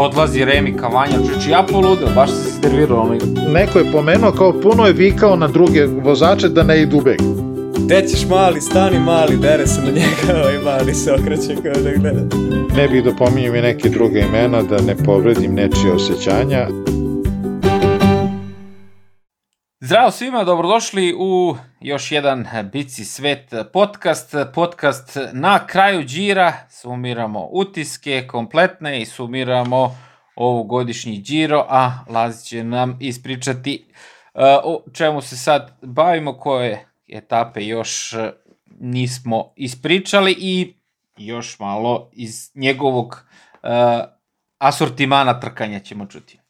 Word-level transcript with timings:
odlazi 0.00 0.44
Remi 0.44 0.76
Kavanja, 0.76 1.16
čuči 1.16 1.50
ja 1.50 1.64
poludeo, 1.72 2.08
baš 2.14 2.30
se 2.30 2.50
servirao 2.62 3.00
onaj. 3.00 3.18
Neko 3.52 3.78
je 3.78 3.92
pomenuo 3.92 4.32
kao 4.32 4.60
puno 4.60 4.86
je 4.86 4.92
vikao 4.92 5.36
na 5.36 5.48
druge 5.48 5.86
vozače 5.86 6.48
da 6.48 6.62
ne 6.62 6.82
idu 6.82 7.00
beg. 7.00 7.18
Gde 7.84 8.08
ćeš 8.08 8.28
mali, 8.28 8.60
stani 8.60 8.98
mali, 8.98 9.36
dere 9.36 9.66
se 9.66 9.80
na 9.80 9.90
njega, 9.90 10.38
ovaj 10.42 10.58
mali 10.58 10.94
se 10.94 11.12
okreće 11.12 11.54
kao 11.62 11.82
da 11.82 11.90
gleda. 12.00 12.36
Ne 12.76 12.88
bih 12.88 13.04
da 13.04 13.12
pominjem 13.12 13.54
i 13.54 13.60
neke 13.60 13.88
druge 13.88 14.20
imena 14.20 14.62
da 14.62 14.80
ne 14.80 14.96
povredim 14.96 15.54
nečije 15.54 15.92
osjećanja. 15.92 16.68
Zdravo 19.86 20.10
svima, 20.10 20.44
dobrodošli 20.44 21.14
u 21.18 21.56
još 21.80 22.12
jedan 22.12 22.46
Bici 22.72 23.04
svet 23.04 23.52
podcast. 23.72 24.34
Podcast 24.54 25.16
na 25.32 25.66
kraju 25.66 26.04
džira, 26.04 26.52
sumiramo 26.70 27.48
utiske 27.52 28.26
kompletne 28.26 29.00
i 29.00 29.06
sumiramo 29.06 29.96
ovu 30.36 30.64
godišnji 30.64 31.22
džiro, 31.22 31.66
a 31.68 32.04
Lazi 32.08 32.46
će 32.46 32.64
nam 32.64 32.98
ispričati 33.00 33.86
uh, 34.34 34.40
o 34.64 34.82
čemu 34.92 35.20
se 35.20 35.36
sad 35.36 35.78
bavimo, 35.82 36.38
koje 36.38 36.86
etape 37.08 37.66
još 37.66 38.12
uh, 38.12 38.20
nismo 38.80 39.52
ispričali 39.56 40.36
i 40.38 40.74
još 41.16 41.58
malo 41.58 42.10
iz 42.12 42.50
njegovog 42.54 43.26
uh, 43.62 43.68
asortimana 44.58 45.40
trkanja 45.40 45.78
ćemo 45.80 46.06
čuti. 46.06 46.43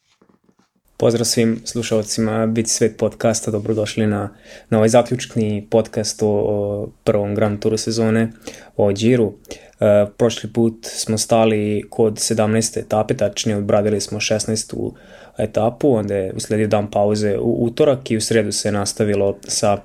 Pozdrav 1.04 1.24
svim 1.24 1.60
slušalcima 1.64 2.46
Biti 2.46 2.70
svet 2.70 2.96
podcasta, 2.98 3.50
dobrodošli 3.50 4.06
na, 4.06 4.30
na 4.70 4.78
ovaj 4.78 4.88
zaključni 4.88 5.66
podcast 5.70 6.22
o, 6.22 6.26
o 6.28 6.88
prvom 7.04 7.34
Grand 7.34 7.60
Touru 7.60 7.76
sezone, 7.76 8.32
o 8.76 8.92
Giro. 8.92 9.32
E, 9.80 10.06
prošli 10.16 10.52
put 10.52 10.86
smo 10.86 11.18
stali 11.18 11.84
kod 11.90 12.14
17. 12.14 12.78
etape, 12.78 13.16
tačnije 13.16 13.56
odbradili 13.56 14.00
smo 14.00 14.20
16. 14.20 14.90
etapu, 15.38 15.94
onda 15.94 16.14
je 16.14 16.32
usledio 16.36 16.66
dan 16.66 16.90
pauze 16.90 17.38
u 17.38 17.64
utorak 17.64 18.10
i 18.10 18.16
u 18.16 18.20
sredu 18.20 18.52
se 18.52 18.72
nastavilo 18.72 19.38
sa 19.48 19.78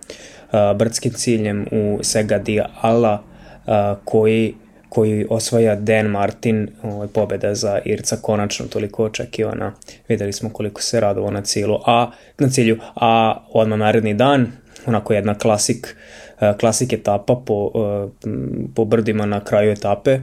a, 0.51 0.73
brdskim 0.73 1.13
ciljem 1.13 1.65
u 1.71 1.99
Sega 2.01 2.37
di 2.37 2.61
Alla, 2.81 3.23
a, 3.65 3.95
koji 4.05 4.55
koji 4.89 5.25
osvaja 5.29 5.75
Dan 5.75 6.05
Martin, 6.05 6.67
ovaj, 6.83 7.07
pobeda 7.07 7.55
za 7.55 7.79
Irca, 7.85 8.17
konačno 8.21 8.65
toliko 8.65 9.05
očekivana. 9.05 9.73
Videli 10.07 10.33
smo 10.33 10.49
koliko 10.49 10.81
se 10.81 10.99
radovo 10.99 11.31
na 11.31 11.41
cilu, 11.41 11.79
a 11.85 12.11
na 12.39 12.49
cilju, 12.49 12.77
a 12.95 13.41
odmah 13.53 13.79
naredni 13.79 14.13
dan, 14.13 14.51
onako 14.85 15.13
jedna 15.13 15.35
klasik, 15.37 15.95
eh, 16.41 16.53
klasik 16.59 16.93
etapa 16.93 17.35
po, 17.45 17.71
eh, 17.75 18.29
po 18.75 18.85
brdima 18.85 19.25
na 19.25 19.43
kraju 19.43 19.71
etape, 19.71 20.11
eh, 20.11 20.19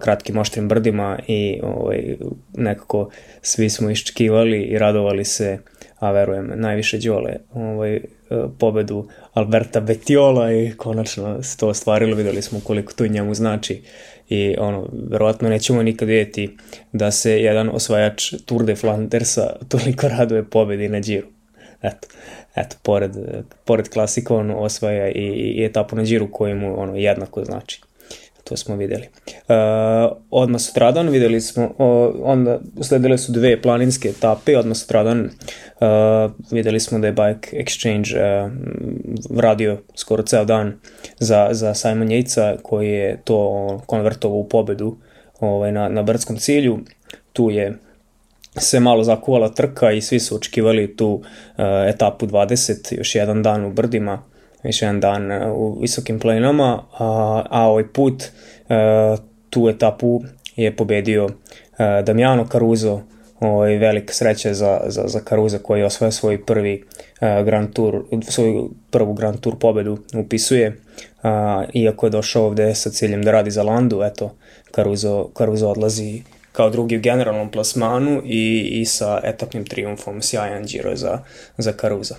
kratkim 0.00 0.38
oštrim 0.38 0.68
brdima 0.68 1.18
i 1.26 1.60
ovaj, 1.62 2.16
nekako 2.54 3.10
svi 3.42 3.70
smo 3.70 3.90
iščekivali 3.90 4.62
i 4.62 4.78
radovali 4.78 5.24
se, 5.24 5.58
a 5.98 6.10
verujem 6.10 6.52
najviše 6.54 6.98
Đole, 6.98 7.36
ovaj, 7.54 8.00
pobedu 8.58 9.08
Alberta 9.32 9.80
Betiola 9.80 10.52
i 10.52 10.72
konačno 10.76 11.42
se 11.42 11.56
to 11.56 11.68
ostvarilo, 11.68 12.16
videli 12.16 12.42
smo 12.42 12.60
koliko 12.64 12.92
to 12.92 13.06
njemu 13.06 13.34
znači 13.34 13.82
i 14.28 14.56
ono, 14.58 14.88
verovatno 15.10 15.48
nećemo 15.48 15.82
nikad 15.82 16.08
vidjeti 16.08 16.56
da 16.92 17.10
se 17.10 17.42
jedan 17.42 17.68
osvajač 17.68 18.34
Tour 18.46 18.64
de 18.64 18.76
Flandersa 18.76 19.56
toliko 19.68 20.08
raduje 20.08 20.44
pobedi 20.44 20.88
na 20.88 21.00
Giro. 21.00 21.26
Eto, 21.82 22.08
eto 22.56 22.76
pored, 22.82 23.12
pored 23.64 23.88
klasika 23.88 24.34
on 24.34 24.50
osvaja 24.50 25.08
i, 25.08 25.24
i 25.56 25.64
etapu 25.64 25.96
na 25.96 26.02
Giro 26.02 26.26
koji 26.26 26.54
mu 26.54 26.80
ono, 26.80 26.96
jednako 26.96 27.44
znači 27.44 27.80
to 28.50 28.56
smo 28.56 28.76
videli. 28.76 29.02
Uh, 29.26 30.16
odmah 30.30 30.60
sutradan 30.60 31.08
videli 31.08 31.40
smo, 31.40 31.74
onda 32.22 32.58
usledile 32.76 33.18
su 33.18 33.32
dve 33.32 33.62
planinske 33.62 34.08
etape, 34.08 34.58
odmah 34.58 34.76
sutradan 34.76 35.20
uh, 35.20 36.32
videli 36.50 36.80
smo 36.80 36.98
da 36.98 37.06
je 37.06 37.12
Bike 37.12 37.56
Exchange 37.56 38.16
uh, 38.16 38.52
radio 39.38 39.78
skoro 39.94 40.22
ceo 40.22 40.44
dan 40.44 40.72
za, 41.18 41.48
za 41.52 41.74
Simon 41.74 42.08
Yates 42.08 42.56
koji 42.62 42.90
je 42.90 43.20
to 43.24 43.82
konvertovao 43.86 44.38
u 44.38 44.48
pobedu 44.48 44.96
ovaj, 45.40 45.72
na, 45.72 45.88
na 45.88 46.02
brdskom 46.02 46.36
cilju. 46.36 46.78
Tu 47.32 47.50
je 47.50 47.78
se 48.58 48.80
malo 48.80 49.04
zakuvala 49.04 49.48
trka 49.48 49.92
i 49.92 50.00
svi 50.00 50.20
su 50.20 50.36
očekivali 50.36 50.96
tu 50.96 51.08
uh, 51.08 51.22
etapu 51.88 52.26
20, 52.26 52.98
još 52.98 53.14
jedan 53.14 53.42
dan 53.42 53.64
u 53.64 53.72
brdima 53.72 54.29
još 54.62 54.82
jedan 54.82 55.00
dan 55.00 55.32
e, 55.32 55.50
u 55.50 55.80
visokim 55.80 56.18
planinama, 56.18 56.82
a, 56.98 57.42
a 57.50 57.68
ovaj 57.68 57.88
put 57.92 58.22
a, 58.68 58.74
e, 58.74 59.22
tu 59.50 59.68
etapu 59.68 60.20
je 60.56 60.76
pobedio 60.76 61.28
a, 61.78 61.84
e, 61.84 62.02
Damiano 62.02 62.46
Caruso, 62.52 63.00
ovaj, 63.40 63.76
velika 63.76 64.12
sreća 64.12 64.54
za, 64.54 64.80
za, 64.86 65.02
za 65.06 65.20
Caruso 65.28 65.58
koji 65.58 65.80
je 65.80 65.86
osvoja 65.86 66.10
svoj 66.10 66.44
prvi 66.44 66.84
a, 67.20 67.42
Grand 67.42 67.72
Tour, 67.72 68.04
svoju 68.28 68.70
prvu 68.90 69.12
Grand 69.12 69.40
Tour 69.40 69.58
pobedu 69.58 69.98
upisuje, 70.16 70.80
a, 71.22 71.64
iako 71.74 72.06
je 72.06 72.10
došao 72.10 72.44
ovde 72.44 72.74
sa 72.74 72.90
ciljem 72.90 73.22
da 73.22 73.30
radi 73.30 73.50
za 73.50 73.62
Landu, 73.62 74.02
eto, 74.02 74.36
Caruso, 74.74 75.30
Caruso 75.38 75.68
odlazi 75.68 76.22
kao 76.52 76.70
drugi 76.70 76.96
u 76.96 77.00
generalnom 77.00 77.50
plasmanu 77.50 78.22
i, 78.24 78.68
i 78.80 78.84
sa 78.84 79.20
etapnim 79.24 79.64
triumfom 79.64 80.22
sjajan 80.22 80.64
Giro 80.64 80.96
za, 80.96 81.18
za 81.58 81.72
Caruso. 81.80 82.14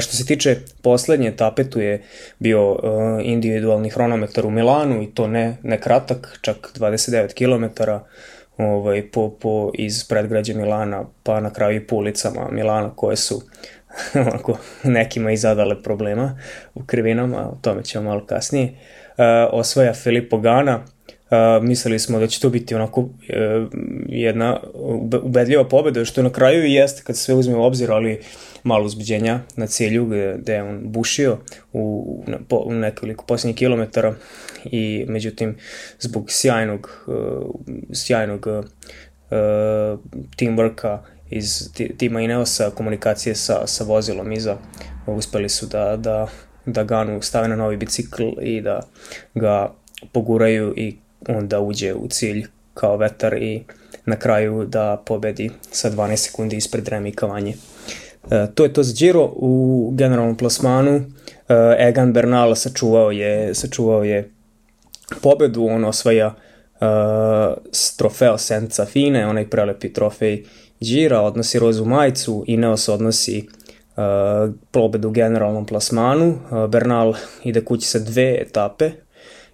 Što 0.00 0.12
se 0.12 0.26
tiče 0.26 0.56
poslednje 0.82 1.28
etape, 1.28 1.70
tu 1.70 1.80
je 1.80 2.02
bio 2.38 2.72
uh, 2.72 2.78
individualni 3.22 3.90
hronometar 3.90 4.46
u 4.46 4.50
Milanu 4.50 5.02
i 5.02 5.06
to 5.06 5.26
ne, 5.26 5.56
ne 5.62 5.80
kratak, 5.80 6.38
čak 6.40 6.72
29 6.78 7.34
km 7.34 7.82
ovaj, 8.58 9.10
po, 9.10 9.30
po, 9.30 9.70
iz 9.74 10.04
predgrađa 10.08 10.54
Milana 10.54 11.04
pa 11.22 11.40
na 11.40 11.52
kraju 11.52 11.76
i 11.76 11.86
po 11.86 11.96
ulicama 11.96 12.48
Milana 12.50 12.90
koje 12.96 13.16
su 13.16 13.42
onako, 14.26 14.58
nekima 14.84 15.32
i 15.32 15.36
zadale 15.36 15.82
problema 15.82 16.38
u 16.74 16.84
krivinama, 16.84 17.50
o 17.50 17.58
tome 17.62 17.84
ćemo 17.84 18.04
malo 18.04 18.26
kasnije. 18.26 18.64
Uh, 18.64 19.24
osvaja 19.50 19.94
Filippo 19.94 20.38
Gana, 20.38 20.84
Uh, 21.30 21.64
mislili 21.64 21.98
smo 21.98 22.18
da 22.18 22.26
će 22.26 22.40
to 22.40 22.50
biti 22.50 22.74
onako 22.74 23.00
uh, 23.00 23.10
jedna 24.08 24.60
ubedljiva 25.22 25.68
pobeda, 25.68 26.04
što 26.04 26.22
na 26.22 26.30
kraju 26.30 26.64
i 26.64 26.72
jeste 26.72 27.02
kad 27.02 27.16
se 27.16 27.22
sve 27.22 27.34
uzme 27.34 27.56
u 27.56 27.62
obzir, 27.62 27.92
ali 27.92 28.20
malo 28.62 28.84
uzbeđenja 28.84 29.40
na 29.56 29.66
cilju 29.66 30.06
gde, 30.06 30.36
gde 30.38 30.52
je 30.52 30.62
on 30.62 30.80
bušio 30.84 31.38
u, 31.72 32.24
na, 32.26 32.38
po, 32.48 32.56
u 32.56 32.72
nekoliko 32.72 33.24
posljednjih 33.24 33.56
kilometara 33.56 34.14
i 34.64 35.04
međutim 35.08 35.56
zbog 35.98 36.26
sjajnog, 36.28 37.04
uh, 37.06 37.14
sjajnog 37.92 38.46
uh, 38.46 38.64
teamworka 40.36 40.98
iz 41.30 41.70
tima 41.98 42.20
Ineosa, 42.20 42.70
komunikacije 42.70 43.34
sa, 43.34 43.66
sa 43.66 43.84
vozilom 43.84 44.32
iza, 44.32 44.56
uspeli 45.06 45.48
su 45.48 45.66
da, 45.66 45.96
da, 45.96 46.28
da 46.66 46.84
Ganu 46.84 47.22
stave 47.22 47.48
na 47.48 47.56
novi 47.56 47.76
bicikl 47.76 48.22
i 48.42 48.60
da 48.60 48.80
ga 49.34 49.74
poguraju 50.12 50.74
i 50.76 50.96
onda 51.28 51.60
uđe 51.60 51.94
u 51.94 52.08
cilj 52.08 52.46
kao 52.74 52.96
vetar 52.96 53.34
i 53.34 53.64
na 54.04 54.16
kraju 54.16 54.64
da 54.64 55.02
pobedi 55.06 55.50
sa 55.70 55.90
12 55.90 56.16
sekundi 56.16 56.56
ispred 56.56 56.88
Remi 56.88 57.12
Kavanje. 57.12 57.54
E, 58.30 58.46
to 58.54 58.64
je 58.64 58.72
to 58.72 58.82
za 58.82 58.94
Giro. 58.98 59.32
U 59.36 59.92
generalnom 59.94 60.36
plasmanu 60.36 60.90
e, 60.94 61.04
Egan 61.78 62.12
Bernal 62.12 62.54
sačuvao 62.54 63.10
je, 63.10 63.54
sačuvao 63.54 64.04
je 64.04 64.30
pobedu, 65.22 65.66
on 65.66 65.84
osvaja 65.84 66.34
e, 66.80 66.86
trofeo 67.96 68.38
Senza 68.38 68.84
Fine, 68.84 69.26
onaj 69.26 69.50
prelepi 69.50 69.92
trofej 69.92 70.44
Gira, 70.80 71.20
odnosi 71.20 71.58
rozu 71.58 71.84
majicu, 71.84 72.44
Ineos 72.46 72.88
odnosi 72.88 73.48
uh, 73.96 74.54
pobedu 74.70 75.08
u 75.08 75.10
generalnom 75.10 75.66
plasmanu. 75.66 76.28
Uh, 76.28 76.66
Bernal 76.70 77.14
ide 77.44 77.64
kući 77.64 77.88
sa 77.88 77.98
dve 77.98 78.38
etape 78.40 78.90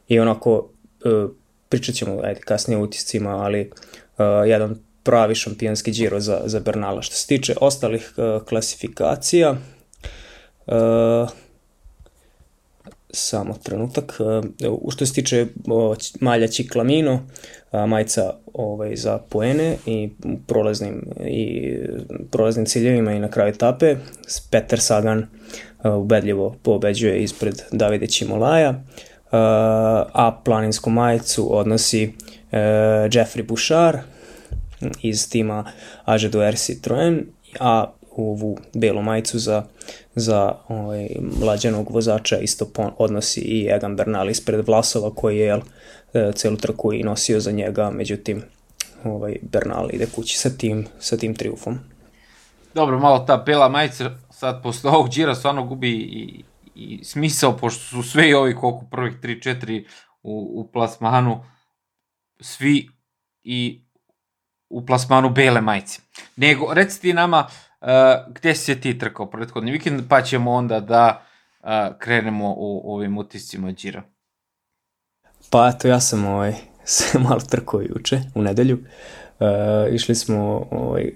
i 0.08 0.20
onako 0.20 0.70
uh, 1.04 1.30
pričat 1.72 1.94
ćemo 1.94 2.20
ajde, 2.22 2.40
kasnije 2.40 2.78
utiscima, 2.78 3.30
ali 3.30 3.70
uh, 3.70 4.24
jedan 4.46 4.76
pravi 5.02 5.34
šampionski 5.34 5.92
džiro 5.92 6.20
za, 6.20 6.40
za 6.44 6.60
Bernala. 6.60 7.02
Što 7.02 7.14
se 7.16 7.26
tiče 7.26 7.54
ostalih 7.60 8.12
uh, 8.16 8.42
klasifikacija, 8.44 9.50
uh, 10.66 11.30
samo 13.10 13.58
trenutak, 13.62 14.16
uh, 14.20 14.92
što 14.92 15.06
se 15.06 15.12
tiče 15.12 15.46
uh, 15.66 15.96
malja 16.20 16.48
Ciklamino, 16.48 17.14
uh, 17.14 17.86
majica 17.88 18.34
ovaj, 18.52 18.96
za 18.96 19.18
poene 19.18 19.76
i 19.86 20.10
prolaznim, 20.46 21.02
i 21.26 21.72
prolaznim 22.30 22.66
ciljevima 22.66 23.12
i 23.12 23.20
na 23.20 23.30
kraju 23.30 23.48
etape, 23.48 23.96
Peter 24.50 24.80
Sagan 24.80 25.18
uh, 25.18 25.94
ubedljivo 25.94 26.56
pobeđuje 26.62 27.22
ispred 27.22 27.62
Davide 27.70 28.06
Čimolaja, 28.06 28.70
uh, 28.70 29.11
a 29.32 30.40
planinsku 30.44 30.90
majicu 30.90 31.58
odnosi 31.58 32.06
uh, 32.06 32.58
Jeffrey 33.10 33.42
Bouchard, 33.42 33.98
iz 35.02 35.30
tima 35.30 35.64
Aže 36.04 36.30
Air 36.38 36.56
Citroen, 36.56 37.26
a 37.60 37.92
ovu 38.16 38.58
belu 38.74 39.02
majicu 39.02 39.38
za, 39.38 39.64
za 40.14 40.54
ovaj, 40.68 41.08
mlađenog 41.40 41.90
vozača 41.90 42.38
isto 42.38 42.66
odnosi 42.98 43.40
i 43.40 43.68
Egan 43.70 43.96
Bernal 43.96 44.30
ispred 44.30 44.68
Vlasova 44.68 45.10
koji 45.14 45.38
je 45.38 45.46
jel, 45.46 45.60
e, 46.14 46.32
celu 46.34 46.56
trku 46.56 46.92
i 46.92 47.02
nosio 47.02 47.40
za 47.40 47.50
njega, 47.50 47.90
međutim 47.90 48.42
ovaj, 49.04 49.36
Bernal 49.42 49.88
ide 49.92 50.06
kući 50.06 50.38
sa 50.38 50.50
tim, 50.50 50.86
sa 50.98 51.16
tim 51.16 51.34
triumfom. 51.34 51.78
Dobro, 52.74 52.98
malo 52.98 53.18
ta 53.18 53.36
bela 53.36 53.68
majica 53.68 54.10
sad 54.30 54.62
posle 54.62 54.90
ovog 54.90 55.10
džira 55.10 55.34
stvarno 55.34 55.64
gubi 55.64 55.90
i, 55.90 56.44
i 56.74 57.04
smisao, 57.04 57.56
pošto 57.56 57.80
su 57.80 58.02
sve 58.02 58.36
ovi 58.36 58.54
koliko 58.54 58.86
prvih 58.90 59.14
3-4 59.22 59.86
u, 60.22 60.60
u 60.60 60.72
plasmanu, 60.72 61.44
svi 62.40 62.88
i 63.42 63.84
u 64.68 64.86
plasmanu 64.86 65.30
bele 65.30 65.60
majice. 65.60 66.00
Nego, 66.36 66.74
reci 66.74 67.00
ti 67.00 67.12
nama 67.12 67.46
uh, 67.80 67.88
gde 68.34 68.54
si 68.54 68.80
ti 68.80 68.98
trkao 68.98 69.30
prethodni 69.30 69.72
vikend, 69.72 70.02
pa 70.08 70.22
ćemo 70.22 70.52
onda 70.52 70.80
da 70.80 71.22
uh, 71.60 71.68
krenemo 71.98 72.54
u 72.56 72.94
ovim 72.94 73.18
utiscima 73.18 73.72
džira. 73.72 74.02
Pa 75.50 75.72
eto, 75.74 75.88
ja 75.88 76.00
sam 76.00 76.24
ovaj, 76.24 76.54
se 76.84 77.18
malo 77.18 77.40
trkao 77.40 77.80
juče, 77.80 78.20
u 78.34 78.42
nedelju. 78.42 78.78
Uh, 79.40 79.94
išli 79.94 80.14
smo, 80.14 80.68
ovaj, 80.70 81.12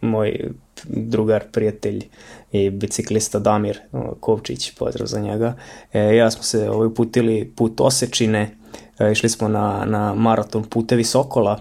moj 0.00 0.50
drugar, 0.84 1.44
prijatelj 1.52 2.04
i 2.52 2.70
biciklista 2.70 3.38
Damir 3.38 3.78
Kovčić, 4.20 4.74
pozdrav 4.78 5.06
za 5.06 5.20
njega. 5.20 5.54
E, 5.92 6.16
ja 6.16 6.30
smo 6.30 6.42
se 6.42 6.70
ovaj, 6.70 6.94
putili 6.94 7.52
put 7.56 7.80
Osečine, 7.80 8.50
e, 8.98 9.12
išli 9.12 9.28
smo 9.28 9.48
na, 9.48 9.84
na 9.86 10.14
maraton 10.14 10.64
Putevi 10.64 11.04
Sokola, 11.04 11.58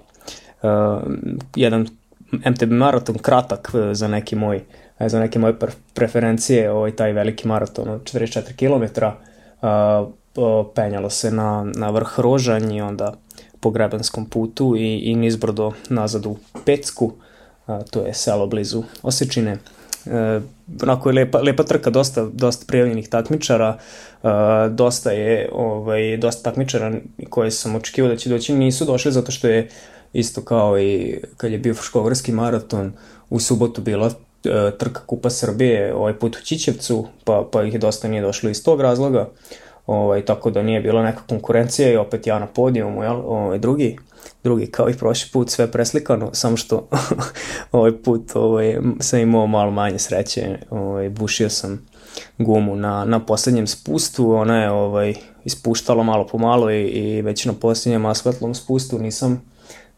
e, 0.63 0.67
jedan 1.55 1.87
MTB 2.31 2.71
maraton 2.71 3.17
kratak 3.17 3.71
e, 3.73 3.93
za 3.93 4.07
neki 4.07 4.35
moj 4.35 4.63
e, 4.99 5.09
za 5.09 5.19
neke 5.19 5.39
moje 5.39 5.55
preferencije, 5.93 6.71
ovaj 6.71 6.91
taj 6.91 7.13
veliki 7.13 7.47
maraton 7.47 7.89
od 7.89 8.03
44 8.03 8.55
km, 8.55 9.05
uh, 9.61 10.67
penjalo 10.75 11.09
se 11.09 11.31
na, 11.31 11.71
na 11.75 11.89
vrh 11.89 12.19
Rožanj 12.19 12.75
i 12.75 12.81
onda 12.81 13.13
po 13.59 13.69
Grebanskom 13.69 14.25
putu 14.25 14.75
i, 14.75 14.97
i 14.97 15.15
nizbrdo 15.15 15.71
nazad 15.89 16.25
u 16.25 16.37
Pecku, 16.65 17.13
a, 17.67 17.83
to 17.83 18.05
je 18.05 18.13
selo 18.13 18.47
blizu 18.47 18.83
Osečine. 19.01 19.57
E, 20.05 20.39
onako 20.83 21.09
je 21.09 21.13
lepa, 21.13 21.39
lepa 21.41 21.63
trka, 21.63 21.89
dosta, 21.89 22.25
dosta 22.33 22.65
prijavljenih 22.67 23.09
takmičara, 23.09 23.77
a, 24.23 24.69
dosta 24.71 25.11
je 25.11 25.49
ovaj, 25.51 26.17
dosta 26.17 26.43
takmičara 26.43 26.93
koje 27.29 27.51
sam 27.51 27.75
očekivao 27.75 28.11
da 28.11 28.17
će 28.17 28.29
doći, 28.29 28.53
nisu 28.53 28.85
došli 28.85 29.11
zato 29.11 29.31
što 29.31 29.47
je 29.47 29.69
isto 30.13 30.41
kao 30.41 30.79
i 30.79 31.19
kad 31.37 31.51
je 31.51 31.57
bio 31.57 31.73
Fruškogorski 31.73 32.31
maraton, 32.31 32.93
u 33.29 33.39
subotu 33.39 33.81
bila 33.81 34.07
e, 34.07 34.71
trka 34.77 35.01
Kupa 35.05 35.29
Srbije, 35.29 35.95
ovaj 35.95 36.13
put 36.13 36.35
u 36.35 36.41
Čičevcu, 36.41 37.07
pa, 37.23 37.47
pa 37.51 37.63
ih 37.63 37.79
dosta 37.79 38.07
nije 38.07 38.21
došlo 38.21 38.49
iz 38.49 38.63
tog 38.63 38.81
razloga, 38.81 39.29
ovaj, 39.87 40.25
tako 40.25 40.49
da 40.49 40.63
nije 40.63 40.81
bila 40.81 41.03
neka 41.03 41.21
konkurencija 41.29 41.91
i 41.91 41.97
opet 41.97 42.27
ja 42.27 42.39
na 42.39 42.47
podijumu, 42.47 43.03
jel, 43.03 43.21
ovaj, 43.25 43.59
drugi, 43.59 43.97
drugi 44.43 44.71
kao 44.71 44.89
i 44.89 44.97
prošli 44.97 45.29
put 45.33 45.49
sve 45.49 45.71
preslikano, 45.71 46.29
samo 46.33 46.57
što 46.57 46.87
ovaj 47.71 47.91
put 48.03 48.31
ovaj, 48.35 48.77
sam 48.99 49.19
imao 49.19 49.47
malo 49.47 49.71
manje 49.71 49.99
sreće, 49.99 50.59
ovaj, 50.69 51.09
bušio 51.09 51.49
sam 51.49 51.85
gumu 52.37 52.75
na, 52.75 53.05
na 53.05 53.25
poslednjem 53.25 53.67
spustu, 53.67 54.31
ona 54.31 54.61
je 54.61 54.71
ovaj, 54.71 55.13
ispuštala 55.45 56.03
malo 56.03 56.27
po 56.27 56.37
malo 56.37 56.71
i, 56.71 56.83
i 56.83 57.21
već 57.21 57.45
na 57.45 57.53
poslednjem 57.53 58.05
asfaltnom 58.05 58.55
spustu 58.55 58.99
nisam 58.99 59.41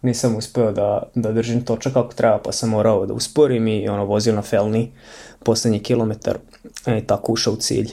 nisam 0.01 0.35
uspeo 0.35 0.71
da, 0.71 1.03
da 1.15 1.31
držim 1.31 1.65
točak 1.65 1.93
kako 1.93 2.13
treba, 2.13 2.37
pa 2.37 2.51
sam 2.51 2.69
morao 2.69 3.05
da 3.05 3.13
usporim 3.13 3.67
i 3.67 3.89
ono 3.89 4.05
vozio 4.05 4.35
na 4.35 4.41
felni 4.41 4.91
poslednji 5.43 5.79
kilometar 5.79 6.37
i 6.99 7.07
tako 7.07 7.31
ušao 7.31 7.53
u 7.53 7.57
cilj 7.57 7.91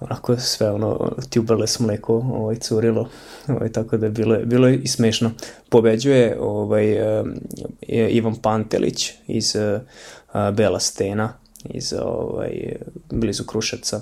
onako 0.00 0.36
sve 0.36 0.70
ono 0.70 1.10
tubeless 1.30 1.78
mleko 1.78 2.14
ovaj, 2.14 2.56
curilo, 2.56 3.08
ovaj, 3.48 3.72
tako 3.72 3.96
da 3.96 4.06
je 4.06 4.10
bilo, 4.10 4.38
bilo 4.44 4.68
je 4.68 4.78
i 4.78 4.88
smešno. 4.88 5.30
Pobeđuje 5.68 6.38
ovaj, 6.40 7.18
uh, 7.20 7.26
Ivan 7.88 8.36
Pantelić 8.36 9.12
iz 9.26 9.56
uh, 9.56 9.80
Bela 10.54 10.80
Stena, 10.80 11.32
iz 11.64 11.94
ovaj, 12.02 12.76
blizu 13.10 13.44
Kruševca. 13.44 14.00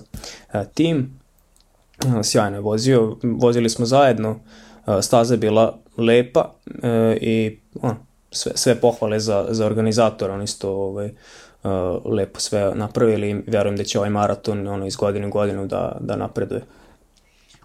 Uh, 0.54 0.60
tim, 0.74 1.20
sjajno 2.22 2.56
je 2.56 2.60
vozio, 2.60 3.16
vozili 3.22 3.70
smo 3.70 3.86
zajedno, 3.86 4.40
staza 5.02 5.34
je 5.34 5.38
bila 5.38 5.78
lepa 5.96 6.54
i 7.20 7.58
uh, 7.74 7.90
sve, 8.30 8.52
sve 8.54 8.80
pohvale 8.80 9.20
za, 9.20 9.46
za 9.50 9.66
organizatora, 9.66 10.34
on 10.34 10.42
isto 10.42 10.70
ovaj, 10.70 11.10
lepo 12.04 12.40
sve 12.40 12.72
napravili 12.74 13.30
i 13.30 13.50
verujem 13.50 13.76
da 13.76 13.84
će 13.84 13.98
ovaj 13.98 14.10
maraton 14.10 14.68
ono, 14.68 14.86
iz 14.86 14.96
godine 14.96 15.26
u 15.26 15.30
godinu 15.30 15.66
da, 15.66 15.96
da 16.00 16.16
napreduje. 16.16 16.62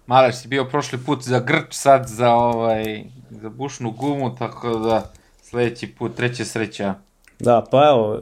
Maleš 0.06 0.36
si 0.36 0.48
bio 0.48 0.64
prošli 0.64 0.98
put 1.06 1.22
za 1.22 1.40
grč, 1.40 1.66
sad 1.70 2.06
za, 2.06 2.34
ovaj, 2.34 3.04
za 3.30 3.48
bušnu 3.48 3.90
gumu, 3.90 4.36
tako 4.36 4.78
da 4.78 5.12
sledeći 5.42 5.86
put 5.86 6.16
treća 6.16 6.44
sreća. 6.44 6.94
Da, 7.38 7.64
pa 7.70 7.88
evo, 7.88 8.20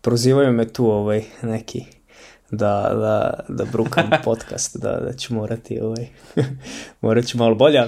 prozivaju 0.00 0.52
me 0.52 0.72
tu 0.72 0.86
ovaj, 0.90 1.24
neki 1.42 1.84
da, 2.50 2.90
da, 2.94 3.40
da 3.48 3.64
brukam 3.64 4.10
podcast, 4.24 4.76
da, 4.76 5.00
da 5.00 5.12
ću 5.12 5.34
morati, 5.34 5.80
ovaj, 5.80 6.06
morat 7.02 7.26
ću 7.26 7.38
malo 7.38 7.54
bolje. 7.54 7.80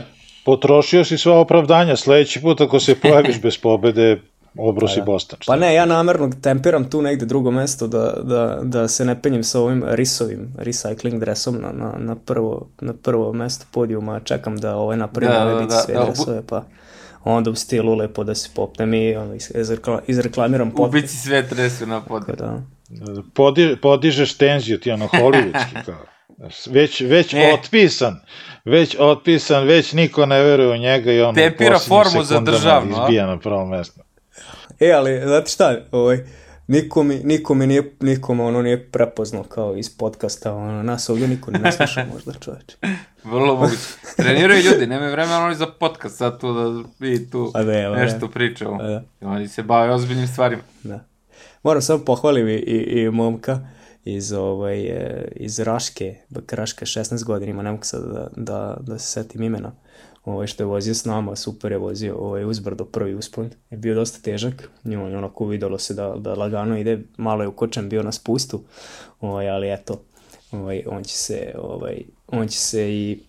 Potrošio 0.45 1.05
si 1.05 1.19
sva 1.19 1.41
opravdanja, 1.41 1.97
sledeći 1.97 2.41
put 2.41 2.61
ako 2.61 2.81
se 2.81 3.01
pojaviš 3.01 3.41
bez 3.43 3.59
pobede, 3.59 4.21
obrusi 4.59 4.95
pa, 4.95 5.01
da. 5.01 5.05
Boston. 5.05 5.39
Pa 5.47 5.57
ne, 5.57 5.75
ja 5.75 5.87
namerno 5.87 6.31
tempiram 6.43 6.91
tu 6.91 7.03
negde 7.03 7.27
drugo 7.27 7.51
mesto 7.51 7.87
da, 7.87 8.13
da, 8.23 8.59
da 8.63 8.89
se 8.89 9.05
ne 9.05 9.23
penjem 9.23 9.45
sa 9.45 9.61
ovim 9.61 9.85
risovim 9.87 10.55
recycling 10.59 11.19
dresom 11.19 11.61
na, 11.61 11.73
na, 11.73 11.95
na, 11.99 12.17
prvo, 12.17 12.69
na 12.81 12.93
prvo 12.93 13.33
mesto 13.33 13.67
podijuma, 13.71 14.21
čekam 14.21 14.57
da 14.57 14.77
ovaj 14.77 14.97
napravim 14.97 15.35
da, 15.35 15.43
ove 15.43 15.55
biti 15.55 15.75
da, 15.75 15.81
sve 15.81 15.95
da, 15.95 16.05
dresove, 16.05 16.43
pa 16.47 16.65
onda 17.25 17.51
u 17.51 17.55
stilu 17.55 17.95
lepo 17.95 18.25
da 18.25 18.35
se 18.35 18.51
popnem 18.55 18.95
i 18.95 19.17
ono, 19.17 19.35
izreklamiram 20.07 20.71
pot. 20.71 20.89
Ubici 20.89 21.17
sve 21.17 21.43
dresu 21.43 21.87
na 21.87 22.01
pod. 22.01 22.23
Da. 22.39 22.63
Podi, 23.35 23.77
podižeš 23.83 24.35
tenziju, 24.35 24.81
ti 24.81 24.91
ono 24.91 25.07
hollywoodski 25.07 25.85
kao. 25.87 26.05
Već, 26.71 27.01
već 27.01 27.33
ne. 27.33 27.53
otpisan, 27.53 28.21
već 28.65 28.97
otpisan, 28.99 29.65
već 29.65 29.93
niko 29.93 30.27
ne 30.27 30.43
veruje 30.43 30.75
u 30.75 30.77
njega 30.77 31.13
i 31.13 31.21
ono 31.21 31.33
Tepira 31.33 31.79
formu 31.79 32.23
za 32.23 32.41
državno. 32.41 33.03
Izbija 33.03 33.27
na 33.27 33.39
prvo 33.39 33.67
mesto. 33.67 34.03
E, 34.81 34.93
ali, 34.93 35.21
znate 35.25 35.51
šta, 35.51 35.77
ovaj, 35.93 36.19
niko 36.67 37.03
mi, 37.03 37.21
niko 37.25 37.55
mi 37.55 37.67
nije, 37.67 37.93
nikom 38.01 38.41
ono 38.41 38.63
nije 38.63 38.91
prepoznao 38.91 39.43
kao 39.43 39.77
iz 39.77 39.97
podcasta, 39.97 40.55
ono, 40.55 40.83
nas 40.83 41.09
ovdje 41.09 41.29
niko 41.29 41.51
ne 41.51 41.73
sluša 41.73 42.07
možda 42.15 42.33
čoveče. 42.33 42.77
Vrlo 43.25 43.57
moguće. 43.57 43.83
Treniraju 44.17 44.63
ljudi, 44.63 44.87
nemaju 44.87 45.13
vremena 45.13 45.45
oni 45.45 45.55
za 45.55 45.67
podcast, 45.67 46.17
sad 46.17 46.41
tu 46.41 46.53
da 46.55 46.89
vi 46.99 47.31
tu 47.31 47.51
A 47.55 47.63
da, 47.63 47.95
nešto 47.95 48.27
ne. 48.27 48.33
pričamo. 48.33 48.83
Da. 48.83 49.03
Oni 49.21 49.49
se 49.49 49.63
bave 49.63 49.95
ozbiljnim 49.95 50.29
stvarima. 50.29 50.63
Da. 50.83 51.05
Moram 51.63 51.83
samo 51.83 52.05
pohvalim 52.05 52.49
i, 52.49 52.55
i, 52.55 53.01
i 53.01 53.11
momka 53.11 53.61
iz, 54.05 54.33
ovaj, 54.33 54.81
e, 54.81 55.29
iz 55.37 55.59
Raške, 55.59 56.17
Raška 56.53 56.87
16 56.87 57.25
godina 57.25 57.51
ima, 57.51 57.63
ne 57.63 57.71
mogu 57.71 57.85
sad 57.85 58.03
da, 58.13 58.29
da, 58.37 58.77
da 58.81 58.99
se 58.99 59.07
setim 59.07 59.43
imena 59.43 59.73
ovaj, 60.29 60.47
što 60.47 60.63
je 60.63 60.67
vozio 60.67 60.95
s 60.95 61.05
nama, 61.05 61.37
super 61.37 61.73
je 61.73 61.79
vozio 61.79 62.17
ovaj, 62.17 62.45
uzbrdo 62.45 62.85
prvi 62.85 63.15
uspon, 63.15 63.51
je 63.71 63.79
bio 63.79 63.95
dosta 63.95 64.23
težak, 64.23 64.71
on 64.85 65.17
onako 65.17 65.47
videlo 65.47 65.79
se 65.79 65.95
da, 65.95 66.15
da 66.17 66.35
lagano 66.35 66.79
ide, 66.79 67.03
malo 67.17 67.43
je 67.43 67.49
ukočen 67.49 67.89
bio 67.89 68.03
na 68.03 68.13
spustu, 68.13 68.63
ovaj, 69.21 69.51
ali 69.51 69.73
eto, 69.73 70.01
ovaj, 70.53 70.83
on 70.87 71.05
će 71.05 71.17
se, 71.17 71.55
ovaj, 71.59 72.03
on 72.27 72.49
će 72.49 72.59
se 72.59 72.93
i 72.95 73.21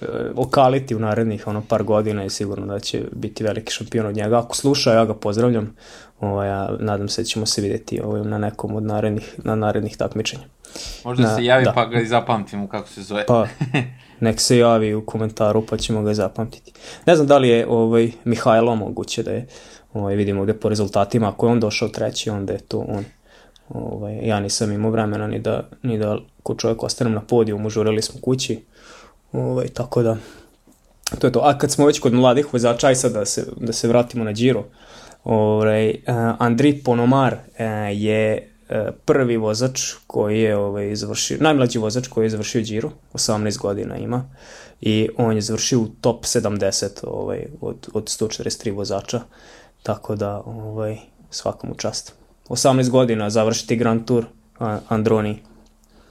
e, 0.00 0.06
okaliti 0.36 0.94
u 0.94 0.98
narednih 0.98 1.46
ono 1.46 1.62
par 1.68 1.82
godina 1.82 2.24
i 2.24 2.30
sigurno 2.30 2.66
da 2.66 2.80
će 2.80 3.02
biti 3.12 3.44
veliki 3.44 3.72
šampion 3.72 4.06
od 4.06 4.16
njega. 4.16 4.38
Ako 4.38 4.56
sluša, 4.56 4.92
ja 4.92 5.04
ga 5.04 5.14
pozdravljam. 5.14 5.76
Ovaj, 6.20 6.48
ja 6.48 6.76
nadam 6.80 7.08
se 7.08 7.22
da 7.22 7.26
ćemo 7.26 7.46
se 7.46 7.62
videti 7.62 8.00
ovaj, 8.00 8.24
na 8.24 8.38
nekom 8.38 8.74
od 8.74 8.82
narednih, 8.82 9.34
na 9.44 9.54
narednih 9.54 9.96
takmičenja. 9.96 10.44
Možda 11.04 11.22
na, 11.22 11.36
se 11.36 11.44
javi 11.44 11.64
da. 11.64 11.72
pa 11.72 11.86
ga 11.86 12.00
i 12.00 12.06
zapamtimo 12.06 12.68
kako 12.68 12.88
se 12.88 13.02
zove. 13.02 13.26
Pa, 13.26 13.46
nek 14.20 14.40
se 14.40 14.58
javi 14.58 14.94
u 14.94 15.06
komentaru 15.06 15.66
pa 15.66 15.76
ćemo 15.76 16.02
ga 16.02 16.14
zapamtiti. 16.14 16.72
Ne 17.06 17.16
znam 17.16 17.26
da 17.26 17.38
li 17.38 17.48
je 17.48 17.66
ovaj, 17.68 18.10
Mihajlo 18.24 18.74
moguće 18.76 19.22
da 19.22 19.30
je, 19.30 19.46
ovaj, 19.92 20.14
vidimo 20.14 20.42
gde 20.42 20.54
po 20.54 20.68
rezultatima, 20.68 21.28
ako 21.28 21.46
je 21.46 21.52
on 21.52 21.60
došao 21.60 21.88
treći, 21.88 22.30
onda 22.30 22.52
je 22.52 22.58
to 22.58 22.78
on. 22.78 23.04
Ovaj, 23.68 24.18
ja 24.22 24.40
nisam 24.40 24.72
imao 24.72 24.90
vremena 24.90 25.26
ni 25.26 25.38
da, 25.38 25.68
ni 25.82 25.98
da 25.98 26.18
ko 26.42 26.54
čovjek 26.54 26.82
ostanem 26.82 27.12
na 27.12 27.20
podiju, 27.20 27.68
žurili 27.68 28.02
smo 28.02 28.20
kući, 28.20 28.64
ovaj, 29.32 29.68
tako 29.68 30.02
da 30.02 30.16
to 31.18 31.26
je 31.26 31.32
to. 31.32 31.40
A 31.44 31.58
kad 31.58 31.70
smo 31.70 31.86
već 31.86 31.98
kod 31.98 32.12
mladih 32.12 32.52
vozača, 32.52 32.86
aj 32.86 32.94
sad 32.94 33.12
da 33.12 33.24
se, 33.24 33.46
da 33.56 33.72
se 33.72 33.88
vratimo 33.88 34.24
na 34.24 34.32
Giro, 34.32 34.64
ovaj, 35.24 35.90
uh, 35.90 35.94
Andri 36.38 36.82
Ponomar 36.84 37.34
uh, 37.34 37.60
je 37.92 38.50
prvi 39.04 39.36
vozač 39.36 39.80
koji 40.06 40.40
je 40.40 40.56
ovaj, 40.56 40.94
završio, 40.94 41.38
najmlađi 41.40 41.78
vozač 41.78 42.08
koji 42.08 42.24
je 42.24 42.30
završio 42.30 42.62
Giro, 42.62 42.90
18 43.12 43.58
godina 43.58 43.96
ima, 43.96 44.24
i 44.80 45.08
on 45.16 45.34
je 45.34 45.40
završio 45.40 45.80
u 45.80 45.88
top 45.88 46.24
70 46.24 46.88
ovaj, 47.02 47.46
od, 47.60 47.88
od 47.92 48.04
143 48.04 48.74
vozača, 48.74 49.20
tako 49.82 50.14
da 50.16 50.42
ovaj, 50.46 50.96
svakom 51.30 51.70
u 51.70 51.74
čast. 51.74 52.14
18 52.48 52.90
godina 52.90 53.30
završiti 53.30 53.76
Grand 53.76 54.06
Tour 54.06 54.24
Androni. 54.88 55.42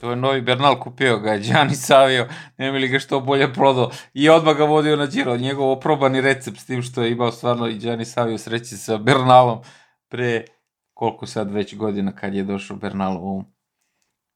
To 0.01 0.09
je 0.09 0.15
novi 0.15 0.41
Bernal 0.41 0.79
kupio 0.79 1.19
ga, 1.19 1.37
Gianni 1.37 1.75
Savio, 1.75 2.27
nema 2.57 2.77
li 2.77 2.87
ga 2.87 2.99
što 2.99 3.19
bolje 3.19 3.53
prodao 3.53 3.91
i 4.13 4.29
odmah 4.29 4.57
ga 4.57 4.63
vodio 4.63 4.95
na 4.95 5.05
Giro, 5.05 5.37
njegov 5.37 5.71
oprobani 5.71 6.21
recept 6.21 6.59
s 6.59 6.65
tim 6.65 6.81
što 6.81 7.03
je 7.03 7.11
imao 7.11 7.31
stvarno 7.31 7.67
i 7.67 7.77
Gianni 7.77 8.05
Savio 8.05 8.37
sreći 8.37 8.77
sa 8.77 8.97
Bernalom 8.97 9.59
pre 10.09 10.45
koliko 10.95 11.25
sad 11.25 11.51
već 11.51 11.75
godina 11.75 12.11
kad 12.15 12.33
je 12.33 12.43
došao 12.43 12.77
Bernal 12.77 13.17
u, 13.17 13.43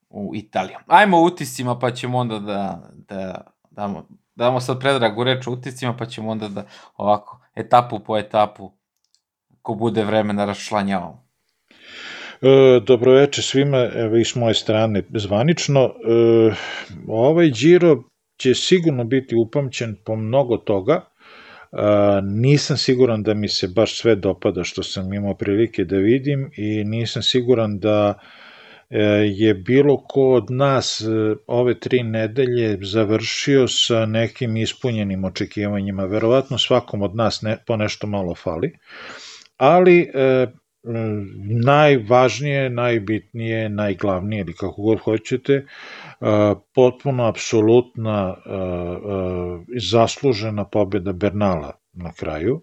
u 0.10 0.36
Italiju. 0.36 0.78
Ajmo 0.88 1.22
utiscima 1.22 1.80
pa 1.80 1.92
ćemo 1.92 2.18
onda 2.18 2.40
da, 2.40 2.90
da 2.94 3.52
damo, 3.72 4.08
damo 4.36 4.60
sad 4.60 4.80
predragu 4.80 5.24
reč 5.24 5.48
o 5.48 5.52
utiscima 5.52 5.96
pa 5.98 6.06
ćemo 6.06 6.30
onda 6.32 6.48
da 6.48 6.66
ovako 6.98 7.42
etapu 7.56 8.00
po 8.00 8.18
etapu 8.18 8.72
ko 9.62 9.76
bude 9.76 10.04
vremena 10.04 10.46
raščlanjavamo. 10.46 11.30
E, 12.42 12.80
dobroveče 12.88 13.42
svima, 13.42 13.90
evo 13.96 14.18
i 14.18 14.26
s 14.26 14.36
moje 14.36 14.54
strane 14.54 15.04
zvanično. 15.14 15.82
E, 15.82 15.92
ovaj 17.08 17.50
Giro 17.50 18.04
će 18.38 18.56
sigurno 18.56 19.04
biti 19.04 19.36
upamćen 19.36 19.96
po 20.06 20.16
mnogo 20.16 20.58
toga. 20.58 21.09
Nisam 22.24 22.78
siguran 22.78 23.24
da 23.24 23.34
mi 23.34 23.48
se 23.48 23.68
baš 23.68 23.98
sve 23.98 24.16
dopada 24.16 24.64
što 24.64 24.84
sam 24.84 25.14
imao 25.14 25.34
prilike 25.34 25.84
da 25.84 25.98
vidim 25.98 26.52
i 26.58 26.84
nisam 26.84 27.24
siguran 27.24 27.80
da 27.80 28.20
e, 28.90 29.00
je 29.36 29.54
bilo 29.54 29.98
ko 29.98 30.22
od 30.22 30.52
nas 30.52 31.02
e, 31.02 31.06
ove 31.48 31.80
tri 31.80 32.04
nedelje 32.04 32.78
završio 32.82 33.68
sa 33.68 34.06
nekim 34.06 34.58
ispunjenim 34.58 35.24
očekivanjima. 35.24 36.06
Verovatno 36.06 36.58
svakom 36.58 37.02
od 37.02 37.16
nas 37.16 37.42
ne, 37.42 37.58
po 37.68 37.78
nešto 37.78 38.08
malo 38.08 38.36
fali. 38.36 38.74
Ali 39.58 40.12
e, 40.14 40.48
najvažnije, 41.66 42.70
najbitnije, 42.70 43.70
najglavnije 43.70 44.40
ili 44.42 44.54
kako 44.54 44.82
god 44.82 45.00
hoćete, 45.00 45.66
potpuno 46.76 47.26
apsolutna 47.26 48.36
zaslužena 49.82 50.66
pobjeda 50.66 51.12
Bernala 51.14 51.72
na 51.94 52.12
kraju. 52.14 52.62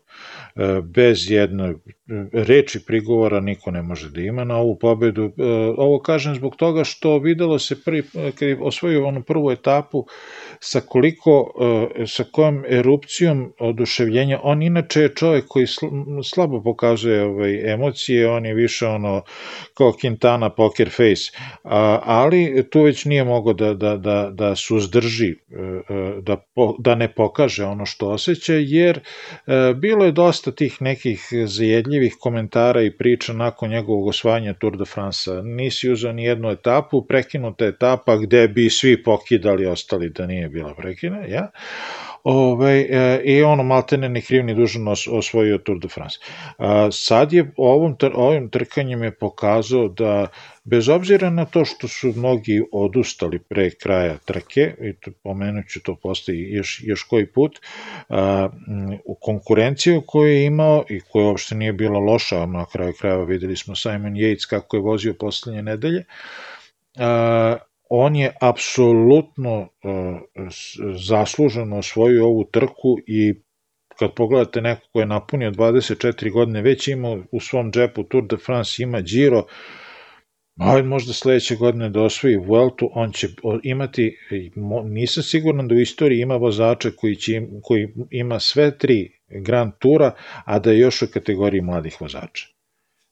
Bez 0.83 1.30
jedne 1.30 1.75
reči 2.33 2.87
prigovora 2.87 3.40
niko 3.40 3.71
ne 3.71 3.83
može 3.83 4.11
da 4.11 4.21
ima 4.21 4.45
na 4.45 4.56
ovu 4.56 4.78
pobedu. 4.78 5.33
Ovo 5.76 5.99
kažem 6.00 6.35
zbog 6.35 6.56
toga 6.56 6.85
što 6.85 7.18
videlo 7.18 7.59
se 7.59 7.83
prvi, 7.85 8.02
kad 8.38 8.49
je 8.49 8.59
osvojio 8.61 9.06
onu 9.06 9.23
prvu 9.23 9.50
etapu, 9.50 10.06
sa 10.61 10.81
koliko, 10.81 11.53
e, 12.01 12.07
sa 12.07 12.25
kojom 12.33 12.65
erupcijom 12.69 13.53
oduševljenja, 13.59 14.41
on 14.43 14.63
inače 14.63 15.01
je 15.01 15.15
čovjek 15.15 15.45
koji 15.49 15.67
slabo 16.25 16.63
pokazuje 16.63 17.23
ovaj, 17.25 17.73
emocije, 17.73 18.31
on 18.31 18.47
je 18.47 18.55
više 18.55 18.87
ono 18.87 19.23
kao 19.75 19.93
Quintana 19.93 20.51
poker 20.57 20.91
face, 20.91 21.33
ali 22.03 22.65
tu 22.71 22.83
već 22.83 23.05
nije 23.05 23.25
mogo 23.25 23.53
da, 23.53 23.75
da, 23.75 23.97
da, 23.97 24.31
da 24.33 24.57
suzdrži, 24.57 25.31
e, 25.31 25.35
e, 25.95 26.21
da, 26.23 26.37
da 26.79 26.95
ne 26.95 27.13
pokaže 27.13 27.65
ono 27.65 27.87
što 27.87 28.09
osjeća, 28.09 28.55
jer 28.55 29.01
bilo 29.77 30.05
je 30.05 30.13
dosta 30.13 30.53
tih 30.53 30.83
nekih 30.83 31.29
zajedljivih 31.45 32.17
komentara 32.21 32.83
i 32.83 32.97
priča 32.97 33.33
nakon 33.33 33.71
njegovog 33.71 34.07
osvajanja 34.07 34.55
Tour 34.55 34.77
de 34.77 34.85
France. 34.85 35.31
Nisi 35.43 35.91
uzao 35.91 36.13
ni 36.13 36.25
jednu 36.25 36.51
etapu, 36.51 37.07
prekinuta 37.07 37.67
etapa 37.67 38.17
gde 38.17 38.49
bi 38.49 38.71
svi 38.71 39.03
pokidali 39.03 39.67
ostali 39.67 40.11
da 40.11 40.27
nije 40.27 40.49
bila 40.57 40.75
prekina, 40.75 41.21
ja? 41.29 41.51
Ove, 42.25 42.87
e, 42.91 43.21
I 43.25 43.43
ono 43.43 43.63
maltene 43.63 44.09
ni 44.09 44.23
kriv 44.23 44.45
ni 44.45 44.55
dužan 44.55 44.89
os, 44.89 45.07
osvojio 45.07 45.59
Tour 45.59 45.79
de 45.79 45.89
France. 45.89 46.19
A, 46.59 46.89
sad 46.93 47.33
je 47.33 47.45
ovom, 47.57 47.97
ovim 48.15 48.49
trkanjem 48.51 49.03
je 49.03 49.13
pokazao 49.15 49.89
da 49.89 50.27
bez 50.65 50.89
obzira 50.89 51.31
na 51.31 51.45
to 51.45 51.65
što 51.65 51.89
su 51.89 52.13
mnogi 52.17 52.63
odustali 52.73 53.39
pre 53.39 53.71
kraja 53.71 54.17
trke, 54.25 54.75
i 54.81 54.93
to, 55.01 55.11
pomenut 55.23 55.69
ću 55.69 55.83
to 55.83 55.95
postoji 56.03 56.49
još, 56.51 56.81
još 56.85 57.03
koji 57.03 57.27
put, 57.27 57.61
a, 58.09 58.49
u 59.05 59.15
konkurenciju 59.15 60.03
koju 60.07 60.33
je 60.33 60.47
imao 60.47 60.85
i 60.89 61.01
koja 61.01 61.27
uopšte 61.27 61.55
nije 61.55 61.73
bila 61.73 61.99
loša, 61.99 62.47
na 62.47 62.67
kraju 62.73 62.93
krajeva 63.01 63.25
videli 63.25 63.57
smo 63.57 63.77
Simon 63.77 64.15
Yates 64.15 64.51
kako 64.51 64.77
je 64.77 64.83
vozio 64.83 65.15
poslednje 65.15 65.63
nedelje, 65.63 66.05
a, 66.99 67.57
on 67.90 68.16
je 68.16 68.35
apsolutno 68.40 69.61
uh, 69.61 69.69
zasluženo 71.09 71.78
osvojio 71.78 72.26
ovu 72.26 72.45
trku 72.45 72.97
i 73.07 73.35
kad 73.99 74.14
pogledate 74.14 74.61
neko 74.61 74.88
ko 74.93 75.00
je 75.00 75.07
napunio 75.07 75.50
24 75.50 76.33
godine, 76.33 76.62
već 76.62 76.88
ima 76.88 77.25
u 77.33 77.40
svom 77.40 77.73
džepu 77.73 78.02
Tour 78.02 78.26
de 78.26 78.37
France, 78.37 78.83
ima 78.83 79.00
Giro, 79.00 79.45
ajde 80.59 80.88
možda 80.88 81.12
sledeće 81.12 81.57
godine 81.57 81.90
da 81.90 82.02
osvoji 82.02 82.37
Vueltu, 82.37 82.90
on 82.95 83.12
će 83.12 83.28
imati, 83.62 84.16
nisam 84.85 85.23
siguran 85.23 85.69
da 85.69 85.75
u 85.75 85.81
istoriji 85.81 86.21
ima 86.21 86.37
vozača 86.37 86.90
koji, 86.97 87.16
će, 87.16 87.43
koji 87.62 87.88
ima 88.11 88.40
sve 88.40 88.78
tri 88.78 89.11
Grand 89.28 89.73
Tura, 89.78 90.14
a 90.45 90.59
da 90.59 90.71
je 90.71 90.78
još 90.78 91.02
u 91.02 91.07
kategoriji 91.12 91.62
mladih 91.62 92.00
vozača. 92.00 92.56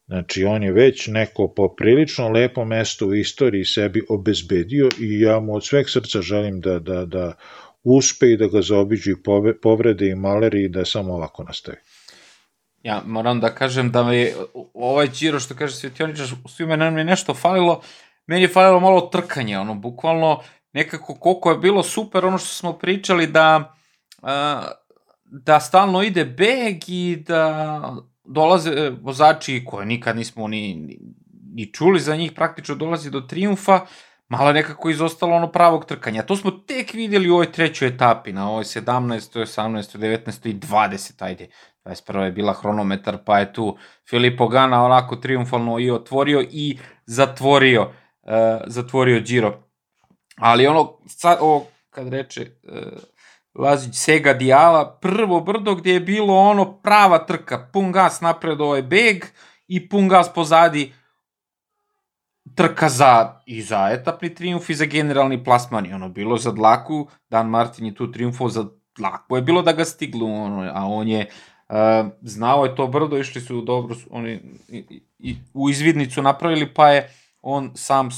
Znači, 0.07 0.45
on 0.45 0.63
je 0.63 0.73
već 0.73 1.07
neko 1.07 1.49
poprilično 1.57 2.29
lepo 2.29 2.65
mesto 2.65 3.07
u 3.07 3.15
istoriji 3.15 3.65
sebi 3.65 4.03
obezbedio 4.09 4.89
i 5.01 5.21
ja 5.21 5.41
mu 5.41 5.55
od 5.55 5.67
sveg 5.67 5.91
srca 5.91 6.23
želim 6.23 6.61
da, 6.61 6.79
da, 6.79 7.05
da 7.05 7.33
uspe 7.85 8.27
i 8.27 8.37
da 8.37 8.47
ga 8.47 8.63
zaobiđu 8.63 9.11
i 9.11 9.23
povrede 9.63 10.09
i 10.09 10.15
maleri 10.15 10.65
i 10.65 10.69
da 10.69 10.85
samo 10.85 11.15
ovako 11.15 11.43
nastavi. 11.43 11.77
Ja 12.83 13.03
moram 13.07 13.41
da 13.41 13.55
kažem 13.55 13.91
da 13.91 14.05
mi 14.05 14.33
ovaj 14.75 15.09
Giro 15.19 15.41
što 15.41 15.55
kaže 15.55 15.75
Svetioničar, 15.75 16.27
svime 16.49 16.77
nam 16.77 16.99
je 16.99 17.05
nešto 17.05 17.35
falilo, 17.35 17.83
meni 18.27 18.43
je 18.43 18.49
falilo 18.49 18.81
malo 18.81 19.01
trkanje, 19.01 19.59
ono, 19.59 19.75
bukvalno 19.75 20.41
nekako 20.73 21.15
koliko 21.15 21.51
je 21.51 21.59
bilo 21.59 21.83
super 21.83 22.25
ono 22.25 22.39
što 22.39 22.49
smo 22.49 22.73
pričali 22.73 23.27
da 23.27 23.75
da 25.25 25.61
stalno 25.61 26.03
ide 26.03 26.25
beg 26.25 26.89
i 26.89 27.17
da 27.27 27.81
dolaze 28.25 28.71
e, 28.71 28.91
vozači 29.03 29.65
koje 29.67 29.87
nikad 29.87 30.17
nismo 30.17 30.49
ni, 30.49 30.75
ni, 30.75 30.99
ni 31.55 31.73
čuli 31.73 32.01
za 32.01 32.17
njih, 32.17 32.33
praktično 32.33 32.75
dolazi 32.75 33.11
do 33.11 33.21
triumfa, 33.21 33.81
malo 34.29 34.49
je 34.49 34.55
nekako 34.55 34.91
izostalo 34.91 35.37
ono 35.37 35.53
pravog 35.53 35.85
trkanja. 35.85 36.23
To 36.23 36.37
smo 36.37 36.51
tek 36.51 36.93
videli 36.93 37.31
u 37.31 37.35
ovoj 37.35 37.53
trećoj 37.53 37.89
etapi, 37.89 38.33
na 38.33 38.51
ovoj 38.51 38.65
17. 38.65 39.41
18. 39.41 39.99
19. 39.99 40.49
i 40.49 40.55
20. 40.55 41.25
ajde. 41.25 41.49
21. 41.85 42.21
je 42.21 42.33
bila 42.33 42.53
hronometar, 42.53 43.19
pa 43.25 43.39
je 43.39 43.53
tu 43.53 43.77
Filippo 44.11 44.49
Gana 44.49 44.85
onako 44.85 45.17
triumfalno 45.17 45.79
i 45.79 45.91
otvorio 45.91 46.45
i 46.51 46.79
zatvorio, 47.07 47.83
uh, 47.83 48.63
zatvorio 48.67 49.21
Giro. 49.21 49.63
Ali 50.37 50.67
ono, 50.67 50.99
sad, 51.07 51.39
ovo, 51.41 51.67
kad 51.91 52.09
reče, 52.09 52.51
uh, 52.63 52.79
Lazić 53.55 53.95
Sega 53.95 54.33
Dijala, 54.33 54.99
prvo 55.01 55.41
brdo 55.41 55.75
gdje 55.75 55.93
je 55.93 56.01
bilo 56.01 56.35
ono 56.35 56.73
prava 56.73 57.19
trka, 57.19 57.69
pun 57.73 57.93
gas 57.93 58.21
napred 58.21 58.61
ovaj 58.61 58.83
beg 58.83 59.25
i 59.69 59.89
pun 59.89 60.09
gas 60.09 60.35
pozadi. 60.35 60.93
Trka 62.55 62.89
za 62.89 63.41
i 63.47 63.63
za 63.63 63.89
etapni 63.93 64.35
triumf 64.35 64.71
i 64.71 64.75
za 64.75 64.85
generalni 64.85 65.45
plasman. 65.45 65.87
I 65.87 65.93
ono 65.93 66.09
bilo 66.09 66.37
za 66.37 66.53
dlaku, 66.53 67.09
Dan 67.31 67.49
Martin 67.49 67.87
je 67.87 67.95
tu 67.95 68.13
triumfo 68.13 68.49
za 68.49 68.67
dlaku. 68.97 69.37
Je 69.37 69.43
bilo 69.43 69.63
da 69.63 69.73
ga 69.73 69.85
stiglu, 69.85 70.27
ono, 70.27 70.71
a 70.75 70.87
on 70.87 71.09
je 71.09 71.27
uh, 71.69 71.77
znao 72.23 72.65
je 72.65 72.77
to 72.77 72.87
brdo, 72.87 73.19
išli 73.19 73.41
su 73.41 73.61
dobro, 73.61 73.97
oni 74.11 74.41
i, 74.69 75.03
i, 75.19 75.37
u 75.55 75.71
izvidnicu 75.71 76.23
napravili, 76.23 76.75
pa 76.75 76.89
je 76.89 77.11
on 77.43 77.71
sam 77.75 78.09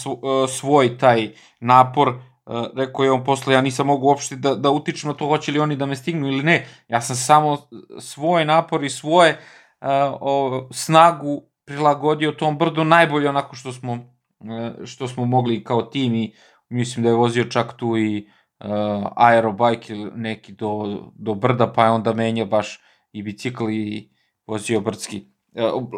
svoj 0.48 0.98
taj 0.98 1.30
napor 1.60 2.08
Uh, 2.08 2.35
rekao 2.76 3.04
je 3.04 3.12
on 3.12 3.24
posle, 3.24 3.54
ja 3.54 3.60
nisam 3.60 3.86
mogu 3.86 4.06
uopšte 4.06 4.36
da, 4.36 4.54
da 4.54 4.70
utičem 4.70 5.08
na 5.08 5.14
to 5.14 5.26
hoće 5.26 5.52
li 5.52 5.58
oni 5.58 5.76
da 5.76 5.86
me 5.86 5.96
stignu 5.96 6.28
ili 6.28 6.42
ne. 6.42 6.66
Ja 6.88 7.00
sam 7.00 7.16
samo 7.16 7.58
svoj 8.00 8.44
napor 8.44 8.84
i 8.84 8.90
svoje 8.90 9.30
uh, 9.32 9.88
o, 10.20 10.68
snagu 10.72 11.42
prilagodio 11.64 12.32
tom 12.32 12.58
brdu 12.58 12.84
najbolje 12.84 13.28
onako 13.28 13.56
što 13.56 13.72
smo, 13.72 13.92
uh, 13.92 14.84
što 14.84 15.08
smo 15.08 15.24
mogli 15.24 15.64
kao 15.64 15.82
tim 15.82 16.14
i 16.14 16.34
mislim 16.68 17.02
da 17.02 17.08
je 17.08 17.14
vozio 17.16 17.44
čak 17.44 17.76
tu 17.76 17.96
i 17.96 18.28
uh, 18.60 18.68
aerobike 19.16 19.92
ili 19.92 20.10
neki 20.14 20.52
do, 20.52 21.02
do 21.14 21.34
brda 21.34 21.72
pa 21.72 21.84
je 21.84 21.90
onda 21.90 22.12
menja 22.12 22.44
baš 22.44 22.80
i 23.12 23.22
bicikl 23.22 23.70
i 23.70 24.10
vozio 24.46 24.80
brdski 24.80 25.35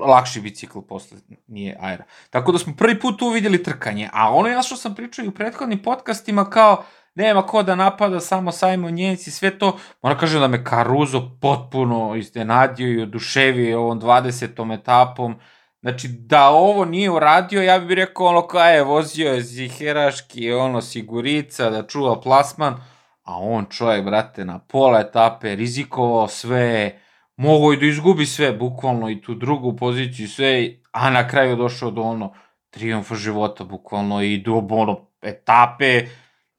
lakši 0.07 0.41
bicikl 0.41 0.79
posle, 0.81 1.19
nije 1.47 1.77
aera. 1.81 2.05
Tako 2.31 2.53
da 2.53 2.59
smo 2.59 2.75
prvi 2.77 3.00
put 3.00 3.19
tu 3.19 3.27
trkanje, 3.65 4.11
a 4.12 4.35
ono 4.35 4.49
ja 4.49 4.62
što 4.62 4.77
sam 4.77 4.95
pričao 4.95 5.25
i 5.25 5.29
u 5.29 5.35
prethodnim 5.35 5.83
podcastima 5.83 6.50
kao 6.50 6.85
nema 7.15 7.47
ko 7.47 7.62
da 7.62 7.75
napada, 7.75 8.21
samo 8.21 8.53
Simon 8.53 8.99
Jens 8.99 9.27
i 9.27 9.31
sve 9.31 9.59
to, 9.59 9.79
moram 10.03 10.19
kažem 10.19 10.41
da 10.41 10.49
me 10.49 10.65
Caruso 10.65 11.31
potpuno 11.41 12.17
iznenadio 12.17 12.88
i 12.88 13.03
oduševio 13.03 13.81
ovom 13.81 14.00
20. 14.00 14.75
etapom, 14.75 15.37
Znači, 15.81 16.09
da 16.09 16.49
ovo 16.49 16.85
nije 16.85 17.11
uradio, 17.11 17.62
ja 17.62 17.79
bih 17.79 17.95
rekao 17.97 18.27
ono 18.27 18.47
kao 18.47 18.65
je, 18.65 18.83
vozio 18.83 19.33
je 19.33 19.43
ziheraški, 19.43 20.53
ono, 20.53 20.81
sigurica, 20.81 21.71
da 21.71 21.87
čuva 21.87 22.21
plasman, 22.21 22.75
a 23.23 23.38
on 23.38 23.67
čovjek, 23.71 24.05
brate, 24.05 24.45
na 24.45 24.59
pola 24.59 25.00
etape, 25.00 25.55
rizikovao 25.55 26.29
sve, 26.29 27.00
mogao 27.38 27.73
i 27.73 27.76
da 27.76 27.87
izgubi 27.87 28.26
sve, 28.26 28.52
bukvalno 28.52 29.11
i 29.11 29.23
tu 29.23 29.35
drugu 29.35 29.76
poziciju, 29.76 30.28
sve, 30.28 30.75
a 30.92 31.11
na 31.11 31.28
kraju 31.28 31.57
došao 31.57 31.90
do 31.90 32.02
ono, 32.02 32.35
triumfa 32.71 33.14
života, 33.14 33.64
bukvalno, 33.64 34.23
i 34.23 34.38
do 34.38 34.66
ono, 34.71 35.07
etape 35.23 36.07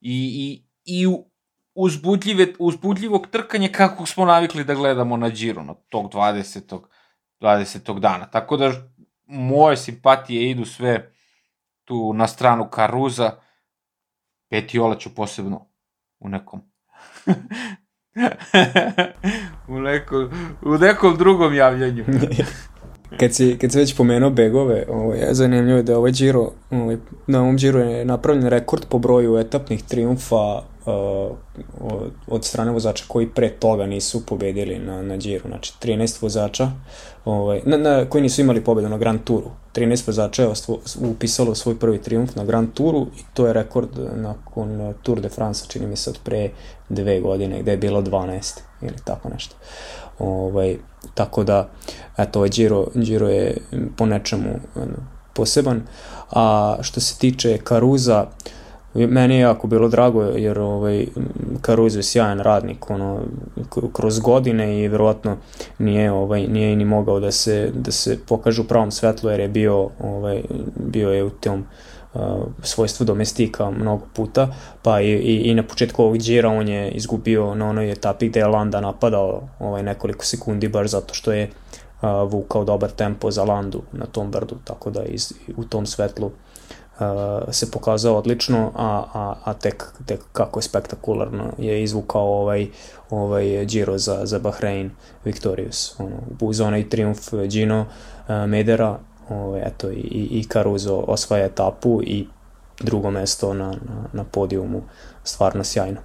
i, 0.00 0.64
i 0.84 1.06
uzbudljive, 1.74 2.46
uzbudljivog 2.58 3.26
trkanja 3.26 3.68
kako 3.68 4.06
smo 4.06 4.24
navikli 4.24 4.64
da 4.64 4.74
gledamo 4.74 5.16
na 5.16 5.28
Giro, 5.28 5.62
na 5.62 5.74
tog 5.74 6.12
20. 6.12 6.80
20. 7.40 8.00
dana. 8.00 8.26
Tako 8.26 8.56
da 8.56 8.72
moje 9.26 9.76
simpatije 9.76 10.50
idu 10.50 10.64
sve 10.64 11.12
tu 11.84 12.12
na 12.12 12.26
stranu 12.26 12.70
Karuza, 12.70 13.32
Petiola 14.48 14.98
ću 14.98 15.14
posebno 15.14 15.66
u 16.18 16.28
nekom 16.28 16.60
u, 19.70 19.80
nekom, 19.80 20.30
u 20.62 20.78
nekom 20.78 21.16
drugom 21.16 21.54
javljanju. 21.54 22.04
kad, 23.16 23.34
si, 23.34 23.58
kad 23.58 23.72
si 23.72 23.78
već 23.78 23.96
pomenuo 23.96 24.30
begove, 24.30 24.84
ovo, 24.88 25.14
je 25.14 25.34
zanimljivo 25.34 25.82
da 25.82 25.98
ovaj 25.98 26.12
Giro, 26.12 26.50
ovaj, 26.70 26.96
na 27.26 27.40
ovom 27.40 27.56
Giro 27.56 27.80
je 27.80 28.04
napravljen 28.04 28.48
rekord 28.48 28.84
po 28.88 28.98
broju 28.98 29.38
etapnih 29.38 29.82
triumfa 29.82 30.62
uh, 30.86 31.36
od 32.26 32.44
strane 32.44 32.70
vozača 32.70 33.04
koji 33.08 33.28
pre 33.28 33.50
toga 33.50 33.86
nisu 33.86 34.26
pobedili 34.26 34.78
na, 34.78 35.02
na 35.02 35.16
Giro, 35.16 35.48
znači 35.48 35.72
13 35.82 36.22
vozača 36.22 36.70
ovaj, 37.24 37.60
na, 37.64 37.76
na, 37.76 38.04
koji 38.04 38.22
nisu 38.22 38.40
imali 38.40 38.64
pobedu 38.64 38.88
na 38.88 38.98
Grand 38.98 39.20
Touru. 39.24 39.50
13 39.74 40.06
vozača 40.06 40.42
je 40.42 40.48
upisalo 41.10 41.54
svoj 41.54 41.78
prvi 41.78 42.02
triumf 42.02 42.34
na 42.34 42.44
Grand 42.44 42.72
Touru 42.74 43.06
i 43.18 43.20
to 43.34 43.46
je 43.46 43.52
rekord 43.52 43.88
nakon 44.14 44.94
Tour 45.02 45.20
de 45.20 45.28
France, 45.28 45.64
čini 45.68 45.86
mi 45.86 45.96
se 45.96 46.10
od 46.10 46.18
pre 46.24 46.50
dve 46.88 47.20
godine, 47.20 47.62
gde 47.62 47.70
je 47.70 47.76
bilo 47.76 48.02
12 48.02 48.60
ili 48.82 48.96
tako 49.04 49.28
nešto. 49.28 49.56
Ovaj, 50.20 50.76
tako 51.14 51.44
da, 51.44 51.68
eto, 52.18 52.38
ovaj 52.38 52.48
Giro, 52.48 52.86
Giro 52.94 53.28
je 53.28 53.56
po 53.96 54.06
nečemu 54.06 54.50
poseban. 55.34 55.82
A 56.30 56.76
što 56.80 57.00
se 57.00 57.18
tiče 57.18 57.58
Karuza, 57.58 58.26
Meni 58.94 59.34
je 59.34 59.40
jako 59.40 59.66
bilo 59.66 59.88
drago 59.88 60.22
jer 60.22 60.58
ovaj, 60.58 61.06
Caruso 61.66 61.98
je 61.98 62.02
sjajan 62.02 62.40
radnik 62.40 62.90
ono, 62.90 63.20
kroz 63.92 64.20
godine 64.20 64.80
i 64.80 64.88
verovatno 64.88 65.36
nije, 65.78 66.12
ovaj, 66.12 66.46
nije 66.46 66.76
ni 66.76 66.84
mogao 66.84 67.20
da 67.20 67.32
se, 67.32 67.70
da 67.74 67.92
se 67.92 68.18
pokaže 68.26 68.60
u 68.60 68.64
pravom 68.64 68.90
svetlu 68.90 69.30
jer 69.30 69.40
je 69.40 69.48
bio, 69.48 69.88
ovaj, 70.00 70.42
bio 70.76 71.10
je 71.10 71.24
u 71.24 71.30
tom 71.30 71.60
uh, 71.60 71.66
svojstvu 72.62 73.04
domestika 73.04 73.70
mnogo 73.70 74.06
puta, 74.14 74.48
pa 74.82 75.00
i, 75.00 75.12
i, 75.12 75.36
i 75.50 75.54
na 75.54 75.62
početku 75.62 76.02
ovog 76.02 76.18
džira 76.18 76.48
on 76.48 76.68
je 76.68 76.90
izgubio 76.90 77.54
na 77.54 77.68
onoj 77.68 77.92
etapi 77.92 78.28
gde 78.28 78.40
je 78.40 78.46
Landa 78.46 78.80
napadao 78.80 79.42
ovaj, 79.58 79.82
nekoliko 79.82 80.24
sekundi 80.24 80.68
baš 80.68 80.90
zato 80.90 81.14
što 81.14 81.32
je 81.32 81.50
uh, 82.02 82.32
vukao 82.32 82.64
dobar 82.64 82.90
tempo 82.90 83.30
za 83.30 83.44
Landu 83.44 83.82
na 83.92 84.06
tom 84.06 84.30
brdu, 84.30 84.56
tako 84.64 84.90
da 84.90 85.02
iz, 85.04 85.32
u 85.56 85.64
tom 85.64 85.86
svetlu 85.86 86.30
se 87.50 87.70
pokazao 87.70 88.16
odlično, 88.16 88.72
a, 88.76 89.04
a, 89.14 89.34
a 89.44 89.54
tek, 89.54 89.84
tek 90.06 90.20
kako 90.32 90.58
je 90.58 90.62
spektakularno 90.62 91.44
je 91.58 91.82
izvukao 91.82 92.26
ovaj, 92.26 92.68
ovaj 93.10 93.64
Giro 93.64 93.98
za, 93.98 94.20
za 94.26 94.38
Bahrein 94.38 94.90
Victorious. 95.24 96.00
Ono, 96.00 96.16
uz 96.40 96.60
onaj 96.60 96.88
triumf 96.88 97.34
Gino 97.48 97.86
Medera, 98.46 98.98
ovaj, 99.30 99.62
eto, 99.66 99.90
i, 99.90 100.28
i 100.30 100.44
Caruso 100.52 100.96
osvaja 100.96 101.44
etapu 101.44 102.00
i 102.02 102.26
drugo 102.80 103.10
mesto 103.10 103.54
na, 103.54 103.70
na, 103.70 104.08
na 104.12 104.24
podijumu, 104.24 104.82
stvarno 105.24 105.64
sjajno. 105.64 106.00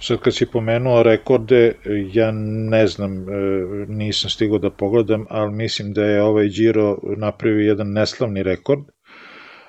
Sad 0.00 0.18
kad 0.18 0.34
si 0.34 0.46
pomenuo 0.46 1.02
rekorde, 1.02 1.74
ja 2.12 2.30
ne 2.70 2.86
znam, 2.86 3.28
e, 3.28 3.32
nisam 3.88 4.30
stigao 4.30 4.58
da 4.58 4.70
pogledam, 4.70 5.26
ali 5.30 5.52
mislim 5.52 5.92
da 5.92 6.04
je 6.04 6.22
ovaj 6.22 6.48
Giro 6.48 6.98
napravio 7.16 7.68
jedan 7.68 7.92
neslavni 7.92 8.42
rekord, 8.42 8.80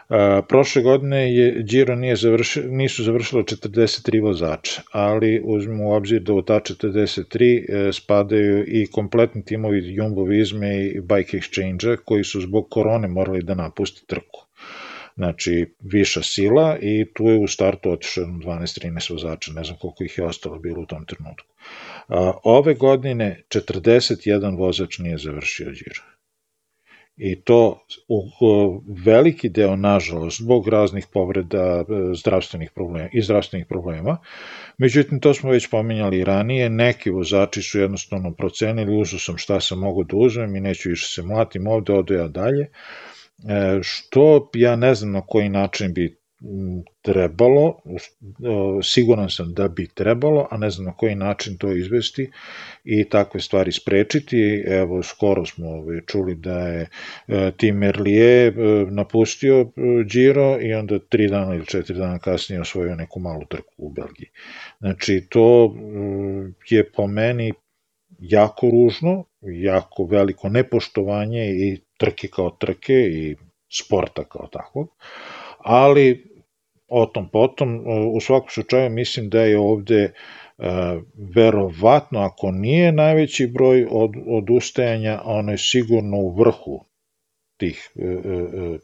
A, 0.10 0.42
prošle 0.50 0.82
godine 0.82 1.36
je 1.36 1.64
Giro 1.64 1.96
nije 1.96 2.16
završi, 2.16 2.62
nisu 2.62 3.04
završilo 3.04 3.44
43 3.44 4.22
vozača, 4.22 4.82
ali 4.92 5.42
uzmemo 5.46 5.90
u 5.90 5.92
obzir 5.92 6.22
da 6.22 6.34
u 6.34 6.42
ta 6.42 6.60
43 6.60 7.88
e, 7.90 7.94
spadaju 7.94 8.64
i 8.68 8.88
kompletni 8.92 9.46
timovi 9.46 9.94
Jumbo 9.94 10.24
Visme 10.24 10.86
i 10.86 11.02
Bike 11.02 11.38
Exchange-a 11.38 11.98
koji 12.06 12.24
su 12.24 12.42
zbog 12.42 12.68
korone 12.70 13.08
morali 13.08 13.44
da 13.44 13.56
napuste 13.56 14.02
trku. 14.08 14.46
Znači, 15.16 15.74
viša 15.80 16.24
sila 16.24 16.78
i 16.82 17.06
tu 17.14 17.24
je 17.24 17.40
u 17.40 17.48
startu 17.48 17.92
otišao 17.92 18.26
12-13 18.26 19.12
vozača, 19.12 19.52
ne 19.52 19.64
znam 19.64 19.78
koliko 19.78 20.04
ih 20.04 20.18
je 20.18 20.26
ostalo 20.26 20.60
bilo 20.60 20.82
u 20.82 20.86
tom 20.86 21.06
trenutku. 21.06 21.48
A, 22.08 22.32
ove 22.44 22.74
godine 22.74 23.44
41 23.50 24.58
vozač 24.58 24.98
nije 24.98 25.18
završio 25.18 25.72
Giro 25.72 26.17
i 27.18 27.42
to 27.42 27.86
u 28.08 28.22
veliki 29.06 29.50
deo, 29.50 29.76
nažalost, 29.76 30.42
zbog 30.42 30.68
raznih 30.68 31.08
povreda 31.14 31.58
e, 31.58 31.84
zdravstvenih 32.14 32.72
problema 32.76 33.10
i 33.14 33.22
zdravstvenih 33.22 33.66
problema. 33.66 34.18
Međutim, 34.78 35.20
to 35.20 35.34
smo 35.34 35.52
već 35.52 35.70
pominjali 35.70 36.24
ranije, 36.24 36.70
neki 36.70 37.10
vozači 37.10 37.62
su 37.62 37.80
jednostavno 37.80 38.34
procenili, 38.34 39.02
uzao 39.02 39.20
sam 39.20 39.38
šta 39.38 39.60
sam 39.60 39.80
mogu 39.80 40.04
da 40.04 40.18
uzmem 40.18 40.56
i 40.56 40.60
neću 40.60 40.90
više 40.90 41.08
se 41.08 41.22
mlatim 41.22 41.68
ovde, 41.68 41.94
odo 41.94 42.14
ja 42.14 42.28
dalje, 42.28 42.64
e, 42.64 43.80
što 43.82 44.50
ja 44.54 44.76
ne 44.76 44.96
znam 44.96 45.12
na 45.12 45.22
koji 45.22 45.50
način 45.50 45.94
bi 45.94 46.18
trebalo, 47.02 47.80
siguran 48.84 49.30
sam 49.30 49.54
da 49.54 49.68
bi 49.68 49.88
trebalo, 49.88 50.48
a 50.52 50.58
ne 50.58 50.70
znam 50.70 50.86
na 50.86 50.94
koji 50.94 51.16
način 51.16 51.58
to 51.58 51.72
izvesti 51.72 52.32
i 52.84 53.10
takve 53.10 53.40
stvari 53.40 53.72
sprečiti. 53.72 54.64
Evo, 54.68 55.04
skoro 55.04 55.46
smo 55.46 55.70
ovaj, 55.70 56.02
čuli 56.08 56.36
da 56.36 56.60
je 56.60 56.90
e, 57.28 57.52
Tim 57.58 57.78
Merlier 57.78 58.60
e, 58.60 58.86
napustio 58.92 59.62
e, 59.62 59.68
Giro 60.04 60.58
i 60.62 60.74
onda 60.74 61.00
tri 61.00 61.28
dana 61.28 61.56
ili 61.56 61.66
četiri 61.66 61.98
dana 61.98 62.20
kasnije 62.20 62.62
osvojio 62.62 62.96
neku 62.96 63.20
malu 63.20 63.46
trku 63.50 63.74
u 63.78 63.90
Belgiji. 63.90 64.30
Znači, 64.80 65.28
to 65.30 65.76
je 66.70 66.92
po 66.92 67.08
meni 67.08 67.54
jako 68.20 68.70
ružno, 68.70 69.26
jako 69.42 70.06
veliko 70.06 70.50
nepoštovanje 70.50 71.50
i 71.50 71.80
trke 71.98 72.28
kao 72.28 72.50
trke 72.50 72.94
i 72.94 73.36
sporta 73.70 74.24
kao 74.24 74.48
takvog 74.48 74.90
ali 75.68 76.27
o 76.88 77.06
tom 77.06 77.30
potom, 77.30 77.84
u 78.14 78.20
svakom 78.22 78.50
slučaju 78.50 78.90
mislim 78.90 79.30
da 79.30 79.42
je 79.42 79.60
ovde 79.60 80.04
e, 80.04 80.12
verovatno, 81.36 82.20
ako 82.20 82.52
nije 82.52 82.92
najveći 82.92 83.48
broj 83.48 83.88
od, 83.92 84.12
odustajanja, 84.28 85.22
ono 85.26 85.52
je 85.52 85.58
sigurno 85.58 86.18
u 86.18 86.36
vrhu 86.36 86.86
tih 87.58 87.92
e, 87.96 88.04
e, 88.04 88.78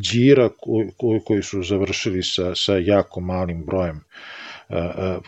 džira 0.00 0.48
koji, 0.96 1.20
koji 1.24 1.42
su 1.42 1.62
završili 1.62 2.22
sa, 2.22 2.54
sa 2.54 2.76
jako 2.76 3.20
malim 3.20 3.64
brojem 3.64 4.00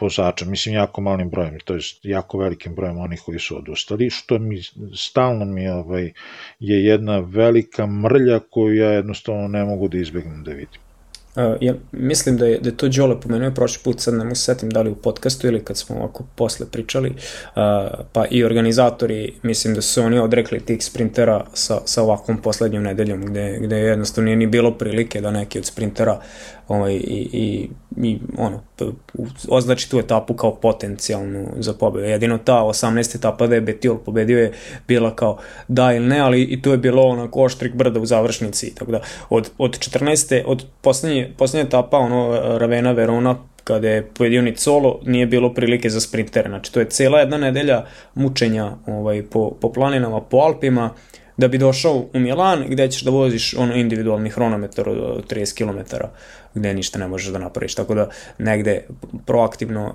vozača, 0.00 0.44
mislim 0.44 0.74
jako 0.74 1.00
malim 1.00 1.30
brojem, 1.30 1.58
to 1.64 1.74
je 1.74 1.80
jako 2.02 2.38
velikim 2.38 2.74
brojem 2.74 2.98
onih 2.98 3.22
koji 3.24 3.38
su 3.38 3.56
odustali, 3.56 4.10
što 4.10 4.38
mi 4.38 4.60
stalno 4.96 5.44
mi 5.44 5.68
ovaj, 5.68 6.12
je 6.58 6.84
jedna 6.84 7.18
velika 7.18 7.86
mrlja 7.86 8.40
koju 8.50 8.74
ja 8.74 8.90
jednostavno 8.90 9.48
ne 9.48 9.64
mogu 9.64 9.88
da 9.88 9.98
izbegnem 9.98 10.44
da 10.44 10.50
vidim. 10.50 10.89
Uh, 11.36 11.56
ja 11.60 11.74
mislim 11.92 12.36
da 12.36 12.46
je, 12.46 12.58
da 12.58 12.68
je 12.68 12.76
to 12.76 12.88
Đole 12.88 13.20
pomenuo 13.20 13.50
prošli 13.50 13.80
put, 13.84 14.00
sad 14.00 14.14
ne 14.14 14.34
se 14.34 14.44
setim 14.44 14.70
da 14.70 14.82
li 14.82 14.90
u 14.90 14.94
podcastu 14.94 15.46
ili 15.46 15.64
kad 15.64 15.76
smo 15.76 15.96
ovako 15.96 16.24
posle 16.34 16.66
pričali, 16.66 17.10
uh, 17.10 17.14
pa 18.12 18.24
i 18.30 18.44
organizatori, 18.44 19.34
mislim 19.42 19.74
da 19.74 19.80
su 19.80 20.02
oni 20.02 20.18
odrekli 20.18 20.60
tih 20.60 20.84
sprintera 20.84 21.44
sa, 21.54 21.80
sa 21.84 22.02
ovakvom 22.02 22.42
poslednjom 22.42 22.82
nedeljom, 22.82 23.26
gde, 23.26 23.58
gde 23.60 23.76
jednostavno 23.76 24.24
nije 24.24 24.36
ni 24.36 24.46
bilo 24.46 24.70
prilike 24.78 25.20
da 25.20 25.30
neki 25.30 25.58
od 25.58 25.64
sprintera 25.64 26.20
ovaj, 26.68 26.94
i, 26.94 27.28
i, 27.32 27.68
i 28.02 28.18
ono, 28.38 28.60
označi 29.48 29.90
tu 29.90 29.98
etapu 29.98 30.34
kao 30.34 30.54
potencijalnu 30.54 31.46
za 31.58 31.72
pobedu. 31.72 32.06
Jedino 32.06 32.38
ta 32.38 32.54
18. 32.54 33.16
etapa 33.16 33.46
da 33.46 33.54
je 33.54 33.60
Betiol 33.60 33.98
pobedio 33.98 34.38
je 34.38 34.52
bila 34.88 35.16
kao 35.16 35.38
da 35.68 35.92
ili 35.92 36.06
ne, 36.06 36.18
ali 36.18 36.42
i 36.42 36.62
tu 36.62 36.70
je 36.70 36.78
bilo 36.78 37.02
onako 37.02 37.42
oštrik 37.42 37.74
brda 37.74 38.00
u 38.00 38.06
završnici. 38.06 38.74
Tako 38.74 38.92
da 38.92 39.00
od, 39.30 39.50
od 39.58 39.78
14. 39.78 40.42
od 40.46 40.64
poslednje, 40.80 41.34
poslednje 41.38 41.66
etapa 41.66 41.98
ono 41.98 42.40
Ravena 42.58 42.92
Verona 42.92 43.36
kada 43.64 43.88
je 43.88 44.06
pojedio 44.06 44.42
ni 44.42 44.56
solo, 44.56 45.00
nije 45.06 45.26
bilo 45.26 45.54
prilike 45.54 45.90
za 45.90 46.00
sprintere. 46.00 46.48
Znači, 46.48 46.72
to 46.72 46.80
je 46.80 46.88
cela 46.88 47.20
jedna 47.20 47.38
nedelja 47.38 47.84
mučenja 48.14 48.72
ovaj, 48.86 49.22
po, 49.22 49.50
po 49.60 49.72
planinama, 49.72 50.20
po 50.20 50.36
Alpima, 50.36 50.90
da 51.36 51.48
bi 51.48 51.58
došao 51.58 52.04
u 52.14 52.18
Milan 52.18 52.64
gde 52.68 52.90
ćeš 52.90 53.02
da 53.02 53.10
voziš 53.10 53.54
ono 53.54 53.74
individualni 53.74 54.30
hronometar 54.30 54.88
od 54.88 55.32
30 55.32 55.56
km 55.56 55.96
gde 56.54 56.74
ništa 56.74 56.98
ne 56.98 57.08
možeš 57.08 57.32
da 57.32 57.38
napraviš. 57.38 57.74
Tako 57.74 57.94
da 57.94 58.08
negde 58.38 58.86
proaktivno 59.26 59.94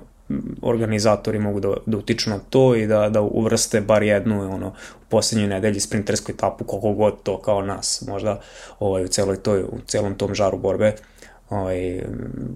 organizatori 0.62 1.38
mogu 1.38 1.60
da, 1.60 1.74
da 1.86 1.96
utiču 1.96 2.30
na 2.30 2.38
to 2.50 2.74
i 2.74 2.86
da, 2.86 3.08
da 3.08 3.20
uvrste 3.20 3.80
bar 3.80 4.02
jednu 4.02 4.54
ono, 4.54 4.68
u 4.68 5.04
poslednjoj 5.08 5.48
nedelji 5.48 5.80
sprintersku 5.80 6.32
etapu, 6.32 6.64
koliko 6.64 6.92
god 6.92 7.22
to 7.22 7.38
kao 7.42 7.62
nas 7.62 8.04
možda 8.08 8.40
ovaj, 8.80 9.04
u, 9.04 9.08
celoj 9.08 9.36
toj, 9.36 9.62
u 9.62 9.78
celom 9.86 10.14
tom 10.14 10.34
žaru 10.34 10.58
borbe 10.58 10.94
ovaj, 11.50 12.02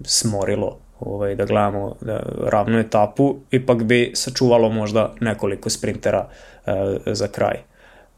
smorilo 0.05 0.77
ovaj, 0.99 1.35
da 1.35 1.45
gledamo 1.45 1.95
da, 2.01 2.23
ravnu 2.39 2.79
etapu, 2.79 3.35
ipak 3.51 3.83
bi 3.83 4.11
sačuvalo 4.15 4.69
možda 4.69 5.13
nekoliko 5.19 5.69
sprintera 5.69 6.27
eh, 6.65 6.73
za 7.05 7.27
kraj. 7.27 7.63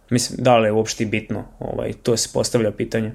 Mislim, 0.09 0.43
da 0.43 0.57
li 0.57 0.67
je 0.67 0.71
uopšte 0.71 1.05
bitno? 1.05 1.43
Ovaj, 1.59 1.93
to 1.93 2.17
se 2.17 2.29
postavlja 2.33 2.71
pitanje. 2.71 3.11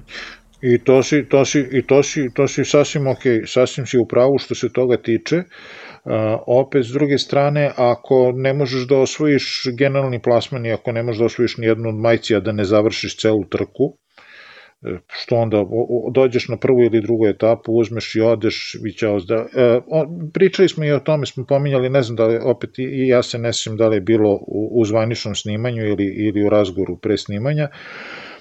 I 0.61 0.77
to 0.83 1.03
si, 1.03 1.23
to 1.29 1.45
si, 1.45 1.59
i 1.71 1.81
to 1.87 2.03
si, 2.03 2.29
to 2.33 2.47
si 2.47 2.65
sasvim 2.65 3.07
ok, 3.07 3.23
sasvim 3.47 3.85
si 3.85 3.97
u 3.97 4.05
pravu 4.05 4.37
što 4.37 4.55
se 4.55 4.73
toga 4.73 4.97
tiče. 4.97 5.37
Uh, 5.37 6.13
opet, 6.47 6.85
s 6.85 6.89
druge 6.91 7.17
strane, 7.17 7.71
ako 7.75 8.31
ne 8.35 8.53
možeš 8.53 8.87
da 8.87 8.97
osvojiš 8.97 9.63
generalni 9.77 10.19
plasman 10.21 10.65
i 10.65 10.71
ako 10.71 10.91
ne 10.91 11.03
možeš 11.03 11.19
da 11.19 11.25
osvojiš 11.25 11.57
ni 11.57 11.65
jednu 11.65 11.89
od 11.89 11.95
majci, 11.95 12.35
a 12.35 12.39
da 12.39 12.51
ne 12.51 12.63
završiš 12.63 13.17
celu 13.17 13.45
trku, 13.45 13.97
e, 14.81 14.97
što 15.07 15.35
onda 15.35 15.63
dođeš 16.13 16.47
na 16.47 16.57
prvu 16.57 16.83
ili 16.83 17.01
drugu 17.01 17.27
etapu, 17.27 17.73
uzmeš 17.73 18.15
i 18.15 18.21
odeš 18.21 18.75
i 18.87 18.93
ćao 18.97 19.19
da... 19.19 19.35
E, 19.35 19.81
pričali 20.33 20.69
smo 20.69 20.85
i 20.85 20.91
o 20.91 20.99
tome, 20.99 21.25
smo 21.25 21.45
pominjali, 21.45 21.89
ne 21.89 22.01
znam 22.01 22.15
da 22.15 22.25
li, 22.25 22.39
opet 22.43 22.79
i 22.79 23.07
ja 23.07 23.23
se 23.23 23.37
ne 23.37 23.53
sjećam 23.53 23.77
da 23.77 23.87
li 23.87 23.95
je 23.95 24.01
bilo 24.01 24.33
u, 24.33 24.69
u 24.81 24.85
zvaničnom 24.85 25.35
snimanju 25.35 25.87
ili, 25.87 26.05
ili 26.05 26.43
u 26.43 26.49
razgovoru 26.49 26.97
pre 26.97 27.17
snimanja, 27.17 27.67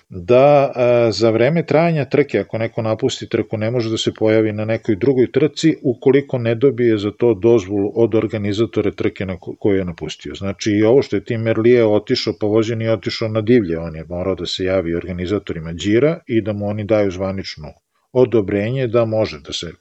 da 0.08 0.72
a, 0.74 1.10
za 1.12 1.30
vreme 1.30 1.66
trajanja 1.66 2.04
trke, 2.04 2.38
ako 2.38 2.58
neko 2.58 2.82
napusti 2.82 3.28
trku, 3.28 3.56
ne 3.56 3.70
može 3.70 3.90
da 3.90 3.96
se 3.96 4.14
pojavi 4.14 4.52
na 4.52 4.64
nekoj 4.64 4.96
drugoj 4.96 5.32
trci 5.32 5.76
ukoliko 5.82 6.38
ne 6.38 6.54
dobije 6.54 6.98
za 6.98 7.10
to 7.10 7.34
dozvolu 7.34 7.92
od 7.94 8.14
organizatora 8.14 8.90
trke 8.90 9.26
na 9.26 9.36
koju 9.58 9.76
je 9.76 9.84
napustio. 9.84 10.34
Znači 10.34 10.70
i 10.70 10.82
ovo 10.82 11.02
što 11.02 11.16
je 11.16 11.24
Tim 11.24 11.40
Merlije 11.40 11.86
otišao, 11.86 12.34
pa 12.40 12.46
vozi 12.46 12.76
nije 12.76 12.92
otišao 12.92 13.28
na 13.28 13.40
divlje, 13.40 13.78
on 13.78 13.96
je 13.96 14.04
morao 14.08 14.34
da 14.34 14.46
se 14.46 14.64
javi 14.64 14.94
organizatorima 14.94 15.72
džira 15.72 16.20
i 16.26 16.42
da 16.42 16.52
mu 16.52 16.66
oni 16.68 16.84
daju 16.84 17.10
zvanično 17.10 17.68
odobrenje 18.12 18.86
da 18.86 19.04
može 19.04 19.40
da 19.40 19.52
se 19.52 19.72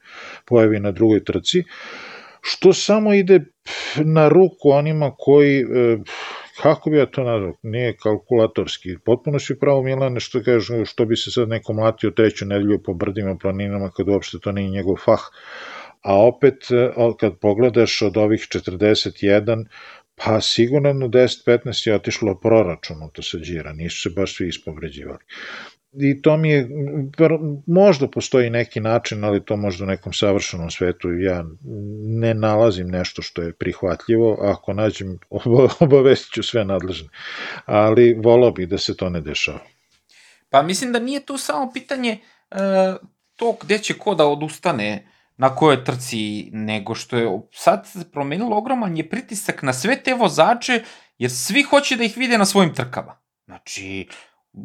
pojavi 0.45 0.79
na 0.79 0.91
drugoj 0.91 1.23
trci, 1.23 1.63
što 2.41 2.73
samo 2.73 3.13
ide 3.13 3.39
na 3.95 4.29
ruku 4.29 4.69
onima 4.69 5.11
koji 5.17 5.59
e, 5.59 5.97
kako 6.61 6.89
bi 6.89 6.97
ja 6.97 7.05
to 7.05 7.23
nazvao, 7.23 7.53
nije 7.63 7.97
kalkulatorski, 7.97 8.97
potpuno 9.05 9.39
si 9.39 9.59
pravo 9.59 9.81
Milane 9.83 10.19
što 10.19 10.43
kažu, 10.43 10.85
što 10.85 11.05
bi 11.05 11.15
se 11.15 11.31
sad 11.31 11.49
neko 11.49 11.73
mlatio 11.73 12.11
treću 12.11 12.45
nedelju 12.45 12.83
po 12.83 12.93
brdima, 12.93 13.37
planinama, 13.41 13.91
kad 13.91 14.09
uopšte 14.09 14.37
to 14.39 14.51
nije 14.51 14.69
njegov 14.69 14.95
fah, 15.05 15.21
a 16.01 16.15
opet 16.27 16.71
e, 16.71 16.89
kad 17.19 17.39
pogledaš 17.39 18.01
od 18.01 18.17
ovih 18.17 18.41
41, 18.41 19.65
pa 20.15 20.41
sigurno 20.41 21.07
10-15 21.07 21.87
je 21.87 21.95
otišlo 21.95 22.39
proračunu 22.39 23.09
to 23.13 23.21
se 23.21 23.37
džira, 23.37 23.73
nisu 23.73 24.01
se 24.01 24.09
baš 24.15 24.35
svi 24.35 24.47
ispovređivali 24.47 25.23
i 25.99 26.21
to 26.21 26.37
mi 26.37 26.49
je, 26.49 26.69
možda 27.67 28.07
postoji 28.07 28.49
neki 28.49 28.79
način, 28.79 29.23
ali 29.23 29.45
to 29.45 29.57
možda 29.57 29.83
u 29.83 29.87
nekom 29.87 30.13
savršenom 30.13 30.71
svetu 30.71 31.13
ja 31.13 31.45
ne 32.03 32.33
nalazim 32.33 32.87
nešto 32.87 33.21
što 33.21 33.41
je 33.41 33.53
prihvatljivo, 33.53 34.37
ako 34.41 34.73
nađem 34.73 35.19
obavestit 35.79 36.33
ću 36.33 36.43
sve 36.43 36.65
nadležne, 36.65 37.09
ali 37.65 38.13
volao 38.23 38.51
bih 38.51 38.67
da 38.67 38.77
se 38.77 38.97
to 38.97 39.09
ne 39.09 39.21
dešava. 39.21 39.59
Pa 40.49 40.61
mislim 40.61 40.91
da 40.91 40.99
nije 40.99 41.19
to 41.19 41.37
samo 41.37 41.71
pitanje 41.73 42.19
e, 42.51 42.57
to 43.35 43.57
gde 43.61 43.79
će 43.79 43.93
ko 43.93 44.15
da 44.15 44.25
odustane 44.25 45.11
na 45.37 45.55
kojoj 45.55 45.83
trci, 45.83 46.49
nego 46.53 46.95
što 46.95 47.17
je 47.17 47.41
sad 47.53 47.87
promenilo 48.11 48.57
ogroman 48.57 48.97
je 48.97 49.09
pritisak 49.09 49.63
na 49.63 49.73
sve 49.73 50.03
te 50.03 50.13
vozače, 50.13 50.83
jer 51.17 51.31
svi 51.31 51.63
hoće 51.63 51.95
da 51.95 52.03
ih 52.03 52.17
vide 52.17 52.37
na 52.37 52.45
svojim 52.45 52.73
trkama. 52.73 53.19
Znači, 53.45 54.07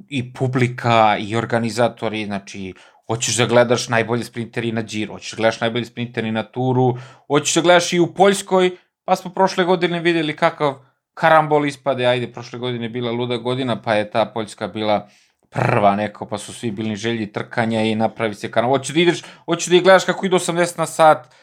i 0.08 0.32
publika 0.32 1.16
i 1.20 1.36
organizatori, 1.36 2.24
znači 2.24 2.74
hoćeš 3.06 3.36
da 3.36 3.46
gledaš 3.46 3.88
najbolji 3.88 4.24
sprinteri 4.24 4.72
na 4.72 4.82
Giro, 4.82 5.14
hoćeš 5.14 5.32
da 5.32 5.36
gledaš 5.36 5.60
najbolji 5.60 5.84
sprinteri 5.84 6.30
na 6.30 6.42
Turu, 6.42 6.96
hoćeš 7.26 7.54
da 7.54 7.60
gledaš 7.60 7.92
i 7.92 8.00
u 8.00 8.14
Poljskoj, 8.14 8.70
pa 9.04 9.16
smo 9.16 9.30
prošle 9.30 9.64
godine 9.64 10.00
videli 10.00 10.36
kakav 10.36 10.74
karambol 11.14 11.66
ispade, 11.66 12.06
ajde, 12.06 12.32
prošle 12.32 12.58
godine 12.58 12.88
bila 12.88 13.12
luda 13.12 13.36
godina, 13.36 13.82
pa 13.82 13.94
je 13.94 14.10
ta 14.10 14.24
Poljska 14.24 14.68
bila 14.68 15.08
prva 15.50 15.96
neko, 15.96 16.26
pa 16.26 16.38
su 16.38 16.54
svi 16.54 16.70
bili 16.70 16.96
želji 16.96 17.32
trkanja 17.32 17.82
i 17.82 17.94
napravi 17.94 18.34
se 18.34 18.50
karambol. 18.50 18.78
Hoćeš 18.78 18.94
da 18.94 19.00
ideš, 19.00 19.22
hoćeš 19.44 19.66
da 19.66 19.78
gledaš 19.78 20.04
kako 20.04 20.26
idu 20.26 20.36
80 20.36 20.78
na 20.78 20.86
sat, 20.86 21.34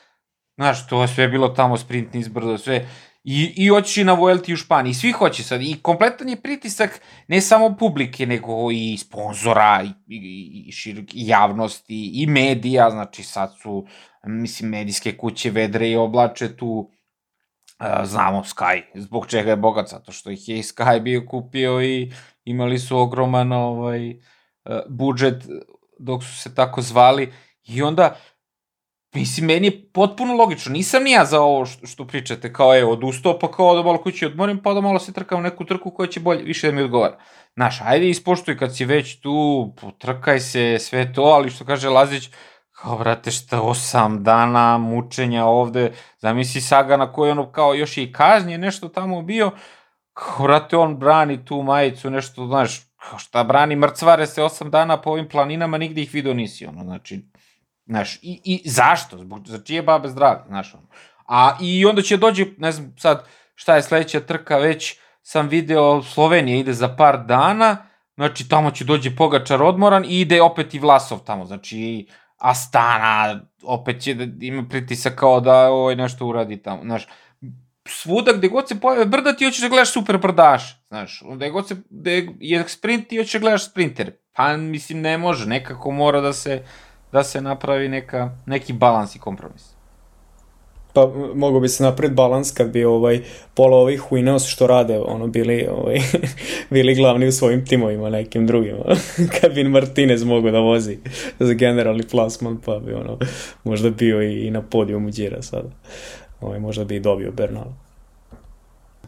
znaš, 0.58 0.88
to 0.88 1.02
je 1.02 1.08
sve 1.08 1.28
bilo 1.28 1.48
tamo 1.48 1.78
sprint 1.78 2.14
nizbrdo, 2.14 2.58
sve, 2.58 2.86
I, 3.24 3.54
i 3.56 3.68
hoćeš 3.68 3.98
i 3.98 4.04
na 4.04 4.14
Vuelti 4.14 4.54
u 4.54 4.58
Španiji, 4.58 4.94
svi 4.94 5.12
hoće 5.12 5.44
sad. 5.44 5.62
I 5.62 5.80
kompletan 5.82 6.30
je 6.30 6.42
pritisak 6.42 7.02
ne 7.28 7.42
samo 7.42 7.76
publike, 7.80 8.26
nego 8.26 8.72
i 8.72 8.98
sponzora, 8.98 9.84
i, 9.84 10.16
i, 10.16 10.64
i, 10.68 10.72
širok, 10.72 11.06
i 11.14 11.28
javnosti, 11.28 12.12
i 12.14 12.28
medija, 12.28 12.90
znači 12.90 13.24
sad 13.24 13.54
su, 13.62 13.88
mislim, 14.24 14.70
medijske 14.70 15.18
kuće 15.18 15.52
vedre 15.52 15.90
i 15.90 15.96
oblače 15.96 16.58
tu, 16.58 16.92
uh, 17.80 17.88
znamo 18.04 18.44
Sky, 18.44 18.82
zbog 18.96 19.28
čega 19.28 19.50
je 19.50 19.58
bogat, 19.58 19.90
zato 19.90 20.12
što 20.12 20.32
ih 20.32 20.50
je 20.50 20.60
i 20.60 20.64
Sky 20.64 21.02
bio 21.02 21.26
kupio 21.28 21.84
i 21.84 22.12
imali 22.46 22.80
su 22.80 22.98
ogroman 22.98 23.52
ovaj, 23.52 24.10
uh, 24.10 24.16
budžet 24.90 25.44
dok 26.00 26.24
su 26.24 26.36
se 26.36 26.56
tako 26.56 26.82
zvali, 26.82 27.34
i 27.68 27.82
onda 27.82 28.16
Mislim, 29.14 29.46
meni 29.46 29.68
je 29.68 29.92
potpuno 29.94 30.34
logično. 30.34 30.72
Nisam 30.72 31.04
ni 31.04 31.12
ja 31.12 31.26
za 31.26 31.42
ovo 31.42 31.66
što, 31.66 32.08
pričate, 32.08 32.54
kao 32.54 32.74
je 32.74 32.86
odustao, 32.86 33.40
pa 33.40 33.52
kao 33.52 33.76
da 33.76 33.84
malo 33.84 34.02
kući 34.02 34.26
odmorim, 34.26 34.62
pa 34.64 34.74
da 34.74 34.82
malo 34.82 35.00
se 35.00 35.14
trkam 35.14 35.44
neku 35.44 35.66
trku 35.66 35.92
koja 35.92 36.08
će 36.08 36.20
bolje, 36.20 36.44
više 36.44 36.68
da 36.68 36.74
mi 36.76 36.82
odgovara. 36.82 37.18
Znaš, 37.54 37.82
ajde 37.86 38.10
ispoštuj 38.10 38.58
kad 38.58 38.76
si 38.76 38.86
već 38.86 39.20
tu, 39.22 39.74
potrkaj 39.82 40.40
se, 40.40 40.78
sve 40.80 41.14
to, 41.14 41.22
ali 41.22 41.50
što 41.50 41.66
kaže 41.66 41.90
Lazić, 41.90 42.30
kao, 42.72 42.98
brate, 42.98 43.32
šta, 43.32 43.62
osam 43.62 44.24
dana 44.24 44.78
mučenja 44.78 45.46
ovde, 45.46 45.92
zamisli 46.18 46.62
saga 46.62 46.98
na 46.98 47.12
kojoj 47.12 47.32
ono, 47.32 47.52
kao, 47.52 47.74
još 47.74 47.98
i 47.98 48.12
kaznje, 48.12 48.58
nešto 48.58 48.90
tamo 48.90 49.22
bio, 49.22 49.52
kao, 50.14 50.46
brate, 50.46 50.78
on 50.78 50.98
brani 50.98 51.46
tu 51.46 51.62
majicu, 51.62 52.10
nešto, 52.10 52.48
znaš, 52.48 52.82
kao 53.10 53.20
šta 53.20 53.44
brani, 53.44 53.76
mrcvare 53.76 54.28
se 54.28 54.44
osam 54.44 54.72
dana 54.72 55.02
po 55.02 55.10
ovim 55.10 55.30
planinama, 55.30 55.78
nigde 55.78 56.02
ih 56.02 56.14
vidio 56.14 56.34
nisi, 56.34 56.66
ono, 56.66 56.84
znači, 56.84 57.26
Znaš, 57.90 58.16
i, 58.22 58.42
i 58.44 58.70
zašto? 58.70 59.18
Zbog, 59.18 59.48
za 59.48 59.60
čije 59.64 59.82
babe 59.82 60.10
zdravlje, 60.10 60.44
znaš, 60.48 60.74
ono. 60.74 60.88
A 61.28 61.58
i 61.62 61.86
onda 61.86 62.02
će 62.02 62.18
dođe, 62.18 62.46
ne 62.58 62.72
znam 62.72 62.96
sad 62.98 63.26
šta 63.56 63.76
je 63.76 63.82
sledeća 63.82 64.20
trka, 64.20 64.58
već 64.58 64.98
sam 65.22 65.48
video 65.48 66.04
Slovenija 66.04 66.58
ide 66.58 66.74
za 66.74 66.96
par 66.96 67.26
dana, 67.26 67.78
znači 68.16 68.50
tamo 68.50 68.72
će 68.72 68.84
dođe 68.84 69.16
Pogačar 69.16 69.64
odmoran 69.64 70.06
i 70.06 70.22
ide 70.22 70.42
opet 70.42 70.74
i 70.74 70.80
Vlasov 70.80 71.20
tamo, 71.20 71.46
znači 71.46 72.08
Astana, 72.38 73.40
opet 73.64 74.02
će 74.02 74.14
da 74.14 74.46
ima 74.46 74.66
pritisak 74.70 75.16
kao 75.16 75.40
da 75.40 75.72
ovaj 75.72 75.96
nešto 75.96 76.26
uradi 76.26 76.62
tamo, 76.62 76.84
znaš, 76.84 77.08
svuda 77.88 78.32
gde 78.34 78.48
god 78.48 78.68
se 78.68 78.80
pojave 78.80 79.06
brda 79.06 79.34
ti 79.34 79.46
hoćeš 79.46 79.62
da 79.62 79.70
gledaš 79.70 79.94
super 79.94 80.18
brdaš, 80.18 80.82
znaš, 80.88 81.24
gde 81.36 81.50
god 81.50 81.68
se, 81.68 81.76
gde 81.90 82.28
je 82.40 82.68
sprint 82.68 83.08
ti 83.08 83.18
hoćeš 83.18 83.34
da 83.34 83.40
gledaš 83.40 83.66
sprinter, 83.66 84.12
pa 84.36 84.58
mislim 84.58 85.02
ne 85.02 85.18
može, 85.18 85.46
nekako 85.46 85.92
mora 85.92 86.22
da 86.22 86.34
se 86.34 86.64
da 87.12 87.24
se 87.24 87.42
napravi 87.42 87.90
neka, 87.90 88.32
neki 88.46 88.74
balans 88.74 89.16
i 89.16 89.20
kompromis. 89.20 89.80
Pa 90.94 91.12
mogo 91.36 91.60
bi 91.60 91.70
se 91.70 91.84
napraviti 91.84 92.16
balans 92.16 92.52
kad 92.52 92.72
bi 92.72 92.84
ovaj 92.84 93.22
pola 93.54 93.78
ovih 93.78 94.04
Winos 94.12 94.52
što 94.52 94.68
rade 94.68 95.00
ono 95.00 95.28
bili 95.28 95.68
ovaj 95.72 96.00
bili 96.70 96.96
glavni 96.96 97.28
u 97.28 97.32
svojim 97.32 97.66
timovima 97.66 98.10
nekim 98.10 98.48
drugim. 98.48 98.76
kad 99.42 99.54
bi 99.54 99.64
Martinez 99.64 100.24
mogao 100.24 100.52
da 100.52 100.60
vozi 100.60 100.98
za 101.40 101.54
generalni 101.54 102.04
plasman 102.04 102.58
pa 102.66 102.80
bi 102.80 102.94
ono 102.94 103.18
možda 103.64 103.90
bio 103.90 104.22
i, 104.22 104.48
i 104.48 104.52
na 104.52 104.62
podijumu 104.62 105.10
Đira 105.10 105.42
sada. 105.42 105.70
Ovaj 106.42 106.60
možda 106.60 106.84
bi 106.84 106.96
i 106.96 107.00
dobio 107.00 107.32
Bernal 107.32 107.89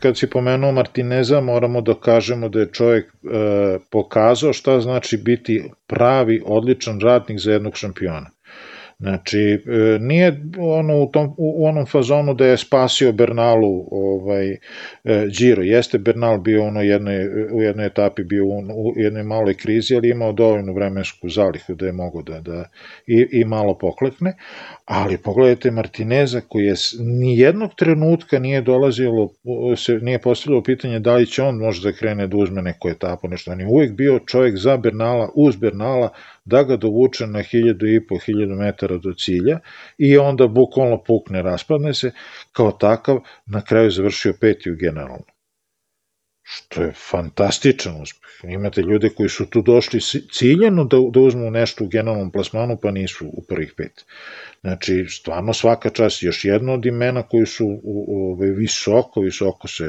kad 0.01 0.17
si 0.17 0.29
pomenuo 0.29 0.71
Martineza, 0.71 1.41
moramo 1.41 1.81
da 1.81 1.93
kažemo 1.93 2.49
da 2.49 2.59
je 2.59 2.71
čovjek 2.71 3.05
e, 3.05 3.09
pokazao 3.91 4.53
šta 4.53 4.79
znači 4.79 5.17
biti 5.17 5.63
pravi, 5.87 6.41
odličan 6.45 6.99
radnik 6.99 7.39
za 7.39 7.51
jednog 7.51 7.77
šampiona. 7.77 8.29
Znači, 9.01 9.39
e, 9.39 9.97
nije 9.99 10.41
ono 10.59 11.03
u, 11.03 11.07
tom, 11.11 11.33
u 11.37 11.67
onom 11.67 11.85
fazonu 11.85 12.33
da 12.33 12.45
je 12.45 12.57
spasio 12.57 13.11
Bernalu 13.11 13.87
ovaj, 13.91 14.51
e, 14.51 14.57
Giro. 15.37 15.63
Jeste 15.63 15.97
Bernal 15.97 16.37
bio 16.37 16.63
ono 16.63 16.81
jednoj, 16.81 17.27
u 17.53 17.61
jednoj 17.61 17.85
etapi 17.85 18.23
bio 18.23 18.45
u, 18.45 18.57
u 18.59 18.93
jednoj 18.95 19.23
maloj 19.23 19.53
krizi, 19.53 19.95
ali 19.95 20.09
imao 20.09 20.31
dovoljnu 20.31 20.73
vremensku 20.73 21.29
zalihu 21.29 21.75
da 21.75 21.85
je 21.85 21.91
mogo 21.91 22.21
da, 22.21 22.41
da 22.41 22.69
i, 23.07 23.27
i 23.31 23.45
malo 23.45 23.77
poklekne. 23.77 24.33
Ali 24.93 25.17
pogledajte 25.17 25.71
Martineza 25.71 26.41
koji 26.47 26.65
je 26.65 26.73
ni 26.99 27.37
jednog 27.39 27.75
trenutka 27.75 28.39
nije 28.39 28.61
dolazilo, 28.61 29.29
se 29.77 29.93
nije 29.93 30.19
postavljalo 30.21 30.63
pitanje 30.63 30.99
da 30.99 31.15
li 31.15 31.25
će 31.25 31.43
on 31.43 31.55
možda 31.55 31.89
da 31.89 31.97
krene 31.97 32.27
da 32.27 32.37
uzme 32.37 32.61
neku 32.61 32.89
etapu, 32.89 33.27
nešto. 33.27 33.51
On 33.51 33.59
je 33.59 33.67
uvijek 33.67 33.91
bio 33.91 34.19
čovjek 34.19 34.57
za 34.57 34.77
Bernala, 34.77 35.29
uz 35.35 35.55
Bernala, 35.55 36.09
da 36.45 36.63
ga 36.63 36.77
dovuče 36.77 37.27
na 37.27 37.41
hiljadu 37.41 37.87
i 37.87 38.07
po, 38.07 38.17
hiljadu 38.25 38.55
metara 38.55 38.97
do 38.97 39.13
cilja 39.13 39.59
i 39.97 40.17
onda 40.17 40.47
bukvalno 40.47 41.03
pukne, 41.03 41.41
raspadne 41.41 41.93
se, 41.93 42.11
kao 42.51 42.71
takav 42.71 43.19
na 43.45 43.61
kraju 43.61 43.91
završio 43.91 44.33
peti 44.41 44.71
u 44.71 44.75
generalno. 44.75 45.30
Što 46.53 46.81
je 46.81 46.91
fantastičan 47.09 48.01
uspeh. 48.01 48.29
Imate 48.43 48.81
ljude 48.81 49.09
koji 49.09 49.29
su 49.29 49.45
tu 49.45 49.61
došli 49.61 49.99
ciljeno 50.31 50.83
da, 50.83 50.97
da 51.13 51.19
uzmu 51.19 51.51
nešto 51.51 51.83
u 51.83 51.87
generalnom 51.87 52.31
plasmanu, 52.31 52.77
pa 52.81 52.91
nisu 52.91 53.25
u 53.25 53.43
prvih 53.49 53.73
pet. 53.77 54.05
Znači, 54.61 55.05
stvarno 55.09 55.53
svaka 55.53 55.89
čast, 55.89 56.23
još 56.23 56.45
jedno 56.45 56.73
od 56.73 56.85
imena 56.85 57.23
koji 57.23 57.45
su 57.45 57.65
u, 57.65 57.79
u, 57.83 58.31
u, 58.31 58.35
visoko, 58.35 59.21
visoko 59.21 59.67
se 59.67 59.85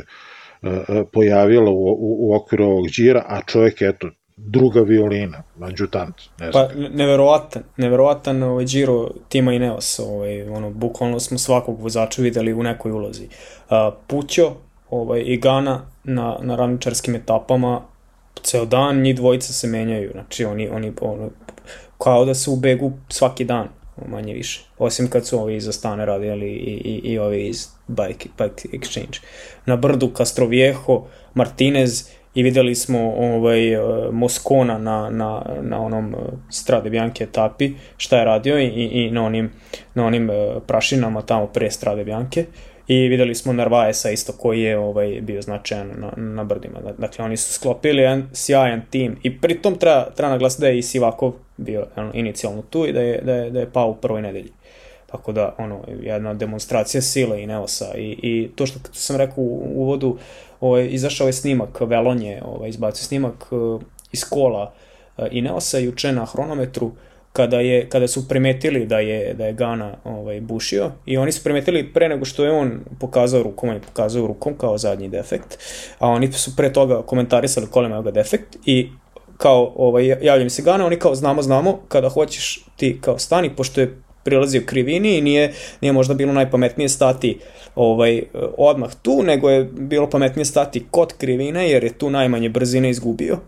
uh, 0.62 0.70
pojavila 1.12 1.70
u, 1.70 1.84
u, 1.84 2.16
u 2.28 2.34
okviru 2.34 2.64
ovog 2.64 2.86
džira, 2.86 3.24
a 3.28 3.40
čovjek, 3.46 3.82
eto, 3.82 4.10
druga 4.36 4.80
violina, 4.80 5.42
adjutant, 5.60 6.14
ne 6.38 6.52
znam. 6.52 6.68
Pa, 6.68 6.74
neverovatan, 6.74 7.62
neverovatan 7.76 8.42
ovaj, 8.42 8.64
Giro 8.64 9.10
Tima 9.28 9.52
Ineos, 9.52 9.98
ovaj, 9.98 10.42
ono, 10.42 10.70
bukvalno 10.70 11.20
smo 11.20 11.38
svakog 11.38 11.80
vozača 11.80 12.22
videli 12.22 12.52
u 12.52 12.62
nekoj 12.62 12.92
ulozi. 12.92 13.24
Uh, 13.24 13.94
Pućo 14.06 14.56
ovaj, 14.92 15.22
i 15.26 15.36
Gana 15.36 15.86
na, 16.04 16.36
na 16.42 16.56
ravničarskim 16.56 17.14
etapama, 17.14 17.80
ceo 18.42 18.64
dan 18.64 19.00
njih 19.00 19.16
dvojica 19.16 19.52
se 19.52 19.66
menjaju, 19.66 20.10
znači 20.12 20.44
oni, 20.44 20.68
oni 20.68 20.92
ono, 21.00 21.30
kao 21.98 22.24
da 22.24 22.34
su 22.34 22.52
u 22.52 22.56
begu 22.56 22.92
svaki 23.08 23.44
dan, 23.44 23.68
manje 24.08 24.34
više. 24.34 24.64
Osim 24.78 25.10
kad 25.10 25.26
su 25.26 25.38
ovi 25.38 25.56
iz 25.56 25.68
Astane 25.68 26.06
radili 26.06 26.46
i, 26.46 26.72
i, 26.84 27.12
i 27.12 27.18
ovi 27.18 27.46
iz 27.46 27.68
Bike, 27.88 28.28
Bike 28.38 28.68
Exchange. 28.78 29.20
Na 29.66 29.76
brdu 29.76 30.10
Castroviejo, 30.16 31.04
Martinez 31.34 32.08
i 32.34 32.42
videli 32.42 32.74
smo 32.74 32.98
ovaj, 33.12 33.60
Moskona 34.12 34.78
na, 34.78 35.10
na, 35.10 35.42
na 35.62 35.80
onom 35.80 36.14
Strade 36.50 36.90
Bianche 36.90 37.24
etapi, 37.24 37.72
šta 37.96 38.18
je 38.18 38.24
radio 38.24 38.58
i, 38.58 38.66
i 38.66 39.10
na 39.10 39.24
onim, 39.24 39.50
na 39.94 40.06
onim 40.06 40.30
prašinama 40.66 41.22
tamo 41.22 41.46
pre 41.46 41.70
Strade 41.70 42.04
Bianche 42.04 42.44
i 42.92 43.08
videli 43.08 43.34
smo 43.34 43.52
Narvaesa 43.52 44.10
isto 44.10 44.32
koji 44.32 44.62
je 44.62 44.78
ovaj 44.78 45.20
bio 45.20 45.42
značajan 45.42 45.90
na, 45.96 46.12
na 46.16 46.44
brdima. 46.44 46.80
Dakle, 46.98 47.24
oni 47.24 47.36
su 47.36 47.52
sklopili 47.52 48.02
jedan 48.02 48.28
sjajan 48.32 48.82
tim 48.90 49.16
i 49.22 49.40
pritom 49.40 49.78
treba, 49.78 50.10
treba 50.16 50.30
naglasiti 50.30 50.60
da 50.60 50.68
je 50.68 50.78
i 50.78 50.82
Sivakov 50.82 51.32
bio 51.56 51.86
ono, 51.96 52.10
inicijalno 52.14 52.62
tu 52.62 52.86
i 52.86 52.92
da 52.92 53.00
je, 53.00 53.20
da 53.22 53.34
je, 53.34 53.50
da 53.50 53.60
je 53.60 53.70
pao 53.72 53.90
u 53.90 53.96
prvoj 53.96 54.22
nedelji. 54.22 54.52
Tako 55.06 55.32
da, 55.32 55.54
ono, 55.58 55.84
jedna 56.02 56.34
demonstracija 56.34 57.02
sile 57.02 57.42
i 57.42 57.46
Neosa 57.46 57.94
i, 57.96 58.18
i 58.22 58.50
to 58.56 58.66
što 58.66 58.78
sam 58.92 59.16
rekao 59.16 59.44
u 59.44 59.72
uvodu, 59.74 60.16
ovaj, 60.60 60.88
izašao 60.90 61.26
je 61.26 61.32
snimak, 61.32 61.80
Velon 61.80 62.22
je 62.22 62.42
ovaj, 62.44 62.68
izbacio 62.68 63.04
snimak 63.04 63.46
uh, 63.50 63.82
iz 64.12 64.24
kola 64.30 64.72
uh, 65.16 65.24
i 65.30 65.42
Neosa 65.42 65.78
juče 65.78 66.12
na 66.12 66.24
hronometru, 66.24 66.86
uh, 66.86 66.92
kada, 67.32 67.60
je, 67.60 67.88
kada 67.88 68.08
su 68.08 68.28
primetili 68.28 68.86
da 68.86 68.98
je, 68.98 69.34
da 69.34 69.46
je 69.46 69.52
Gana 69.52 69.94
ovaj, 70.04 70.40
bušio 70.40 70.90
i 71.06 71.16
oni 71.16 71.32
su 71.32 71.44
primetili 71.44 71.92
pre 71.92 72.08
nego 72.08 72.24
što 72.24 72.44
je 72.44 72.50
on 72.50 72.80
pokazao 73.00 73.42
rukom, 73.42 73.68
on 73.68 73.74
je 73.74 73.80
pokazao 73.80 74.26
rukom 74.26 74.54
kao 74.58 74.78
zadnji 74.78 75.08
defekt, 75.08 75.58
a 75.98 76.08
oni 76.08 76.32
su 76.32 76.56
pre 76.56 76.72
toga 76.72 77.02
komentarisali 77.02 77.66
kolima 77.66 78.02
ga 78.02 78.10
defekt 78.10 78.56
i 78.66 78.88
kao 79.36 79.72
ovaj, 79.76 80.06
javljam 80.22 80.50
se 80.50 80.62
Gana, 80.62 80.86
oni 80.86 80.96
kao 80.96 81.14
znamo, 81.14 81.42
znamo, 81.42 81.80
kada 81.88 82.08
hoćeš 82.08 82.66
ti 82.76 82.98
kao 83.00 83.18
stani, 83.18 83.50
pošto 83.56 83.80
je 83.80 84.02
prilazio 84.24 84.62
krivini 84.66 85.18
i 85.18 85.20
nije, 85.20 85.52
nije 85.80 85.92
možda 85.92 86.14
bilo 86.14 86.32
najpametnije 86.32 86.88
stati 86.88 87.38
ovaj, 87.74 88.22
odmah 88.58 88.94
tu, 89.02 89.22
nego 89.22 89.50
je 89.50 89.64
bilo 89.64 90.10
pametnije 90.10 90.44
stati 90.44 90.86
kod 90.90 91.12
krivine, 91.18 91.70
jer 91.70 91.84
je 91.84 91.92
tu 91.92 92.10
najmanje 92.10 92.48
brzine 92.48 92.90
izgubio 92.90 93.38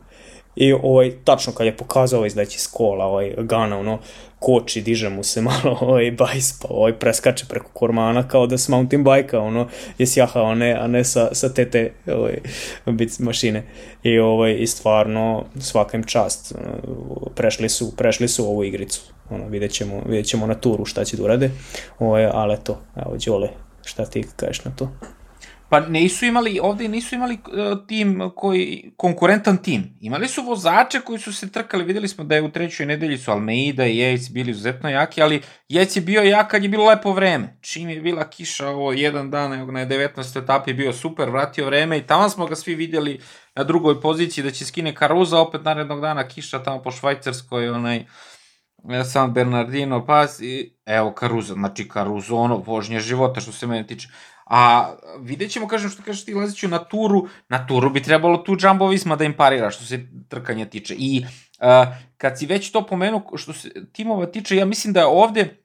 I 0.57 0.73
ovaj, 0.73 1.13
tačno 1.25 1.53
kad 1.53 1.67
je 1.67 1.77
pokazao 1.77 2.19
ovaj 2.19 2.27
izdaći 2.27 2.59
s 2.59 2.67
kola, 2.67 3.05
ovaj, 3.05 3.35
Gana, 3.39 3.79
ono, 3.79 3.99
koči, 4.39 4.83
diže 4.83 5.09
mu 5.09 5.25
se 5.25 5.41
malo 5.49 5.79
ovaj 5.81 6.11
bajs, 6.11 6.61
pa 6.61 6.69
ovaj 6.71 6.93
preskače 6.93 7.47
preko 7.49 7.71
kormana 7.73 8.29
kao 8.29 8.47
da 8.47 8.59
s 8.59 8.69
mountain 8.69 9.05
bike-a, 9.05 9.41
ono, 9.41 9.69
je 9.99 10.07
sjahao, 10.07 10.45
a 10.45 10.55
ne, 10.55 10.73
a 10.81 10.87
ne 10.87 11.05
sa, 11.05 11.29
sa 11.35 11.49
tete 11.49 11.93
ovaj, 12.07 12.39
bit 12.87 13.19
mašine. 13.19 13.63
I, 14.03 14.19
ovaj, 14.19 14.57
I 14.59 14.67
stvarno, 14.67 15.45
svaka 15.61 15.97
im 15.97 16.05
čast, 16.05 16.55
prešli 17.35 17.69
su, 17.69 17.97
prešli 17.97 18.29
su 18.29 18.45
ovu 18.45 18.65
igricu. 18.65 19.01
Ono, 19.31 19.49
vidjet 19.49 19.73
ćemo, 19.73 20.03
vidjet 20.07 20.27
ćemo 20.27 20.47
na 20.47 20.55
turu 20.55 20.85
šta 20.85 21.05
će 21.05 21.17
da 21.17 21.23
urade, 21.23 21.51
ovaj, 21.99 22.27
ali 22.33 22.57
to, 22.65 22.81
evo, 22.97 23.17
Đole, 23.27 23.49
šta 23.85 24.05
ti 24.05 24.25
kažeš 24.37 24.65
na 24.65 24.71
to? 24.77 24.89
Pa 25.69 25.81
nisu 25.81 26.27
imali, 26.27 26.61
ovde 26.63 26.89
nisu 26.89 27.15
imali 27.15 27.35
uh, 27.35 27.87
tim 27.87 28.31
koji, 28.37 28.93
konkurentan 28.97 29.57
tim. 29.57 29.99
Imali 30.01 30.29
su 30.29 30.43
vozače 30.43 31.01
koji 31.01 31.19
su 31.19 31.33
se 31.33 31.53
trkali, 31.53 31.85
videli 31.85 32.09
smo 32.09 32.25
da 32.25 32.35
je 32.35 32.43
u 32.43 32.51
trećoj 32.51 32.87
nedelji 32.87 33.19
su 33.19 33.31
Almeida 33.31 33.87
i 33.87 33.97
Yates 33.97 34.33
bili 34.33 34.51
izuzetno 34.51 34.91
jaki, 34.91 35.23
ali 35.23 35.43
Yates 35.69 35.97
je 35.97 36.03
bio 36.03 36.23
jak 36.23 36.51
kad 36.51 36.63
je 36.63 36.69
bilo 36.69 36.85
lepo 36.85 37.13
vreme. 37.13 37.59
Čim 37.61 37.89
je 37.89 38.01
bila 38.01 38.31
kiša 38.31 38.69
ovo 38.69 38.93
jedan 38.93 39.31
dan, 39.31 39.51
na 39.51 39.87
19. 39.87 40.43
etapi 40.43 40.73
bio 40.73 40.93
super, 40.93 41.31
vratio 41.31 41.67
vreme 41.67 41.99
i 41.99 42.07
tamo 42.07 42.29
smo 42.29 42.47
ga 42.47 42.55
svi 42.55 42.75
videli 42.75 43.21
na 43.55 43.65
drugoj 43.65 44.01
poziciji 44.01 44.45
da 44.45 44.51
će 44.51 44.65
skine 44.65 44.95
Karuza, 44.95 45.39
opet 45.39 45.65
narednog 45.65 46.01
dana 46.01 46.29
kiša 46.29 46.63
tamo 46.63 46.83
po 46.83 46.91
Švajcarskoj, 46.91 47.69
onaj 47.69 47.97
e, 47.97 49.05
San 49.05 49.33
Bernardino 49.33 50.07
pas 50.07 50.41
i 50.41 50.77
evo 50.87 51.13
Karuza, 51.13 51.55
znači 51.55 51.89
Karuza 51.89 52.35
ono 52.35 52.57
vožnje 52.57 53.01
života 53.01 53.41
što 53.41 53.53
se 53.53 53.67
mene 53.67 53.87
tiče. 53.87 54.09
A 54.45 54.93
vidjet 55.21 55.51
ćemo, 55.51 55.69
kažem, 55.69 55.91
što 55.91 56.03
kažeš 56.03 56.25
ti, 56.25 56.35
Laziću, 56.35 56.69
na 56.69 56.79
turu, 56.79 57.29
na 57.49 57.67
turu 57.67 57.91
bi 57.91 58.03
trebalo 58.03 58.37
tu 58.37 58.57
Jumbo 58.61 58.87
Visma 58.89 59.17
da 59.17 59.25
im 59.25 59.37
parira, 59.37 59.71
što 59.71 59.85
se 59.85 60.07
trkanja 60.29 60.67
tiče. 60.67 60.95
I 60.99 61.25
uh, 61.25 61.95
kad 62.17 62.39
si 62.39 62.47
već 62.47 62.71
to 62.71 62.87
pomenuo, 62.87 63.37
što 63.37 63.53
se 63.53 63.71
timova 63.93 64.27
tiče, 64.27 64.57
ja 64.57 64.65
mislim 64.65 64.93
da 64.93 65.01
je 65.01 65.07
ovde 65.07 65.65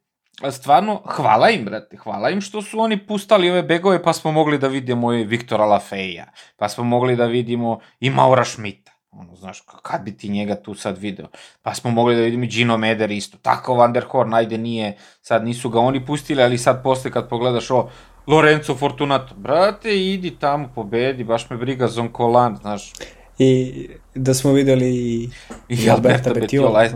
stvarno, 0.51 1.01
hvala 1.05 1.49
im, 1.49 1.65
brate, 1.65 1.97
hvala 1.97 2.29
im 2.29 2.41
što 2.41 2.61
su 2.61 2.79
oni 2.79 3.07
pustali 3.07 3.49
ove 3.49 3.63
begove, 3.63 4.03
pa 4.03 4.13
smo 4.13 4.31
mogli 4.31 4.57
da 4.57 4.67
vidimo 4.67 5.13
i 5.13 5.23
Viktora 5.23 5.65
Lafeja, 5.65 6.31
pa 6.57 6.69
smo 6.69 6.83
mogli 6.83 7.15
da 7.15 7.25
vidimo 7.25 7.79
i 7.99 8.09
Maura 8.09 8.45
Schmidta. 8.45 8.91
Ono, 9.11 9.35
znaš, 9.35 9.63
kad 9.81 10.01
bi 10.01 10.17
ti 10.17 10.29
njega 10.29 10.55
tu 10.55 10.75
sad 10.75 10.97
video? 10.97 11.27
Pa 11.61 11.73
smo 11.73 11.91
mogli 11.91 12.15
da 12.15 12.21
vidimo 12.21 12.43
i 12.43 12.47
Gino 12.47 12.77
Meder 12.77 13.11
isto. 13.11 13.37
Tako 13.37 13.73
Van 13.73 13.93
der 13.93 14.05
Horn, 14.05 14.33
ajde 14.33 14.57
nije, 14.57 14.97
sad 15.21 15.45
nisu 15.45 15.69
ga 15.69 15.79
oni 15.79 16.05
pustili, 16.05 16.43
ali 16.43 16.57
sad 16.57 16.83
posle 16.83 17.11
kad 17.11 17.29
pogledaš 17.29 17.71
ovo, 17.71 17.91
Lorenzo 18.29 18.75
Fortunato, 18.75 19.35
brate, 19.37 19.97
idi 19.97 20.31
tamo, 20.39 20.69
pobedi, 20.75 21.23
baš 21.23 21.49
me 21.49 21.57
briga 21.57 21.87
Zonkolan, 21.87 22.57
znaš. 22.61 22.93
I 23.39 23.89
da 24.15 24.33
smo 24.33 24.51
videli 24.51 24.89
i, 24.89 25.29
I 25.69 25.89
Alberta 25.89 26.33
Betiola. 26.33 26.89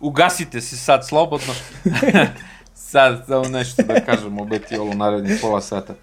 Ugasite 0.00 0.60
se 0.60 0.76
sad 0.76 1.06
slobodno. 1.08 1.54
sad 2.74 3.24
samo 3.26 3.48
nešto 3.48 3.82
da 3.82 4.00
kažem 4.00 4.40
o 4.40 4.44
Betiolu 4.44 4.94
narednih 4.94 5.38
pola 5.42 5.60
sata. 5.60 5.94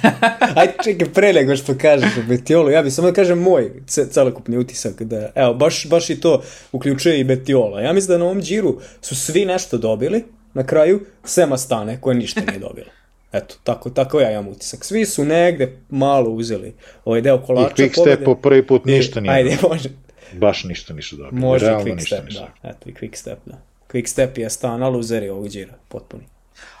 Ajde 0.56 0.74
čekaj, 0.84 1.12
pre 1.12 1.32
nego 1.32 1.56
što 1.56 1.78
kažeš 1.78 2.16
o 2.16 2.22
Betiolu, 2.28 2.70
ja 2.70 2.82
bih 2.82 2.94
samo 2.94 3.08
da 3.08 3.14
kažem 3.14 3.38
moj 3.38 3.72
celokupni 3.86 4.58
utisak, 4.58 5.02
da, 5.02 5.30
evo, 5.34 5.54
baš, 5.54 5.86
baš 5.88 6.10
i 6.10 6.20
to 6.20 6.42
uključuje 6.72 7.20
i 7.20 7.24
Betiola. 7.24 7.80
Ja 7.80 7.92
mislim 7.92 8.14
da 8.14 8.18
na 8.18 8.24
ovom 8.24 8.42
džiru 8.42 8.80
su 9.00 9.16
svi 9.16 9.44
nešto 9.44 9.78
dobili, 9.78 10.24
na 10.54 10.66
kraju, 10.66 11.00
sem 11.24 11.52
Astane, 11.52 12.00
koje 12.00 12.16
ništa 12.16 12.40
nije 12.40 12.58
dobila. 12.58 13.01
Eto, 13.32 13.54
tako, 13.64 13.90
tako 13.90 14.20
ja 14.20 14.30
imam 14.30 14.48
utisak. 14.48 14.84
Svi 14.84 15.06
su 15.06 15.24
negde 15.24 15.76
malo 15.90 16.30
uzeli 16.30 16.74
ovaj 17.04 17.20
deo 17.20 17.38
kolača. 17.38 17.82
I 17.82 17.88
quick 17.88 18.00
step 18.00 18.24
po 18.24 18.34
prvi 18.34 18.66
put 18.66 18.84
ništa 18.84 19.20
nije. 19.20 19.34
Ajde, 19.34 19.56
može. 19.68 19.88
Baš 20.32 20.64
ništa 20.64 20.94
nisu 20.94 21.16
dobili. 21.16 21.40
Može 21.40 21.66
Realno 21.66 21.84
quick 21.84 22.06
step, 22.06 22.24
ništa. 22.24 22.48
da. 22.62 22.68
Eto, 22.68 22.88
i 22.88 22.92
quick 22.92 23.16
step, 23.16 23.38
da. 23.44 23.62
Quick 23.88 24.06
step 24.06 24.38
je 24.38 24.50
stana 24.50 24.88
luzeri 24.88 25.28
ovog 25.28 25.48
džira, 25.48 25.74
potpuni. 25.88 26.24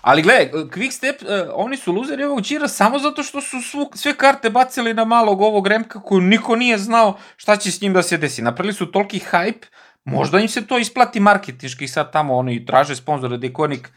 Ali 0.00 0.22
gledaj, 0.22 0.50
Quick 0.52 0.90
Step, 0.90 1.22
uh, 1.22 1.28
oni 1.54 1.76
su 1.76 1.92
luzeri 1.92 2.24
ovog 2.24 2.40
džira 2.40 2.68
samo 2.68 2.98
zato 2.98 3.22
što 3.22 3.40
su 3.40 3.62
svu, 3.62 3.90
sve 3.94 4.16
karte 4.16 4.50
bacili 4.50 4.94
na 4.94 5.04
malog 5.04 5.40
ovog 5.40 5.66
Remka 5.66 6.02
koju 6.02 6.20
niko 6.20 6.56
nije 6.56 6.78
znao 6.78 7.18
šta 7.36 7.56
će 7.56 7.70
s 7.70 7.80
njim 7.80 7.92
da 7.92 8.02
se 8.02 8.16
desi. 8.16 8.42
Napravili 8.42 8.74
su 8.74 8.86
toliki 8.92 9.20
hype, 9.30 9.66
možda 10.04 10.38
im 10.38 10.48
se 10.48 10.66
to 10.66 10.78
isplati 10.78 11.20
marketinški 11.20 11.88
sad 11.88 12.12
tamo, 12.12 12.36
oni 12.36 12.66
traže 12.66 12.96
sponzore 12.96 13.36
Dekonik, 13.36 13.88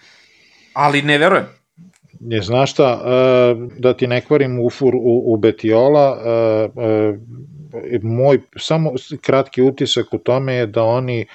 ali 0.73 1.01
ne 1.01 1.17
verujem. 1.17 1.45
Je, 2.29 2.41
znaš 2.41 2.71
šta, 2.71 3.01
e, 3.05 3.55
da 3.79 3.93
ti 3.93 4.07
ne 4.07 4.21
kvarim 4.21 4.59
ufur 4.59 4.95
u, 4.95 5.33
u 5.33 5.37
Betiola, 5.37 6.17
e, 6.17 6.29
e, 7.93 7.99
moj 8.01 8.39
samo 8.57 8.91
kratki 9.21 9.61
utisak 9.61 10.13
u 10.13 10.17
tome 10.17 10.53
je 10.53 10.67
da 10.67 10.83
oni 10.83 11.25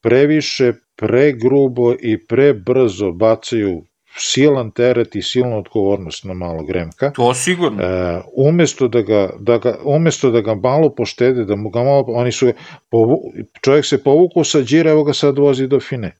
previše, 0.00 0.72
pregrubo 0.96 1.92
i 2.00 2.26
prebrzo 2.26 3.12
bacaju 3.12 3.82
silan 4.16 4.70
teret 4.70 5.16
i 5.16 5.22
silnu 5.22 5.58
odgovornost 5.58 6.24
na 6.24 6.34
malog 6.34 6.70
Remka. 6.70 7.12
To 7.12 7.34
sigurno. 7.34 7.82
E, 7.82 8.20
umesto, 8.36 8.88
da 8.88 9.02
ga, 9.02 9.30
da 9.38 9.58
ga, 9.58 9.78
umesto 9.84 10.30
da 10.30 10.40
ga 10.40 10.54
malo 10.54 10.94
poštede, 10.94 11.44
da 11.44 11.56
mu 11.56 11.70
ga 11.70 11.82
malo, 11.82 12.04
oni 12.08 12.32
su, 12.32 12.52
povu, 12.90 13.20
čovjek 13.60 13.86
se 13.86 14.02
povukao 14.02 14.44
sa 14.44 14.62
džira, 14.62 14.90
evo 14.90 15.04
ga 15.04 15.12
sad 15.12 15.38
vozi 15.38 15.66
do 15.66 15.80
fine. 15.80 16.16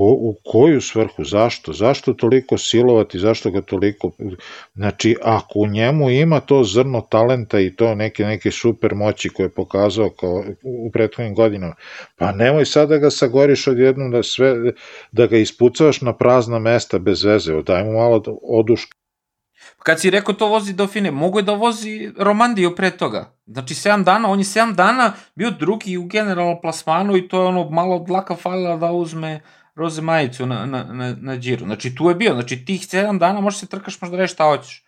Ko, 0.00 0.06
u 0.06 0.34
koju 0.44 0.80
svrhu, 0.80 1.24
zašto, 1.24 1.72
zašto 1.72 2.12
toliko 2.12 2.58
silovati, 2.58 3.18
zašto 3.18 3.50
ga 3.50 3.60
toliko, 3.60 4.10
znači 4.74 5.16
ako 5.22 5.58
u 5.58 5.66
njemu 5.66 6.10
ima 6.10 6.40
to 6.40 6.64
zrno 6.64 7.00
talenta 7.00 7.60
i 7.60 7.76
to 7.76 7.94
neke, 7.94 8.24
neke 8.24 8.50
super 8.50 8.94
moći 8.94 9.28
koje 9.28 9.44
je 9.44 9.54
pokazao 9.54 10.10
kao 10.10 10.44
u 10.62 10.90
prethodnim 10.92 11.34
godinama, 11.34 11.74
pa 12.16 12.32
nemoj 12.32 12.66
sad 12.66 12.88
da 12.88 12.98
ga 12.98 13.10
sagoriš 13.10 13.66
odjednom 13.66 14.10
da 14.10 14.22
sve, 14.22 14.54
da 15.12 15.26
ga 15.26 15.36
ispucavaš 15.36 16.00
na 16.00 16.16
prazna 16.16 16.58
mesta 16.58 16.98
bez 16.98 17.24
veze, 17.24 17.62
daj 17.62 17.84
mu 17.84 17.92
malo 17.92 18.22
oduška. 18.42 18.96
Kad 19.78 20.00
si 20.00 20.10
rekao 20.10 20.34
to 20.34 20.46
vozi 20.48 20.72
Dauphine, 20.72 21.10
mogo 21.10 21.38
je 21.38 21.42
da 21.42 21.52
vozi 21.52 22.10
Romandiju 22.18 22.76
pre 22.76 22.90
toga. 22.90 23.32
Znači 23.46 23.74
7 23.74 24.04
dana, 24.04 24.30
on 24.30 24.38
je 24.38 24.44
7 24.44 24.74
dana 24.74 25.12
bio 25.34 25.50
drugi 25.50 25.96
u 25.96 26.04
generalnom 26.04 26.60
plasmanu 26.62 27.16
i 27.16 27.28
to 27.28 27.42
je 27.42 27.46
ono 27.46 27.70
malo 27.70 27.98
dlaka 27.98 28.36
falila 28.36 28.76
da 28.76 28.92
uzme 28.92 29.40
roze 29.74 30.02
majicu 30.02 30.46
na, 30.46 30.66
na, 30.66 30.84
na, 30.84 31.16
na 31.20 31.36
džiru. 31.38 31.64
Znači, 31.64 31.94
tu 31.94 32.08
je 32.08 32.14
bio. 32.14 32.32
Znači, 32.34 32.64
tih 32.64 32.80
7 32.80 33.18
dana 33.18 33.40
možeš 33.40 33.60
se 33.60 33.66
trkaš, 33.66 34.00
možda 34.00 34.16
reći 34.16 34.34
šta 34.34 34.44
hoćeš. 34.44 34.84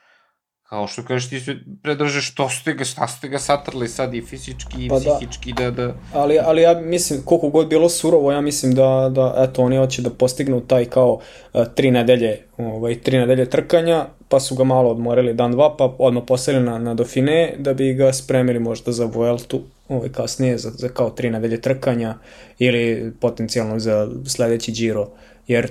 Kao 0.72 0.86
što 0.86 1.02
kažeš 1.02 1.28
ti 1.28 1.40
se 1.40 1.56
predrže 1.82 2.20
što 2.20 2.48
ste 2.48 2.72
ga, 2.72 2.84
šta 2.84 3.08
ste 3.08 3.28
ga 3.28 3.38
satrli 3.38 3.88
sad 3.88 4.14
i 4.14 4.22
fizički 4.22 4.84
i 4.84 4.88
Pa 4.88 4.98
da. 4.98 5.16
psihički 5.16 5.52
da, 5.52 5.70
da, 5.70 5.94
Ali, 6.12 6.38
ali 6.38 6.62
ja 6.62 6.80
mislim, 6.80 7.22
koliko 7.24 7.48
god 7.48 7.68
bilo 7.68 7.88
surovo, 7.88 8.32
ja 8.32 8.40
mislim 8.40 8.74
da, 8.74 9.10
da 9.14 9.34
eto, 9.36 9.62
oni 9.62 9.76
hoće 9.76 10.02
da 10.02 10.10
postignu 10.10 10.60
taj 10.60 10.84
kao 10.84 11.12
uh, 11.52 11.64
tri 11.74 11.90
nedelje, 11.90 12.38
ovaj, 12.58 13.00
tri 13.00 13.18
nedelje 13.18 13.50
trkanja, 13.50 14.06
pa 14.28 14.40
su 14.40 14.54
ga 14.54 14.64
malo 14.64 14.90
odmorili 14.90 15.34
dan, 15.34 15.52
dva, 15.52 15.76
pa 15.76 15.94
odmah 15.98 16.22
poslali 16.26 16.60
na, 16.60 16.78
na 16.78 16.94
Dauphine, 16.94 17.54
da 17.58 17.74
bi 17.74 17.92
ga 17.94 18.12
spremili 18.12 18.58
možda 18.58 18.92
za 18.92 19.04
Vueltu, 19.04 19.60
ovaj, 19.88 20.08
kasnije, 20.08 20.58
za, 20.58 20.70
za 20.70 20.88
kao 20.88 21.10
tri 21.10 21.30
nedelje 21.30 21.60
trkanja, 21.60 22.14
ili 22.58 23.12
potencijalno 23.20 23.78
za 23.78 24.08
sledeći 24.26 24.72
Giro, 24.72 25.08
jer 25.48 25.70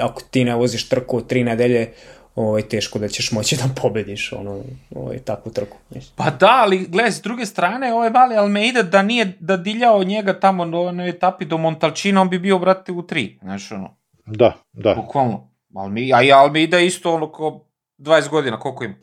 ako 0.00 0.22
ti 0.30 0.44
ne 0.44 0.54
voziš 0.54 0.88
trku 0.88 1.20
tri 1.20 1.44
nedelje, 1.44 1.90
ovaj, 2.36 2.62
teško 2.62 2.98
da 2.98 3.08
ćeš 3.08 3.32
moći 3.32 3.56
da 3.56 3.64
pobediš 3.82 4.32
ono, 4.32 4.60
ovaj, 4.94 5.18
takvu 5.18 5.52
trku. 5.52 5.76
Mislim. 5.90 6.12
Pa 6.16 6.30
da, 6.30 6.60
ali 6.62 6.86
gledaj, 6.88 7.12
s 7.12 7.22
druge 7.22 7.46
strane, 7.46 7.94
ovaj 7.94 8.10
Vali 8.10 8.36
Almeida 8.36 8.82
da 8.82 9.02
nije 9.02 9.32
da 9.40 9.56
diljao 9.56 10.04
njega 10.04 10.40
tamo 10.40 10.64
na 10.64 10.80
onoj 10.80 11.08
etapi 11.08 11.44
do 11.44 11.58
Montalčina, 11.58 12.20
on 12.20 12.28
bi 12.28 12.38
bio, 12.38 12.58
brate, 12.58 12.92
u 12.92 13.02
tri, 13.02 13.38
znaš, 13.42 13.72
ono, 13.72 13.96
Da, 14.26 14.52
da. 14.72 14.94
bukvalno. 14.94 15.50
Almi, 15.74 16.12
a 16.14 16.22
i 16.22 16.32
Almeida 16.32 16.78
isto, 16.78 17.14
ono, 17.14 17.32
ko 17.32 17.66
20 17.98 18.28
godina, 18.30 18.58
koliko 18.58 18.84
ima? 18.84 18.94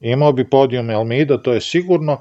Imao 0.00 0.32
bi 0.32 0.50
podijum 0.50 0.90
Elmida, 0.90 1.42
to 1.42 1.52
je 1.52 1.60
sigurno. 1.60 2.12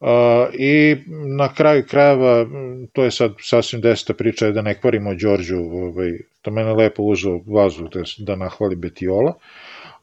Uh, 0.00 0.08
I 0.54 0.96
na 1.36 1.54
kraju 1.54 1.84
krajeva, 1.88 2.46
to 2.92 3.04
je 3.04 3.10
sad 3.10 3.32
sasvim 3.40 3.80
deseta 3.80 4.14
priča, 4.14 4.50
da 4.50 4.62
ne 4.62 4.74
kvarimo 4.80 5.14
Đorđu, 5.14 5.56
ovaj, 5.58 6.12
to 6.42 6.50
mene 6.50 6.72
lepo 6.72 7.02
uzeo 7.02 7.40
vazu 7.46 7.88
da, 7.88 8.02
da 8.18 8.36
nahvali 8.36 8.76
Betiola, 8.76 9.34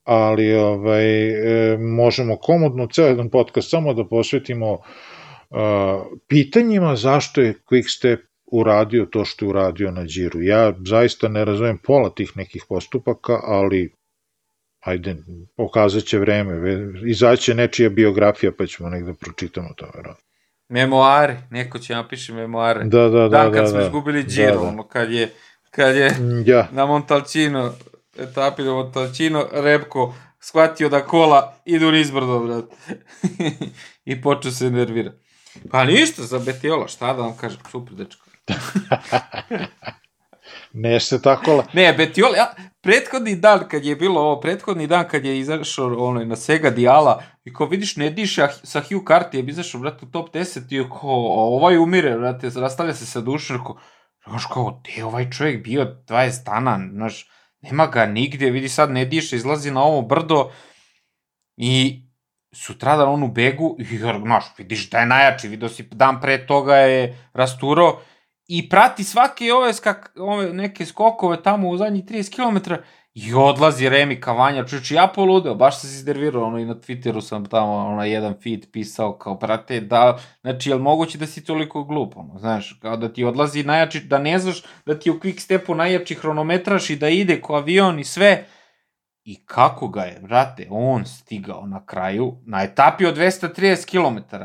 ali 0.06 0.54
ovaj, 0.54 1.30
e, 1.30 1.78
možemo 1.78 2.38
komodno 2.38 2.88
ceo 2.88 3.06
jedan 3.06 3.30
podcast 3.30 3.70
samo 3.70 3.94
da 3.94 4.06
posvetimo 4.06 4.72
uh, 4.72 4.80
pitanjima 6.28 6.96
zašto 6.96 7.42
je 7.42 7.54
Quickstep 7.72 8.18
uradio 8.52 9.06
to 9.06 9.26
što 9.26 9.46
je 9.46 9.50
uradio 9.50 9.92
na 9.92 10.04
Điru. 10.04 10.42
Ja 10.42 10.74
zaista 10.86 11.28
ne 11.28 11.46
razumem 11.46 11.78
pola 11.78 12.10
tih 12.10 12.38
nekih 12.38 12.64
postupaka, 12.70 13.40
ali 13.44 13.94
ajde, 14.80 15.16
pokazat 15.58 16.04
će 16.04 16.20
vreme, 16.20 16.54
izaće 17.08 17.54
nečija 17.54 17.90
biografija 17.90 18.52
pa 18.58 18.66
ćemo 18.66 18.90
negde 18.90 19.14
pročitamo 19.14 19.70
to, 19.76 19.86
verovatno. 19.96 20.26
Memoari, 20.70 21.34
neko 21.50 21.80
će 21.80 21.94
napiše 21.94 22.34
memoare. 22.34 22.84
Da, 22.84 23.10
da, 23.10 23.10
da, 23.10 23.30
Dan 23.30 23.54
kad 23.54 23.62
da, 23.62 23.68
smo 23.68 23.80
da. 23.80 23.86
izgubili 23.86 24.24
Da, 24.24 24.30
Giro, 24.30 24.62
da. 24.62 24.62
ono, 24.62 24.88
kad 24.88 25.12
je, 25.12 25.30
kad 25.72 25.96
je 25.96 26.12
Ja, 26.46 26.68
na 26.72 26.86
Montalcino, 26.86 27.74
etapi 28.18 28.64
do 28.64 28.76
Montalcino, 28.76 29.48
Repko 29.52 30.14
shvatio 30.46 30.90
da 30.90 31.06
kola 31.06 31.56
idu 31.66 31.92
nizbrdo, 31.92 32.40
brat. 32.40 32.66
I 34.06 34.22
počeo 34.22 34.52
se 34.52 34.70
nervira. 34.70 35.12
Pa 35.72 35.86
ništa 35.86 36.24
za 36.24 36.40
Betiola, 36.40 36.88
šta 36.88 37.14
da 37.14 37.22
vam 37.22 37.38
kažem, 37.38 37.60
super 37.72 37.94
dečko. 37.94 38.26
ne 40.74 41.00
se 41.00 41.22
tako... 41.22 41.54
La... 41.54 41.66
Ne, 41.74 41.94
Betiola, 41.94 42.38
ja, 42.38 42.54
prethodni 42.82 43.36
dan 43.36 43.68
kad 43.70 43.86
je 43.86 43.96
bilo 43.96 44.22
ovo, 44.22 44.40
prethodni 44.42 44.88
dan 44.88 45.08
kad 45.08 45.26
je 45.26 45.40
izašao 45.40 46.08
ono, 46.08 46.26
na 46.26 46.36
Sega 46.36 46.70
Diala, 46.70 47.24
i 47.44 47.54
ko 47.54 47.66
vidiš 47.66 47.96
ne 47.96 48.10
diše, 48.10 48.44
a 48.44 48.52
sa 48.64 48.82
Hugh 48.82 49.04
Carty 49.04 49.36
je 49.36 49.44
izašao, 49.44 49.82
brate, 49.82 50.06
u 50.06 50.12
top 50.12 50.34
10 50.34 50.74
i 50.76 50.80
a 50.80 50.86
ovaj 51.02 51.78
umire, 51.78 52.18
brate, 52.18 52.50
rastavlja 52.56 52.94
se 52.94 53.06
sa 53.06 53.22
dušom, 53.22 53.58
rekao, 53.58 53.78
znaš 54.28 54.46
kao, 54.54 54.82
gde 54.84 54.92
je 54.98 55.06
ovaj 55.06 55.30
čovjek 55.30 55.64
bio 55.64 55.96
20 56.08 56.46
dana, 56.46 56.80
znaš, 56.92 57.30
nema 57.66 57.88
ga 57.88 58.06
nigde, 58.06 58.50
vidi 58.50 58.70
sad 58.70 58.92
ne 58.92 59.06
diše, 59.06 59.36
izlazi 59.36 59.72
na 59.72 59.84
ovo 59.84 60.02
brdo 60.02 60.52
i 61.58 62.02
sutradan 62.54 63.10
on 63.10 63.24
u 63.24 63.28
begu, 63.28 63.76
i, 63.80 63.98
znaš, 63.98 64.46
vidiš 64.58 64.90
da 64.90 65.00
je 65.00 65.06
najjači, 65.06 65.48
vidio 65.48 65.70
si 65.70 65.84
dan 65.84 66.22
pre 66.22 66.48
toga 66.48 66.76
je 66.76 67.30
rasturo 67.34 68.00
i 68.48 68.70
prati 68.70 69.04
svake 69.04 69.54
ove, 69.54 69.74
skak, 69.74 70.12
ove 70.20 70.54
neke 70.54 70.86
skokove 70.86 71.44
tamo 71.44 71.70
u 71.70 71.78
zadnjih 71.78 72.06
30 72.06 72.36
km 72.36 72.74
i 73.16 73.34
odlazi 73.34 73.90
Remi 73.90 74.22
Kavanja, 74.22 74.66
čuči, 74.66 74.96
ja 74.96 75.08
poludeo, 75.16 75.56
baš 75.56 75.80
sam 75.80 75.90
se 75.90 75.96
iznervirao, 75.96 76.44
ono 76.44 76.60
i 76.60 76.66
na 76.66 76.76
Twitteru 76.76 77.22
sam 77.22 77.46
tamo 77.46 77.76
ono, 77.76 78.04
jedan 78.04 78.34
feed 78.44 78.72
pisao 78.72 79.18
kao, 79.18 79.36
brate, 79.36 79.80
da, 79.80 80.18
znači, 80.42 80.70
je 80.70 80.76
li 80.76 80.82
moguće 80.82 81.18
da 81.18 81.28
si 81.28 81.44
toliko 81.44 81.84
glup, 81.84 82.18
ono, 82.18 82.40
znaš, 82.40 82.80
kao 82.82 82.98
da 82.98 83.14
ti 83.14 83.24
odlazi 83.24 83.64
najjači, 83.64 84.00
da 84.00 84.20
ne 84.20 84.40
znaš 84.40 84.64
da 84.86 85.00
ti 85.00 85.12
u 85.12 85.20
quick 85.20 85.40
stepu 85.40 85.76
najjači 85.76 86.16
hronometraš 86.16 86.90
i 86.90 86.96
da 86.96 87.10
ide 87.10 87.42
ko 87.42 87.56
avion 87.56 88.00
i 88.00 88.04
sve, 88.04 88.46
I 89.26 89.46
kako 89.46 89.88
ga 89.88 90.02
je, 90.02 90.20
brate, 90.22 90.68
on 90.70 91.06
stigao 91.06 91.66
na 91.68 91.86
kraju, 91.86 92.38
na 92.46 92.64
etapi 92.64 93.06
od 93.06 93.18
230 93.18 93.86
km, 93.90 94.36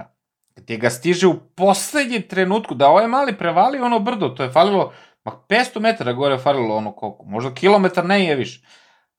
gde 0.57 0.77
ga 0.77 0.91
stiže 0.91 1.27
u 1.27 1.35
poslednjem 1.57 2.23
trenutku, 2.23 2.75
da 2.75 2.89
ovaj 2.89 3.09
mali 3.09 3.39
prevali 3.39 3.79
ono 3.79 3.99
brdo, 3.99 4.29
to 4.29 4.43
je 4.43 4.53
falilo, 4.53 4.93
ma 5.25 5.33
500 5.49 5.81
metara 5.81 6.13
gore 6.13 6.35
je 6.35 6.39
falilo 6.39 6.77
ono 6.77 6.93
koliko, 6.93 7.25
možda 7.25 7.55
kilometar 7.55 8.05
ne 8.05 8.25
je 8.25 8.37
više. 8.37 8.67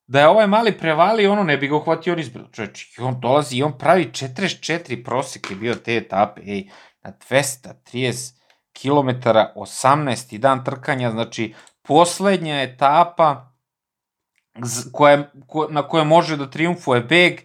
Da 0.06 0.20
je 0.20 0.28
ovaj 0.28 0.46
mali 0.46 0.78
prevali, 0.78 1.26
ono 1.26 1.42
ne 1.42 1.56
bi 1.56 1.68
ga 1.68 1.76
uhvatio 1.76 2.16
nizbrdo, 2.16 2.48
čoveč, 2.52 2.98
i 2.98 3.02
on 3.02 3.20
dolazi 3.20 3.56
i 3.56 3.62
on 3.62 3.78
pravi 3.78 4.04
44 4.12 5.04
prosek 5.04 5.50
je 5.50 5.56
bio 5.56 5.74
te 5.74 5.96
etape, 5.96 6.40
ej, 6.46 6.68
na 7.02 7.12
230 7.30 8.32
km, 8.72 9.28
18. 9.54 10.38
dan 10.38 10.64
trkanja, 10.64 11.10
znači 11.10 11.54
poslednja 11.82 12.62
etapa, 12.62 13.52
koje, 14.92 15.30
ko, 15.46 15.66
na 15.70 15.88
koje 15.88 16.04
može 16.04 16.36
da 16.36 16.50
triumfuje 16.50 17.00
beg. 17.00 17.40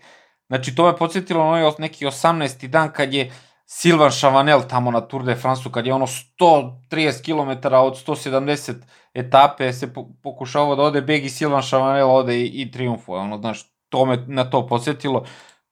Znači, 0.47 0.75
to 0.75 0.85
me 0.85 0.97
podsjetilo 0.97 1.43
os- 1.43 1.77
neki 1.79 2.05
18. 2.05 2.67
dan 2.67 2.91
kad 2.93 3.13
je 3.13 3.31
Silvan 3.69 4.11
Chavanel 4.11 4.61
tamo 4.67 4.91
na 4.91 5.01
Tour 5.01 5.23
de 5.23 5.35
France-u, 5.35 5.71
kad 5.71 5.85
je 5.85 5.93
ono 5.93 6.07
130 6.07 7.21
km 7.21 7.75
od 7.75 8.07
170 8.07 8.73
etape 9.13 9.73
se 9.73 9.93
po, 9.93 10.07
pokušavao 10.23 10.75
da 10.75 10.83
ode 10.83 11.01
beg 11.01 11.25
i 11.25 11.29
Silvan 11.29 11.61
Chavanel 11.61 12.11
ode 12.11 12.39
i, 12.39 12.61
i 12.61 12.71
triumfuje. 12.71 13.19
Ono, 13.19 13.37
znaš, 13.37 13.71
to 13.89 14.05
me 14.05 14.23
na 14.27 14.49
to 14.49 14.67
podsjetilo. 14.67 15.25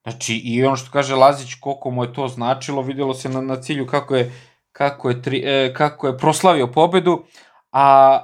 Znači, 0.04 0.36
i 0.36 0.66
ono 0.66 0.76
što 0.76 0.92
kaže 0.92 1.16
Lazić, 1.16 1.54
koliko 1.60 1.92
mu 1.92 2.04
je 2.04 2.14
to 2.14 2.28
značilo, 2.28 2.82
videlo 2.82 3.14
se 3.14 3.30
na, 3.30 3.42
na 3.42 3.62
cilju 3.62 3.88
kako 3.88 4.16
je, 4.16 4.32
kako 4.72 5.10
je, 5.10 5.22
tri, 5.22 5.44
e, 5.46 5.74
kako 5.74 6.08
je 6.08 6.18
proslavio 6.18 6.68
pobedu, 6.68 7.24
a 7.72 8.18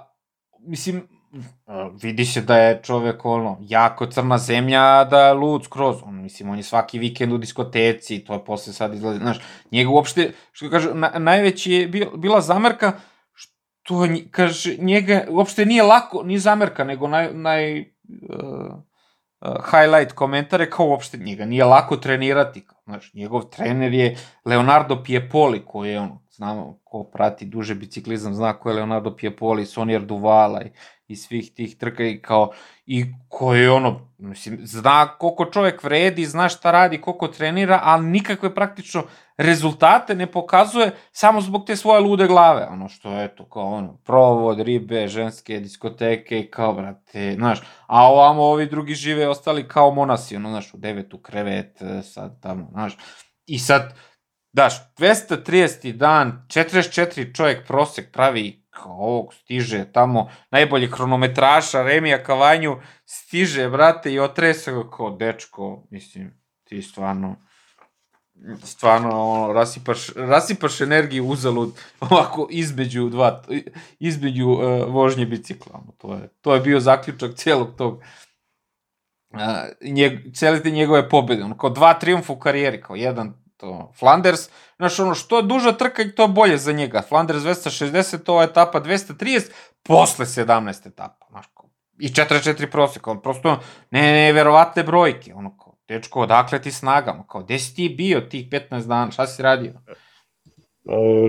mislim, 0.60 1.08
vidi 2.02 2.26
se 2.26 2.42
da 2.42 2.58
je 2.58 2.80
čovek 2.84 3.26
ono, 3.26 3.58
jako 3.62 4.06
crna 4.06 4.38
zemlja, 4.38 5.04
da 5.04 5.20
je 5.28 5.34
lud 5.34 5.64
skroz, 5.64 5.98
on, 6.04 6.22
mislim, 6.22 6.50
on 6.50 6.58
je 6.58 6.64
svaki 6.64 7.00
vikend 7.00 7.34
u 7.34 7.38
diskoteci, 7.38 8.20
to 8.20 8.34
je 8.34 8.46
posle 8.46 8.74
sad 8.74 8.94
izlazi, 8.94 9.20
znaš, 9.20 9.40
njega 9.72 9.90
uopšte, 9.90 10.32
što 10.52 10.70
kaže, 10.70 10.94
na, 10.94 11.12
najveći 11.20 11.72
je 11.72 11.88
bil, 11.88 12.06
bila 12.18 12.42
zamerka, 12.42 12.92
što, 13.34 14.08
kaže, 14.32 14.78
njega 14.78 15.26
uopšte 15.30 15.66
nije 15.66 15.84
lako, 15.84 16.24
ni 16.24 16.40
zamerka, 16.40 16.84
nego 16.84 17.08
naj, 17.08 17.34
naj, 17.34 17.80
uh, 17.80 17.86
uh, 19.42 19.56
highlight 19.72 20.14
komentare 20.14 20.70
kao 20.70 20.86
uopšte 20.86 21.18
njega 21.18 21.46
nije 21.46 21.66
lako 21.66 21.98
trenirati, 21.98 22.66
kao, 22.66 22.80
znaš, 22.84 23.14
njegov 23.14 23.50
trener 23.50 23.94
je 23.94 24.18
Leonardo 24.46 25.04
Piepoli, 25.04 25.66
koji 25.66 25.90
je 25.90 26.00
ono, 26.00 26.22
znamo, 26.30 26.80
ko 26.84 27.04
prati 27.04 27.46
duže 27.46 27.76
biciklizam, 27.76 28.34
zna 28.34 28.54
ko 28.54 28.70
je 28.70 28.76
Leonardo 28.76 29.16
Piepoli, 29.16 29.66
Sonjer 29.66 30.02
Duvala 30.06 30.62
i, 30.62 30.72
i 31.12 31.16
svih 31.16 31.54
tih 31.54 31.78
trka 31.78 32.04
i 32.04 32.22
kao, 32.22 32.52
i 32.86 33.06
koji 33.30 33.62
je 33.62 33.72
ono, 33.72 34.12
mislim, 34.18 34.60
zna 34.64 35.08
koliko 35.08 35.46
čovek 35.46 35.84
vredi, 35.84 36.26
zna 36.26 36.50
šta 36.50 36.72
radi, 36.72 37.02
koliko 37.02 37.28
trenira, 37.28 37.80
ali 37.84 38.06
nikakve 38.06 38.56
praktično 38.56 39.04
rezultate 39.38 40.16
ne 40.16 40.28
pokazuje 40.28 40.92
samo 41.12 41.42
zbog 41.42 41.66
te 41.66 41.76
svoje 41.76 42.02
lude 42.02 42.28
glave, 42.28 42.68
ono 42.72 42.90
što 42.90 43.12
je 43.12 43.36
to 43.36 43.50
kao 43.50 43.66
ono, 43.66 43.98
provod, 43.98 44.60
ribe, 44.60 45.08
ženske 45.08 45.60
diskoteke 45.60 46.40
i 46.40 46.52
kao, 46.52 46.74
brate, 46.74 47.34
znaš, 47.38 47.60
a 47.88 48.08
ovamo 48.08 48.44
ovi 48.44 48.66
drugi 48.66 48.94
žive 48.94 49.28
ostali 49.28 49.68
kao 49.68 49.94
monasi, 49.94 50.36
ono, 50.36 50.50
znaš, 50.50 50.74
u 50.74 50.78
devetu 50.78 51.18
krevet, 51.18 51.82
e, 51.82 52.02
sad 52.02 52.42
tamo, 52.42 52.68
znaš, 52.72 52.98
i 53.46 53.60
sad, 53.60 53.94
daš, 54.54 54.74
230. 54.98 55.92
dan, 55.92 56.46
44 56.48 57.36
čovjek 57.36 57.68
prosek 57.68 58.12
pravi 58.12 58.61
kao 58.72 58.92
ovog 58.92 59.34
stiže 59.34 59.92
tamo, 59.92 60.30
najbolji 60.52 60.88
hronometraša, 60.88 61.84
Remija 61.84 62.24
Kavanju, 62.24 62.78
stiže, 63.06 63.70
brate, 63.70 64.14
i 64.14 64.20
otresa 64.20 64.72
ga 64.72 64.90
kao 64.90 65.10
dečko, 65.10 65.84
mislim, 65.90 66.42
ti 66.64 66.82
stvarno, 66.82 67.36
stvarno, 68.64 69.30
ono, 69.30 69.54
rasipaš, 69.54 70.10
rasipaš 70.16 70.82
energiju 70.82 71.28
uzalud, 71.28 71.74
ovako, 72.00 72.48
između 72.52 73.10
dva, 73.10 73.44
između 74.00 74.50
uh, 74.50 74.94
vožnje 74.94 75.26
bicikla, 75.26 75.84
to 75.98 76.14
je, 76.14 76.30
to 76.42 76.56
je 76.56 76.62
bio 76.62 76.80
zaključak 76.80 77.36
cijelog 77.36 77.76
tog, 77.78 78.04
uh, 79.30 79.40
njeg, 79.82 80.20
cijeli 80.34 80.64
te 80.64 80.72
njegove 80.72 81.10
pobjede, 81.10 81.44
ono, 81.44 81.58
kao 81.58 81.70
dva 81.70 81.94
triumfa 81.94 82.34
u 82.34 82.40
karijeri, 82.40 82.82
kao 82.82 82.96
jedan 82.96 83.41
to 83.62 83.92
Flanders, 84.00 84.50
znaš, 84.78 85.00
ono, 85.00 85.16
što 85.16 85.42
duža 85.42 85.72
trka, 85.72 86.04
to 86.16 86.22
je 86.24 86.28
bolje 86.28 86.58
za 86.58 86.72
njega. 86.72 87.02
Flanders 87.10 87.44
260, 87.44 88.32
ova 88.32 88.44
etapa 88.44 88.82
230, 88.82 89.52
posle 89.84 90.26
17 90.26 90.88
etapa, 90.88 91.26
znaš, 91.30 91.46
kao, 91.54 91.70
i 92.00 92.10
44 92.10 92.72
proseka, 92.72 93.12
on 93.12 93.22
prosto, 93.22 93.60
ne, 93.92 94.02
ne, 94.02 94.34
verovatne 94.34 94.84
brojke, 94.84 95.34
ono, 95.36 95.58
kao, 95.58 95.76
dečko, 95.88 96.22
odakle 96.22 96.62
ti 96.62 96.72
snagama? 96.72 97.24
Kao, 97.28 97.44
gde 97.44 97.60
si 97.60 97.76
ti 97.76 97.90
bio 97.98 98.22
tih 98.22 98.50
15 98.50 98.88
dana, 98.88 99.12
šta 99.12 99.28
si 99.28 99.42
radio? 99.42 99.74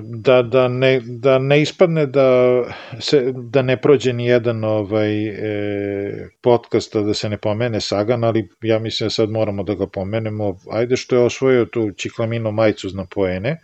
Da, 0.03 0.43
da, 0.43 0.69
ne, 0.69 1.01
da 1.05 1.39
ne 1.39 1.63
ispadne 1.63 2.07
da, 2.07 2.63
se, 3.01 3.33
da 3.35 3.63
ne 3.63 3.77
prođe 3.77 4.13
ni 4.13 4.27
jedan 4.27 4.65
ovaj, 4.65 5.27
e, 5.27 6.29
podcast, 6.41 6.97
da 6.97 7.15
se 7.15 7.29
ne 7.29 7.37
pomene 7.37 7.81
Sagan, 7.81 8.25
ali 8.25 8.49
ja 8.63 8.79
mislim 8.79 9.07
da 9.07 9.11
sad 9.11 9.31
moramo 9.31 9.63
da 9.63 9.75
ga 9.75 9.87
pomenemo. 9.87 10.59
Ajde 10.71 10.97
što 10.97 11.17
je 11.17 11.23
osvojio 11.23 11.65
tu 11.65 11.91
Čiklamino 11.91 12.51
majicu 12.51 12.89
na 12.95 13.05
poene, 13.05 13.59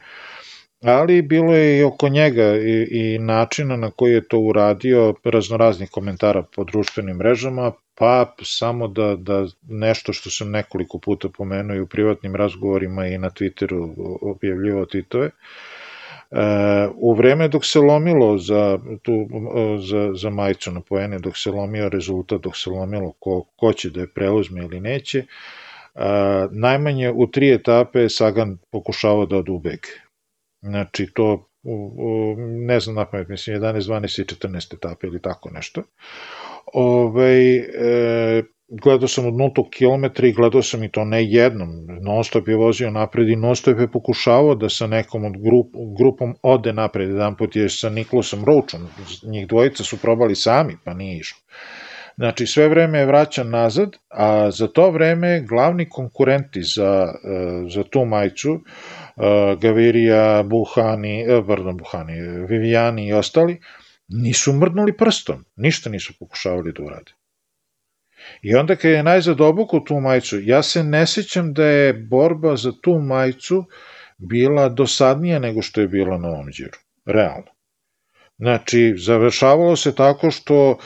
ali 0.82 1.22
bilo 1.22 1.54
je 1.54 1.78
i 1.78 1.82
oko 1.82 2.08
njega 2.08 2.56
i, 2.56 2.88
i 2.90 3.18
načina 3.18 3.76
na 3.76 3.90
koji 3.90 4.12
je 4.12 4.28
to 4.28 4.38
uradio, 4.38 5.14
raznoraznih 5.24 5.90
komentara 5.90 6.42
po 6.42 6.64
društvenim 6.64 7.16
mrežama, 7.16 7.72
pa 7.94 8.34
samo 8.42 8.88
da, 8.88 9.16
da 9.16 9.46
nešto 9.68 10.12
što 10.12 10.30
sam 10.30 10.50
nekoliko 10.50 10.98
puta 10.98 11.28
pomenuo 11.28 11.76
i 11.76 11.80
u 11.80 11.86
privatnim 11.86 12.36
razgovorima 12.36 13.06
i 13.06 13.18
na 13.18 13.30
Twitteru 13.30 13.94
objavljivao 14.22 14.84
titove, 14.84 15.26
E, 15.26 15.30
u 16.94 17.14
vreme 17.14 17.48
dok 17.48 17.64
se 17.64 17.78
lomilo 17.78 18.38
za, 18.38 18.78
tu, 19.02 19.28
za, 19.80 20.10
za 20.14 20.30
majicu 20.30 20.72
na 20.72 20.80
poene, 20.80 21.18
dok 21.18 21.36
se 21.36 21.50
lomio 21.50 21.88
rezultat, 21.88 22.40
dok 22.40 22.56
se 22.56 22.70
lomilo 22.70 23.12
ko, 23.12 23.44
ko 23.56 23.72
će 23.72 23.90
da 23.90 24.00
je 24.00 24.12
preuzme 24.12 24.60
ili 24.60 24.80
neće, 24.80 25.18
e, 25.18 25.26
najmanje 26.50 27.10
u 27.10 27.26
tri 27.26 27.52
etape 27.52 28.08
Sagan 28.08 28.58
pokušavao 28.70 29.26
da 29.26 29.36
od 29.36 29.48
ubeg. 29.48 29.80
Znači 30.62 31.06
to 31.14 31.48
u, 31.62 31.92
u, 31.96 32.36
ne 32.38 32.80
znam 32.80 32.96
napamet, 32.96 33.28
mislim 33.28 33.62
11, 33.62 33.80
12 33.80 34.20
i 34.20 34.24
14 34.24 34.74
etape 34.74 35.06
ili 35.06 35.22
tako 35.22 35.50
nešto. 35.50 35.82
Ove, 36.72 37.04
ovaj, 37.04 37.56
e, 37.56 38.42
gledao 38.68 39.08
sam 39.08 39.26
od 39.26 39.34
nultog 39.34 39.66
kilometra 39.70 40.26
i 40.28 40.32
gledao 40.32 40.62
sam 40.62 40.84
i 40.84 40.90
to 40.90 41.04
ne 41.04 41.24
jednom, 41.24 41.68
non 42.00 42.24
stop 42.24 42.48
je 42.48 42.56
vozio 42.56 42.90
napred 42.90 43.28
i 43.28 43.36
non 43.36 43.56
stop 43.56 43.80
je 43.80 43.90
pokušavao 43.92 44.54
da 44.54 44.68
sa 44.68 44.86
nekom 44.86 45.24
od 45.24 45.32
grup, 45.32 45.72
grupom 45.98 46.34
ode 46.42 46.72
napred, 46.72 47.08
jedan 47.08 47.36
put 47.36 47.56
je 47.56 47.68
sa 47.68 47.88
Niklosom 47.88 48.44
Roachom, 48.44 48.88
njih 49.22 49.46
dvojica 49.48 49.84
su 49.84 49.96
probali 49.96 50.34
sami, 50.34 50.76
pa 50.84 50.94
nije 50.94 51.18
išlo. 51.18 51.38
Znači, 52.16 52.46
sve 52.46 52.68
vreme 52.68 52.98
je 52.98 53.06
vraćan 53.06 53.50
nazad, 53.50 53.96
a 54.10 54.50
za 54.50 54.66
to 54.66 54.90
vreme 54.90 55.40
glavni 55.40 55.88
konkurenti 55.88 56.62
za, 56.62 57.06
e, 57.24 57.68
za 57.70 57.84
tu 57.84 58.04
majicu, 58.04 58.50
e, 58.52 58.60
Gavirija, 59.60 60.42
Buhani, 60.42 61.20
e, 61.20 61.42
pardon, 61.46 61.76
Buhani, 61.76 62.20
Vivijani 62.48 63.06
i 63.06 63.12
ostali, 63.12 63.60
nisu 64.08 64.52
mrdnuli 64.52 64.96
prstom, 64.96 65.44
ništa 65.56 65.90
nisu 65.90 66.18
pokušavali 66.18 66.72
da 66.72 66.82
urade. 66.82 67.17
I 68.42 68.54
onda 68.54 68.76
kad 68.76 68.90
je 68.90 69.02
najzad 69.02 69.40
obuku 69.40 69.80
tu 69.80 70.00
majicu, 70.00 70.40
ja 70.40 70.62
se 70.62 70.84
ne 70.84 71.06
sećam 71.06 71.52
da 71.52 71.64
je 71.64 71.92
borba 71.92 72.56
za 72.56 72.72
tu 72.82 72.98
majicu 72.98 73.64
bila 74.18 74.68
dosadnija 74.68 75.38
nego 75.38 75.62
što 75.62 75.80
je 75.80 75.88
bila 75.88 76.18
na 76.18 76.28
ovom 76.28 76.48
džiru. 76.50 76.78
Realno. 77.06 77.58
Znači, 78.38 78.94
završavalo 78.96 79.76
se 79.76 79.94
tako 79.94 80.30
što 80.30 80.78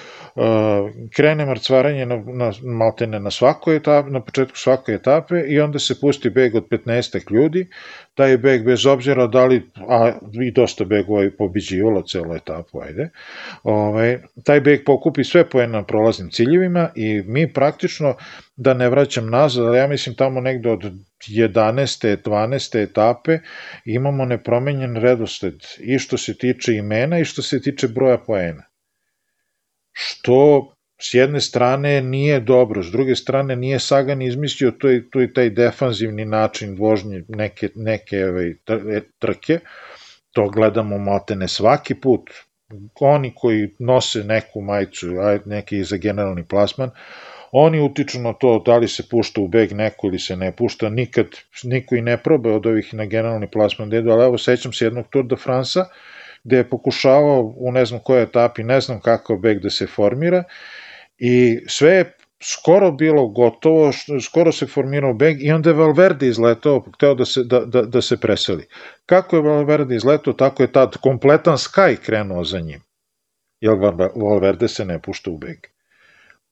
krene 1.16 1.47
mrcvaranje 1.47 2.07
na, 2.07 2.22
na, 2.26 2.53
maltene 2.62 3.20
na 3.20 3.30
svakoj 3.30 3.76
etape, 3.76 4.11
na 4.11 4.20
početku 4.20 4.57
svake 4.57 4.93
etape 4.93 5.41
i 5.49 5.61
onda 5.61 5.78
se 5.78 6.01
pusti 6.01 6.30
beg 6.30 6.55
od 6.55 6.68
15 6.68 7.33
ljudi. 7.33 7.68
Taj 8.14 8.37
beg, 8.37 8.64
bez 8.64 8.87
obzira 8.87 9.26
da 9.26 9.45
li, 9.47 9.70
a 9.89 10.12
i 10.43 10.51
dosta 10.53 10.85
begova 10.85 11.22
je 11.22 11.37
pobiđivalo 11.37 12.03
celu 12.03 12.35
etapu, 12.35 12.80
ajde, 12.80 13.11
ovaj, 13.62 14.18
taj 14.45 14.61
beg 14.61 14.85
pokupi 14.87 15.24
sve 15.24 15.49
poena 15.49 15.78
na 15.78 15.85
prolaznim 15.85 16.30
ciljevima 16.30 16.89
i 16.95 17.22
mi 17.26 17.53
praktično, 17.53 18.14
da 18.57 18.74
ne 18.74 18.89
vraćam 18.89 19.30
nazad, 19.30 19.66
ali 19.66 19.78
ja 19.78 19.87
mislim 19.87 20.16
tamo 20.16 20.41
negde 20.41 20.70
od 20.70 20.93
11. 21.28 22.16
12. 22.24 22.83
etape 22.83 23.39
imamo 23.85 24.24
nepromenjen 24.24 24.97
redosled 24.97 25.55
i 25.78 25.99
što 25.99 26.18
se 26.18 26.39
tiče 26.39 26.74
imena 26.74 27.18
i 27.18 27.24
što 27.24 27.43
se 27.43 27.61
tiče 27.61 27.89
broja 27.89 28.18
poena. 28.18 28.72
Što 29.93 30.72
s 31.01 31.14
jedne 31.14 31.40
strane 31.40 32.01
nije 32.01 32.40
dobro, 32.40 32.82
s 32.82 32.90
druge 32.90 33.16
strane 33.16 33.57
nije 33.57 33.78
Sagan 33.78 34.22
izmislio 34.22 34.70
to 34.70 34.90
i, 34.90 35.11
to 35.11 35.22
i 35.22 35.32
taj 35.32 35.51
defanzivni 35.51 36.24
način 36.24 36.76
vožnje 36.78 37.24
neke, 37.28 37.68
neke 37.74 38.24
ovaj, 38.26 38.51
e, 38.51 39.01
trke, 39.18 39.59
to 40.32 40.49
gledamo 40.49 40.99
motene 40.99 41.49
svaki 41.49 41.95
put, 41.95 42.30
oni 43.01 43.32
koji 43.34 43.74
nose 43.78 44.24
neku 44.24 44.61
majicu, 44.61 45.07
neki 45.45 45.84
za 45.84 45.97
generalni 45.97 46.45
plasman, 46.45 46.90
Oni 47.53 47.80
utiču 47.80 48.20
na 48.20 48.32
to 48.32 48.62
da 48.66 48.76
li 48.76 48.88
se 48.88 49.09
pušta 49.09 49.40
u 49.40 49.49
beg 49.49 49.72
neko 49.72 50.07
ili 50.07 50.18
se 50.18 50.36
ne 50.36 50.53
pušta, 50.57 50.88
nikad 50.88 51.26
niko 51.62 51.95
i 51.95 52.01
ne 52.03 52.16
probe 52.16 52.51
od 52.51 52.66
ovih 52.66 52.95
na 52.95 53.05
generalni 53.05 53.51
plasman 53.51 53.90
dedu, 53.90 54.11
ali 54.11 54.24
evo 54.24 54.38
sećam 54.38 54.72
se 54.72 54.84
jednog 54.84 55.07
Tour 55.11 55.26
de 55.26 55.36
France-a 55.36 55.84
gde 56.45 56.57
je 56.57 56.70
pokušavao 56.70 57.55
u 57.57 57.72
ne 57.72 57.84
znam 57.84 58.01
kojoj 58.01 58.22
etapi, 58.22 58.64
ne 58.64 58.80
znam 58.80 59.01
kakav 59.01 59.36
beg 59.36 59.59
da 59.59 59.70
se 59.70 59.86
formira 59.86 60.45
i 61.18 61.59
sve 61.66 61.90
je 61.90 62.16
skoro 62.43 62.90
bilo 62.90 63.26
gotovo, 63.28 63.93
skoro 64.24 64.53
se 64.53 64.66
formirao 64.66 65.14
beg 65.14 65.43
i 65.43 65.53
onda 65.53 65.70
je 65.70 65.74
Valverde 65.74 66.28
izletao, 66.28 66.84
hteo 66.95 67.14
da 67.14 67.24
se, 67.24 67.45
da, 67.45 67.61
da, 67.61 67.82
da 67.82 68.03
se 68.03 68.20
preseli. 68.20 68.66
Kako 69.07 69.36
je 69.36 69.43
Valverde 69.43 69.97
izletao, 69.97 70.32
tako 70.32 70.62
je 70.62 70.72
tad 70.72 70.97
kompletan 70.97 71.57
Sky 71.57 71.97
krenuo 71.97 72.45
za 72.45 72.61
njim. 72.61 72.80
Jer 73.61 73.74
Valverde 74.16 74.68
se 74.68 74.84
ne 74.84 75.03
pušta 75.03 75.30
u 75.30 75.38
beg 75.38 75.72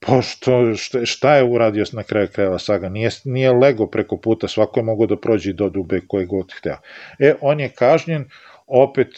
pošto 0.00 0.74
šta, 0.74 1.04
šta 1.06 1.36
je 1.36 1.44
uradio 1.44 1.84
na 1.92 2.02
kraju 2.02 2.28
krajeva 2.32 2.58
Saga, 2.58 2.88
nije, 2.88 3.10
nije 3.24 3.52
lego 3.52 3.86
preko 3.86 4.16
puta, 4.16 4.48
svako 4.48 4.80
je 4.80 4.84
mogo 4.84 5.06
da 5.06 5.16
prođe 5.16 5.52
do 5.52 5.68
dube 5.68 6.00
koje 6.08 6.26
god 6.26 6.52
hteo. 6.58 6.76
E, 7.18 7.34
on 7.40 7.60
je 7.60 7.68
kažnjen 7.68 8.24
opet 8.66 9.08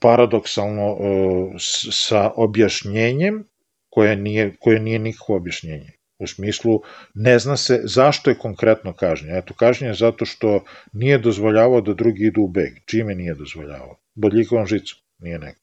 paradoksalno 0.00 0.92
uh, 0.92 1.54
sa 1.92 2.30
objašnjenjem 2.36 3.44
koje 3.88 4.16
nije, 4.16 4.56
koje 4.60 4.80
nije 4.80 4.98
nikako 4.98 5.36
objašnjenje. 5.36 5.90
U 6.18 6.26
smislu, 6.26 6.80
ne 7.14 7.38
zna 7.38 7.56
se 7.56 7.80
zašto 7.84 8.30
je 8.30 8.38
konkretno 8.38 8.92
kažnjen. 8.92 9.36
Eto, 9.36 9.54
kažnjen 9.54 9.90
je 9.90 9.94
zato 9.94 10.24
što 10.24 10.64
nije 10.92 11.18
dozvoljavao 11.18 11.80
da 11.80 11.94
drugi 11.94 12.26
idu 12.26 12.42
u 12.42 12.48
beg. 12.48 12.72
Čime 12.86 13.14
nije 13.14 13.34
dozvoljavao? 13.34 13.96
Bodljikovom 14.14 14.66
žicom, 14.66 14.98
nije 15.18 15.38
neko 15.38 15.62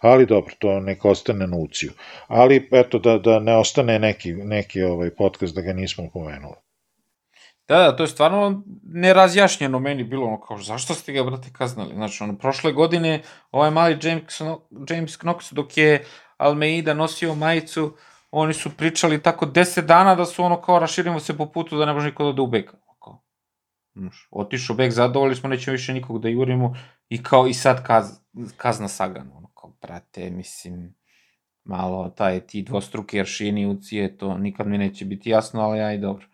ali 0.00 0.26
dobro, 0.26 0.54
to 0.58 0.80
neka 0.80 1.08
ostane 1.08 1.46
na 1.46 1.56
uciju. 1.56 1.92
Ali, 2.26 2.68
eto, 2.72 2.98
da, 2.98 3.18
da 3.18 3.38
ne 3.40 3.56
ostane 3.56 3.98
neki, 3.98 4.32
neki 4.32 4.82
ovaj 4.82 5.10
podcast 5.10 5.54
da 5.54 5.60
ga 5.60 5.72
nismo 5.72 6.10
pomenuli. 6.12 6.54
Da, 7.68 7.78
da, 7.78 7.96
to 7.96 8.02
je 8.02 8.06
stvarno 8.06 8.62
nerazjašnjeno 8.82 9.78
meni 9.78 10.04
bilo, 10.04 10.26
ono 10.26 10.40
kao, 10.40 10.58
zašto 10.58 10.94
ste 10.94 11.12
ga, 11.12 11.22
brate, 11.22 11.48
kaznali? 11.52 11.94
Znači, 11.94 12.22
ono, 12.22 12.38
prošle 12.38 12.72
godine, 12.72 13.22
ovaj 13.50 13.70
mali 13.70 13.98
James, 14.02 14.40
James 14.90 15.18
Knox, 15.18 15.54
dok 15.54 15.76
je 15.76 16.04
Almeida 16.36 16.94
nosio 16.94 17.34
majicu, 17.34 17.96
oni 18.30 18.54
su 18.54 18.70
pričali 18.76 19.22
tako 19.22 19.46
10 19.46 19.80
dana 19.86 20.14
da 20.14 20.24
su 20.24 20.44
ono 20.44 20.60
kao 20.60 20.78
raširimo 20.78 21.20
se 21.20 21.36
po 21.36 21.46
putu 21.46 21.78
da 21.78 21.86
ne 21.86 21.92
može 21.92 22.06
niko 22.06 22.32
da 22.32 22.42
ubega. 22.42 22.72
Kao, 22.98 23.22
otišao 24.30 24.76
beg, 24.76 24.90
zadovoljili 24.90 25.36
smo, 25.36 25.48
nećemo 25.48 25.72
više 25.72 25.92
nikog 25.92 26.22
da 26.22 26.28
jurimo 26.28 26.74
i 27.08 27.22
kao 27.22 27.46
i 27.46 27.54
sad 27.54 27.86
kaz, 27.86 28.10
kazna 28.56 28.88
Sagan. 28.88 29.30
Ono 29.34 29.48
brate, 29.82 30.30
mislim, 30.30 30.94
malo 31.64 32.08
taj 32.08 32.40
ti 32.40 32.62
dvostruki 32.62 33.20
aršini 33.20 33.66
ucije, 33.66 34.16
to 34.16 34.38
nikad 34.38 34.66
mi 34.66 34.78
neće 34.78 35.04
biti 35.04 35.30
jasno, 35.30 35.60
ali 35.60 35.80
aj 35.80 35.98
dobro. 35.98 36.26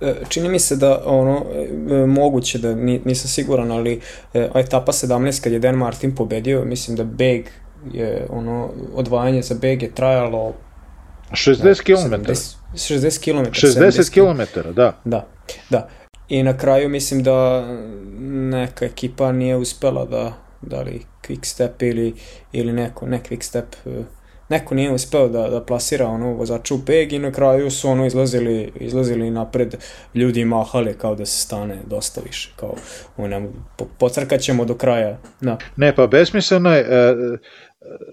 E, 0.00 0.14
čini 0.28 0.48
mi 0.48 0.58
se 0.58 0.76
da 0.76 1.02
ono 1.04 1.44
e, 1.90 2.06
moguće 2.06 2.58
da 2.58 2.74
nisam 2.74 3.28
siguran, 3.28 3.70
ali 3.70 4.00
e, 4.34 4.48
etapa 4.54 4.92
17 4.92 5.42
kad 5.42 5.52
je 5.52 5.58
Dan 5.58 5.74
Martin 5.74 6.14
pobedio, 6.14 6.64
mislim 6.64 6.96
da 6.96 7.04
Beg 7.04 7.46
je 7.92 8.26
ono 8.30 8.70
odvajanje 8.94 9.42
za 9.42 9.54
Beg 9.54 9.82
je 9.82 9.94
trajalo 9.94 10.54
60 11.30 11.82
km. 11.82 12.32
60 12.74 13.24
km. 13.24 13.50
60 13.50 14.10
km, 14.12 14.70
da. 14.72 15.00
Da. 15.04 15.26
Da. 15.70 15.88
I 16.28 16.42
na 16.42 16.58
kraju 16.58 16.88
mislim 16.88 17.22
da 17.22 17.66
neka 18.50 18.84
ekipa 18.84 19.32
nije 19.32 19.56
uspela 19.56 20.04
da 20.04 20.32
da 20.62 20.80
li 20.80 21.02
Quickstep 21.28 21.82
ili, 21.90 22.14
ili 22.52 22.72
neko, 22.72 23.06
ne 23.06 23.20
Quickstep, 23.30 23.64
e, 23.86 24.02
neko 24.48 24.74
nije 24.74 24.92
uspeo 24.92 25.28
da, 25.28 25.48
da 25.48 25.64
plasira 25.64 26.06
ono 26.06 26.32
vozaču 26.32 26.74
u 26.74 26.80
peg 26.86 27.12
i 27.12 27.18
na 27.18 27.32
kraju 27.32 27.70
su 27.70 27.88
ono 27.88 28.06
izlazili, 28.06 28.72
izlazili 28.80 29.30
napred 29.30 29.74
ljudi 30.14 30.44
mahali 30.44 30.94
kao 30.94 31.14
da 31.14 31.26
se 31.26 31.38
stane 31.38 31.78
dosta 31.86 32.20
više 32.20 32.50
kao 32.56 32.74
ono, 33.16 33.48
po, 33.76 33.86
pocrkat 33.98 34.40
ćemo 34.40 34.64
do 34.64 34.74
kraja 34.74 35.18
da. 35.40 35.58
ne 35.76 35.94
pa 35.94 36.06
besmisleno 36.06 36.74
je 36.74 36.80
e, 36.80 37.14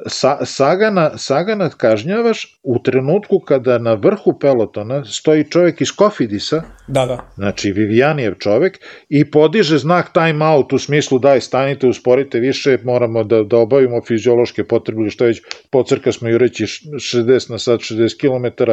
Sa, 0.07 0.45
Sagana, 0.45 1.17
Sagana 1.17 1.69
kažnjavaš 1.69 2.59
u 2.63 2.79
trenutku 2.83 3.39
kada 3.39 3.77
na 3.77 3.93
vrhu 3.93 4.39
pelotona 4.39 5.05
stoji 5.05 5.43
čovjek 5.43 5.81
iz 5.81 5.91
Kofidisa, 5.91 6.61
da, 6.87 7.05
da. 7.05 7.31
znači 7.35 7.71
Vivijanijev 7.71 8.33
čovjek, 8.39 8.79
i 9.09 9.31
podiže 9.31 9.77
znak 9.77 10.13
time 10.13 10.45
out 10.45 10.73
u 10.73 10.79
smislu 10.79 11.19
daj 11.19 11.41
stanite, 11.41 11.87
usporite 11.87 12.39
više, 12.39 12.77
moramo 12.83 13.23
da, 13.23 13.43
da 13.43 13.57
obavimo 13.57 14.01
fiziološke 14.07 14.63
potrebe 14.63 15.01
ili 15.01 15.11
što 15.11 15.25
već, 15.25 15.41
pocrka 15.69 16.11
smo 16.11 16.29
jureći 16.29 16.63
60 16.63 17.51
na 17.51 17.59
sat, 17.59 17.79
60 17.79 18.19
km, 18.19 18.63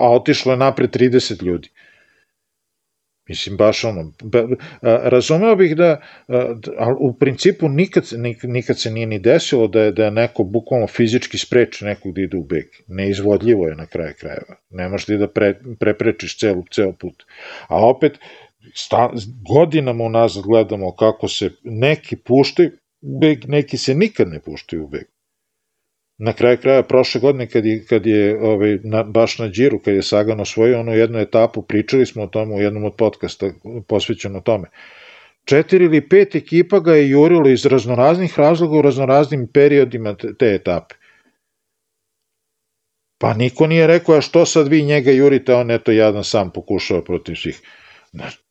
a 0.00 0.10
otišlo 0.12 0.52
je 0.52 0.58
napred 0.58 0.90
30 0.90 1.42
ljudi. 1.44 1.70
Mislim, 3.28 3.56
baš 3.56 3.84
ono, 3.84 4.12
ba, 4.22 4.38
a, 4.38 5.00
razumeo 5.04 5.56
bih 5.56 5.76
da, 5.76 6.00
a, 6.28 6.54
ali 6.78 6.96
u 7.00 7.12
principu 7.18 7.68
nikad, 7.68 8.08
nikad, 8.12 8.50
nikad 8.50 8.78
se 8.78 8.90
nije 8.90 9.06
ni 9.06 9.18
desilo 9.18 9.68
da 9.68 9.82
je, 9.82 9.92
da 9.92 10.04
je 10.04 10.10
neko 10.10 10.44
bukvalno 10.44 10.86
fizički 10.86 11.38
spreči 11.38 11.84
nekog 11.84 12.14
da 12.14 12.20
ide 12.20 12.36
u 12.36 12.44
beg. 12.44 12.64
Neizvodljivo 12.88 13.68
je 13.68 13.74
na 13.74 13.86
kraju 13.86 14.14
krajeva. 14.20 14.56
Ne 14.70 14.88
možeš 14.88 15.06
ti 15.06 15.16
da 15.16 15.28
pre, 15.28 15.54
preprečiš 15.80 16.38
celu, 16.38 16.64
ceo 16.70 16.92
put. 16.92 17.24
A 17.68 17.86
opet, 17.86 18.18
sta, 18.74 19.10
godinama 19.48 20.04
unazad 20.04 20.42
gledamo 20.42 20.96
kako 20.96 21.28
se 21.28 21.50
neki 21.62 22.16
puštaju 22.16 22.70
beg, 23.20 23.48
neki 23.48 23.76
se 23.76 23.94
nikad 23.94 24.28
ne 24.28 24.40
puštaju 24.40 24.84
u 24.84 24.88
beg. 24.88 25.13
Na 26.18 26.32
kraju 26.32 26.58
kraja 26.62 26.82
prošle 26.82 27.20
godine 27.20 27.46
kad 27.46 27.66
je, 27.66 27.84
kad 27.86 28.06
je 28.06 28.38
ovaj, 28.40 28.78
na, 28.84 29.02
baš 29.02 29.38
na 29.38 29.48
Điru, 29.48 29.78
kad 29.78 29.94
je 29.94 30.02
Sagan 30.02 30.40
osvojio 30.40 30.80
onu 30.80 30.92
jednu 30.92 31.18
etapu, 31.18 31.62
pričali 31.62 32.06
smo 32.06 32.22
o 32.22 32.26
tomu 32.26 32.54
u 32.54 32.60
jednom 32.60 32.84
od 32.84 32.94
podcasta 32.96 33.50
posvećeno 33.88 34.40
tome. 34.40 34.68
Četiri 35.44 35.84
ili 35.84 36.08
pet 36.08 36.34
ekipa 36.34 36.80
ga 36.80 36.94
je 36.94 37.08
jurilo 37.10 37.48
iz 37.48 37.66
raznoraznih 37.66 38.38
razloga 38.38 38.78
u 38.78 38.82
raznoraznim 38.82 39.48
periodima 39.54 40.14
te, 40.14 40.34
te 40.34 40.54
etape. 40.54 40.94
Pa 43.18 43.34
niko 43.34 43.66
nije 43.66 43.86
rekao, 43.86 44.14
a 44.14 44.20
što 44.20 44.46
sad 44.46 44.68
vi 44.68 44.82
njega 44.82 45.10
jurite, 45.10 45.54
on 45.54 45.70
eto 45.70 45.92
jadan 45.92 46.24
sam 46.24 46.50
pokušava 46.50 47.04
protiv 47.04 47.34
svih. 47.34 47.60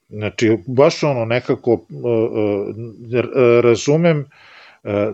Znači, 0.10 0.58
baš 0.68 1.04
ono 1.04 1.26
nekako 1.26 1.74
uh, 1.74 1.80
uh, 1.80 2.76
razumem 3.62 4.20
uh, 4.20 4.26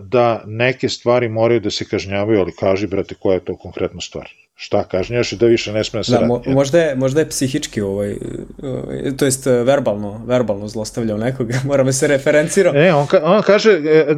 da 0.02 0.42
neke 0.46 0.88
stvari 0.88 1.28
moraju 1.28 1.60
da 1.60 1.70
se 1.70 1.84
kažnjavaju, 1.84 2.40
ali 2.40 2.56
kaži, 2.56 2.86
brate, 2.86 3.14
koja 3.14 3.34
je 3.34 3.44
to 3.44 3.56
konkretna 3.56 4.00
stvar? 4.00 4.28
Šta 4.62 4.84
kažnjaš 4.84 5.32
i 5.32 5.36
da 5.36 5.46
više 5.46 5.72
ne 5.72 5.84
sme 5.84 5.98
da 5.98 6.04
se 6.04 6.12
da, 6.12 6.18
radi? 6.18 6.50
možda, 6.50 6.80
je, 6.80 6.94
možda 6.96 7.20
je 7.20 7.28
psihički, 7.28 7.80
ovaj, 7.80 8.16
ovaj, 8.62 9.16
to 9.16 9.24
jest 9.24 9.46
verbalno, 9.46 10.22
verbalno 10.26 10.68
zlostavljao 10.68 11.18
nekoga, 11.18 11.54
moramo 11.70 11.92
se 11.92 12.06
referencirati. 12.06 12.78
Ne, 12.78 12.94
on, 12.94 13.06
ka, 13.06 13.20
on 13.24 13.42
kaže, 13.42 13.70
e, 13.70 13.98
e, 13.98 14.14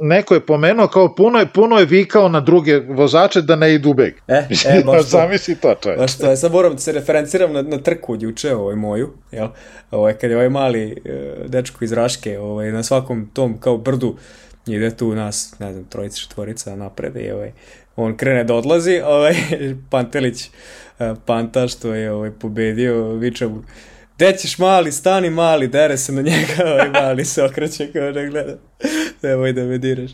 neko 0.00 0.34
je 0.34 0.40
pomenuo 0.40 0.88
kao 0.88 1.14
puno 1.14 1.38
je, 1.38 1.46
puno 1.46 1.78
je 1.78 1.86
vikao 1.86 2.28
na 2.28 2.40
druge 2.40 2.78
vozače 2.78 3.42
da 3.42 3.56
ne 3.56 3.74
idu 3.74 3.94
beg. 3.94 4.14
E, 4.28 4.34
e, 4.68 4.82
baš 4.84 4.96
to. 4.96 5.02
Zamisli 5.02 5.56
to, 5.56 5.74
čovječ. 5.82 5.98
Baš 5.98 6.18
to, 6.18 6.30
ja 6.30 6.36
sad 6.36 6.52
moram 6.52 6.72
da 6.72 6.78
se 6.78 6.92
referenciram 6.92 7.52
na, 7.52 7.62
na 7.62 7.78
trku 7.78 8.16
juče, 8.20 8.54
ovaj 8.54 8.76
moju, 8.76 9.12
jel? 9.32 9.48
Ovaj, 9.90 10.12
kad 10.12 10.30
je 10.30 10.36
ovaj 10.36 10.48
mali 10.48 10.86
uh, 10.86 11.50
dečko 11.50 11.84
iz 11.84 11.92
Raške, 11.92 12.38
ovaj, 12.38 12.72
na 12.72 12.82
svakom 12.82 13.30
tom 13.32 13.60
kao 13.60 13.78
brdu, 13.78 14.16
ide 14.66 14.96
tu 14.96 15.14
nas, 15.14 15.54
ne 15.58 15.72
znam, 15.72 15.84
trojica, 15.84 16.16
četvorica 16.16 16.76
napred 16.76 17.16
i 17.16 17.30
ovaj, 17.30 17.52
on 17.96 18.16
krene 18.16 18.44
da 18.44 18.54
odlazi, 18.54 19.00
ovaj, 19.14 19.34
Pantelić, 19.90 20.50
uh, 20.98 21.16
Panta 21.26 21.68
što 21.68 21.94
je 21.94 22.12
ovaj, 22.12 22.30
pobedio, 22.30 23.12
viče 23.12 23.48
mu, 23.48 23.62
Gde 24.16 24.36
ćeš 24.36 24.58
mali, 24.58 24.92
stani 24.92 25.30
mali, 25.30 25.68
dere 25.68 25.96
se 25.96 26.12
na 26.12 26.22
njega, 26.22 26.64
ovaj 26.72 26.90
mali 26.90 27.24
se 27.24 27.44
okreće 27.44 27.92
kao 27.92 28.12
da 28.12 28.24
gleda. 28.24 28.56
Nemoj 29.22 29.52
da 29.52 29.64
me 29.64 29.78
diraš. 29.78 30.10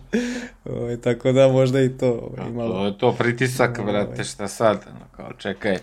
Ovaj, 0.65 0.97
tako 0.97 1.33
da 1.33 1.49
možda 1.49 1.81
i 1.81 1.99
to. 1.99 2.33
Ovaj, 2.39 2.51
malo. 2.51 2.73
To 2.73 2.87
je 2.87 2.99
to 2.99 3.13
pritisak, 3.19 3.79
ovaj. 3.79 3.93
brate, 3.93 4.25
šta 4.25 4.49
sad? 4.49 4.85
Kao, 5.17 5.33
čekaj. 5.39 5.79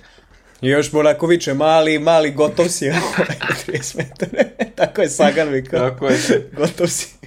I 0.61 0.69
još 0.69 0.93
mu 0.93 0.99
onako 0.99 1.27
viče, 1.27 1.53
mali, 1.53 1.99
mali, 1.99 2.31
gotov 2.31 2.67
si, 2.67 2.85
30 3.67 3.97
metara. 3.97 4.43
tako 4.75 5.01
je 5.01 5.09
Sagan 5.09 5.51
mi 5.51 5.63
kao. 5.63 5.89
Tako 5.89 6.07
je. 6.07 6.49
gotov 6.57 6.87
si. 6.87 7.17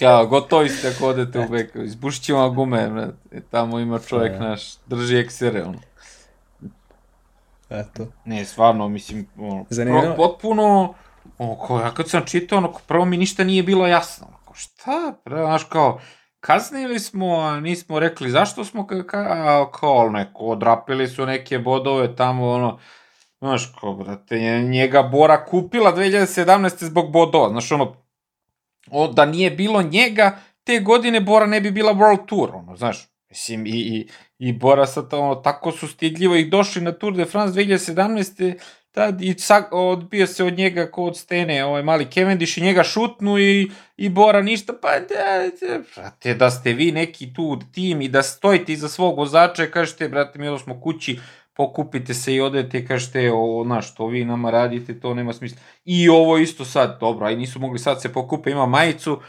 kao, 0.00 0.26
gotovi 0.26 0.68
ste 0.68 0.88
ako 0.88 1.06
odete 1.06 1.38
u 1.38 1.48
beku. 1.48 1.82
Izbušit 1.82 2.22
ćemo 2.22 2.50
gume, 2.50 2.88
brate. 2.88 3.40
Tamo 3.50 3.78
ima 3.78 3.98
čovjek 3.98 4.32
ja. 4.32 4.38
naš, 4.38 4.76
drži 4.86 5.16
eksere, 5.16 5.62
ono. 5.62 5.78
Eto. 7.70 8.06
Ne, 8.24 8.44
stvarno, 8.44 8.88
mislim, 8.88 9.26
ono, 9.38 9.64
pro, 9.64 10.14
potpuno, 10.16 10.94
ono, 11.38 11.54
ko, 11.56 11.80
ja 11.80 11.94
kad 11.94 12.08
sam 12.08 12.26
čitao, 12.26 12.58
ono, 12.58 12.72
prvo 12.86 13.04
mi 13.04 13.16
ništa 13.16 13.44
nije 13.44 13.62
bilo 13.62 13.86
jasno. 13.86 14.26
Ono, 14.26 14.54
šta, 14.54 15.14
prvo, 15.24 15.46
znaš, 15.46 15.64
kao, 15.64 16.00
kaznili 16.46 16.98
smo, 16.98 17.36
a 17.36 17.60
nismo 17.60 17.98
rekli 17.98 18.30
zašto 18.30 18.64
smo, 18.64 18.86
ka, 18.86 19.06
ka, 19.06 19.70
kao, 19.70 20.08
neko, 20.10 20.44
odrapili 20.44 21.08
su 21.08 21.26
neke 21.26 21.58
bodove 21.58 22.16
tamo, 22.16 22.50
ono, 22.50 22.78
znaš, 23.40 23.72
kao, 23.80 23.94
brate, 23.94 24.38
njega 24.62 25.02
Bora 25.02 25.44
kupila 25.44 25.96
2017. 25.96 26.84
zbog 26.84 27.12
bodova, 27.12 27.48
znaš, 27.48 27.72
ono, 27.72 27.96
o, 28.90 29.08
da 29.08 29.26
nije 29.26 29.50
bilo 29.50 29.82
njega, 29.82 30.38
te 30.64 30.80
godine 30.80 31.20
Bora 31.20 31.46
ne 31.46 31.60
bi 31.60 31.70
bila 31.70 31.94
World 31.94 32.26
Tour, 32.26 32.50
ono, 32.54 32.76
znaš, 32.76 33.08
Mislim, 33.34 33.66
i, 33.66 33.70
i, 33.70 34.08
i 34.38 34.52
Bora 34.52 34.86
sad 34.86 35.14
ono, 35.14 35.34
tako 35.34 35.72
su 35.72 35.88
stidljivo 35.88 36.36
ih 36.36 36.50
došli 36.50 36.82
na 36.82 36.92
Tour 36.92 37.16
de 37.16 37.24
France 37.24 37.60
2017. 37.60 38.58
Tad 38.94 39.22
i 39.22 39.34
sa, 39.38 39.68
odbio 39.70 40.26
se 40.26 40.44
od 40.44 40.58
njega 40.58 40.90
ko 40.90 41.04
od 41.04 41.16
stene 41.16 41.64
ovaj 41.64 41.82
mali 41.82 42.10
Cavendish 42.10 42.58
i 42.58 42.60
njega 42.60 42.82
šutnu 42.82 43.38
i, 43.38 43.70
i 43.96 44.08
Bora 44.08 44.42
ništa, 44.42 44.72
pa 44.82 44.88
da, 44.88 45.50
da, 45.60 45.80
brate, 45.96 46.34
da 46.34 46.50
ste 46.50 46.72
vi 46.72 46.92
neki 46.92 47.34
tu 47.34 47.58
tim 47.72 48.02
i 48.02 48.08
da 48.08 48.22
stojite 48.22 48.72
iza 48.72 48.88
svog 48.88 49.18
vozača 49.18 49.64
i 49.64 49.70
kažete, 49.70 50.08
brate, 50.08 50.38
mi 50.38 50.58
smo 50.58 50.80
kući, 50.80 51.20
pokupite 51.54 52.14
se 52.14 52.34
i 52.34 52.40
odete 52.40 52.78
i 52.78 52.86
kažete, 52.86 53.30
o, 53.32 53.64
na 53.64 53.82
što 53.82 54.06
vi 54.06 54.24
nama 54.24 54.50
radite, 54.50 55.00
to 55.00 55.14
nema 55.14 55.32
smisla. 55.32 55.58
I 55.84 56.08
ovo 56.08 56.38
isto 56.38 56.64
sad, 56.64 57.00
dobro, 57.00 57.26
aj 57.26 57.36
nisu 57.36 57.60
mogli 57.60 57.78
sad 57.78 58.02
se 58.02 58.12
pokupe, 58.12 58.50
ima 58.50 58.66
majicu, 58.66 59.20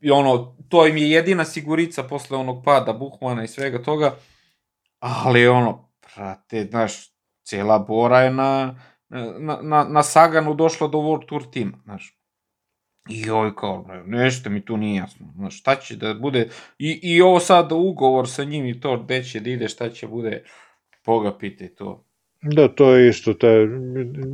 i 0.00 0.10
ono, 0.10 0.56
to 0.68 0.86
im 0.86 0.96
je 0.96 1.10
jedina 1.10 1.44
sigurica 1.44 2.02
posle 2.02 2.38
onog 2.38 2.64
pada 2.64 2.92
Buhmana 2.92 3.44
i 3.44 3.48
svega 3.48 3.82
toga, 3.82 4.16
ali 4.98 5.48
ono, 5.48 5.88
prate, 6.00 6.64
znaš, 6.70 6.92
cela 7.44 7.78
Bora 7.78 8.20
je 8.20 8.30
na, 8.30 8.74
na, 9.38 9.58
na, 9.62 9.84
na 9.84 10.02
Saganu 10.02 10.54
došla 10.54 10.88
do 10.88 10.98
World 10.98 11.26
Tour 11.26 11.42
tima, 11.52 11.78
znaš. 11.84 12.18
I 13.10 13.30
oj 13.30 13.54
kao, 13.56 13.86
nešto 14.06 14.50
mi 14.50 14.64
tu 14.64 14.76
nije 14.76 14.96
jasno, 14.96 15.26
znaš, 15.36 15.58
šta 15.58 15.76
će 15.76 15.96
da 15.96 16.14
bude, 16.14 16.48
i, 16.78 17.00
i 17.02 17.22
ovo 17.22 17.40
sad 17.40 17.72
ugovor 17.72 18.28
sa 18.28 18.44
njim 18.44 18.66
i 18.66 18.80
to, 18.80 19.02
gde 19.02 19.24
će 19.24 19.40
da 19.40 19.50
ide, 19.50 19.68
šta 19.68 19.90
će 19.90 20.06
bude, 20.06 20.44
Boga 21.06 21.38
pitaj 21.38 21.68
to. 21.68 22.04
Da, 22.42 22.68
to 22.68 22.94
je 22.94 23.08
isto, 23.08 23.34
te, 23.34 23.66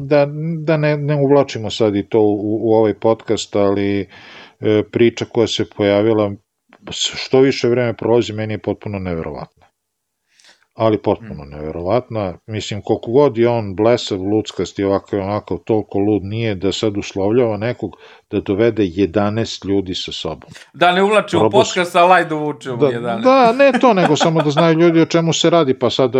da, 0.08 0.26
da 0.64 0.76
ne, 0.76 0.96
ne 0.96 1.16
uvlačimo 1.16 1.70
sad 1.70 1.96
i 1.96 2.08
to 2.08 2.20
u, 2.20 2.58
u 2.62 2.74
ovaj 2.74 2.94
podcast, 2.94 3.56
ali 3.56 4.08
E, 4.60 4.82
priča 4.92 5.24
koja 5.24 5.46
se 5.46 5.64
pojavila, 5.76 6.32
što 6.90 7.40
više 7.40 7.68
vreme 7.68 7.96
prolazi, 7.96 8.32
meni 8.32 8.54
je 8.54 8.58
potpuno 8.58 8.98
neverovatna. 8.98 9.66
Ali 10.78 10.98
potpuno 10.98 11.44
mm. 11.44 11.50
neverovatna. 11.50 12.34
Mislim, 12.46 12.82
koliko 12.82 13.10
god 13.10 13.38
je 13.38 13.48
on 13.48 13.74
blesav, 13.76 14.22
luckast 14.22 14.78
i 14.78 14.84
ovako 14.84 15.16
i 15.16 15.18
onako, 15.18 15.56
toliko 15.56 15.98
lud 15.98 16.24
nije 16.24 16.54
da 16.54 16.72
sad 16.72 16.96
uslovljava 16.96 17.56
nekog 17.56 17.96
da 18.30 18.40
dovede 18.40 18.82
11 18.82 19.68
ljudi 19.68 19.94
sa 19.94 20.12
sobom. 20.12 20.50
Da 20.72 20.92
ne 20.92 21.02
uvlači 21.02 21.36
u 21.36 21.50
podcast, 21.50 21.96
a 21.96 22.04
lajdu 22.04 22.36
vuče 22.38 22.70
u 22.72 22.76
da, 22.76 22.86
11. 22.86 23.22
Da, 23.22 23.52
ne 23.52 23.72
to, 23.80 23.94
nego 23.94 24.16
samo 24.16 24.42
da 24.42 24.50
znaju 24.50 24.78
ljudi 24.78 25.00
o 25.00 25.06
čemu 25.06 25.32
se 25.32 25.50
radi, 25.50 25.78
pa 25.78 25.90
sad 25.90 26.12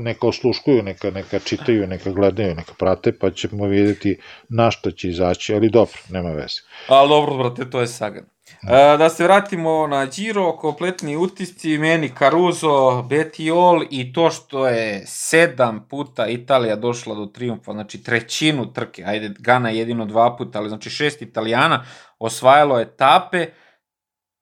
neka 0.00 0.26
osluškuju, 0.26 0.82
neka, 0.82 1.10
neka 1.10 1.38
čitaju, 1.38 1.86
neka 1.86 2.10
gledaju, 2.10 2.54
neka 2.54 2.72
prate, 2.78 3.18
pa 3.18 3.30
ćemo 3.30 3.66
videti 3.66 4.18
na 4.48 4.70
šta 4.70 4.90
će 4.90 5.08
izaći, 5.08 5.54
ali 5.54 5.70
dobro, 5.70 5.98
nema 6.08 6.30
veze. 6.30 6.60
Ali 6.88 7.08
dobro, 7.08 7.36
brate, 7.36 7.70
to 7.70 7.80
je 7.80 7.86
Sagan. 7.86 8.24
Da. 8.62 8.96
da 8.96 9.08
se 9.10 9.24
vratimo 9.24 9.86
na 9.86 10.06
Giro, 10.06 10.52
kompletni 10.56 11.16
utisci, 11.16 11.78
meni 11.78 12.12
Caruso, 12.18 13.02
Betiol 13.02 13.82
i 13.90 14.12
to 14.12 14.30
što 14.30 14.66
je 14.66 15.02
sedam 15.06 15.86
puta 15.88 16.26
Italija 16.26 16.76
došla 16.76 17.14
do 17.14 17.26
triumfa, 17.26 17.72
znači 17.72 18.02
trećinu 18.02 18.72
trke, 18.72 19.04
ajde 19.06 19.34
Gana 19.38 19.70
jedino 19.70 20.06
dva 20.06 20.36
puta, 20.36 20.58
ali 20.58 20.68
znači 20.68 20.90
šest 20.90 21.22
Italijana 21.22 21.84
osvajalo 22.18 22.80
etape, 22.80 23.46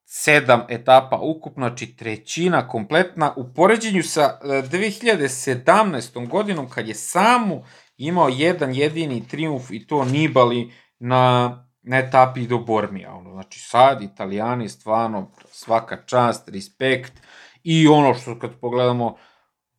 sedam 0.05 0.63
etapa 0.69 1.17
ukupno, 1.17 1.69
znači 1.69 1.97
trećina 1.97 2.69
kompletna, 2.69 3.33
u 3.37 3.55
poređenju 3.55 4.03
sa 4.03 4.39
2017. 4.43 6.23
E, 6.23 6.27
godinom 6.27 6.69
kad 6.69 6.89
je 6.89 6.95
samo 6.95 7.65
imao 7.97 8.29
jedan 8.29 8.75
jedini 8.75 9.29
triumf 9.29 9.71
i 9.71 9.87
to 9.87 10.05
Nibali 10.05 10.73
na 10.99 11.68
na 11.83 11.99
etapi 11.99 12.47
do 12.47 12.59
Bormija. 12.59 13.15
Ono, 13.15 13.33
znači 13.33 13.61
sad 13.61 14.03
italijani 14.03 14.69
stvarno 14.69 15.31
svaka 15.51 15.97
čast, 16.07 16.49
respekt 16.49 17.13
i 17.63 17.89
ono 17.89 18.15
što 18.15 18.39
kad 18.39 18.61
pogledamo 18.61 19.17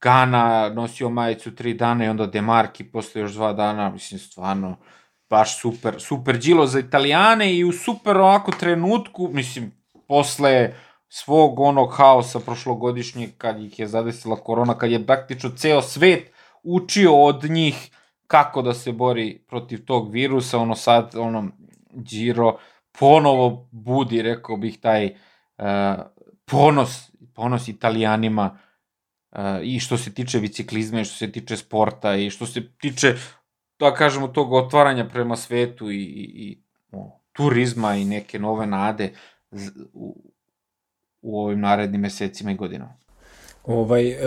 Gana 0.01 0.69
nosio 0.69 1.09
majicu 1.09 1.55
tri 1.55 1.73
dana 1.73 2.05
i 2.05 2.09
onda 2.09 2.25
Demarki 2.25 2.83
posle 2.83 3.21
još 3.21 3.33
dva 3.33 3.53
dana, 3.53 3.89
mislim 3.89 4.19
stvarno 4.19 4.77
baš 5.29 5.61
super, 5.61 5.95
super 5.99 6.37
džilo 6.37 6.67
za 6.67 6.79
italijane 6.79 7.55
i 7.55 7.63
u 7.63 7.71
super 7.71 8.17
ovako 8.17 8.51
trenutku, 8.51 9.29
mislim 9.33 9.71
posle 10.07 10.73
svog 11.09 11.59
onog 11.59 11.93
haosa 11.93 12.39
prošlogodišnjeg 12.39 13.29
kad 13.37 13.59
ih 13.59 13.79
je 13.79 13.87
zadesila 13.87 14.35
korona, 14.35 14.77
kad 14.77 14.91
je 14.91 15.05
praktično 15.05 15.49
ceo 15.49 15.81
svet 15.81 16.31
učio 16.63 17.23
od 17.23 17.43
njih 17.43 17.89
kako 18.27 18.61
da 18.61 18.73
se 18.73 18.91
bori 18.91 19.43
protiv 19.47 19.85
tog 19.85 20.11
virusa, 20.11 20.57
ono 20.57 20.75
sad, 20.75 21.15
ono, 21.15 21.47
Giro 21.93 22.57
ponovo 22.99 23.67
budi, 23.71 24.21
rekao 24.21 24.57
bih, 24.57 24.79
taj 24.79 25.05
uh, 25.57 25.65
ponos, 26.45 27.11
ponos 27.33 27.67
italijanima 27.67 28.59
uh, 29.31 29.39
i 29.63 29.79
što 29.79 29.97
se 29.97 30.13
tiče 30.13 30.39
biciklizma 30.39 31.01
i 31.01 31.05
što 31.05 31.15
se 31.15 31.31
tiče 31.31 31.57
sporta 31.57 32.15
i 32.15 32.29
što 32.29 32.45
se 32.45 32.71
tiče 32.77 33.15
da 33.79 33.93
kažemo, 33.93 34.27
tog 34.27 34.53
otvaranja 34.53 35.09
prema 35.09 35.35
svetu 35.35 35.91
i, 35.91 35.95
i, 35.95 36.23
i 36.35 36.61
o, 36.91 37.19
turizma 37.33 37.95
i 37.95 38.05
neke 38.05 38.39
nove 38.39 38.65
nade 38.65 39.13
u, 39.93 40.31
u 41.21 41.43
ovim 41.43 41.59
narednim 41.59 42.01
mesecima 42.01 42.51
i 42.51 42.55
godinama. 42.55 42.93
Ovaj, 43.63 44.09
e, 44.09 44.17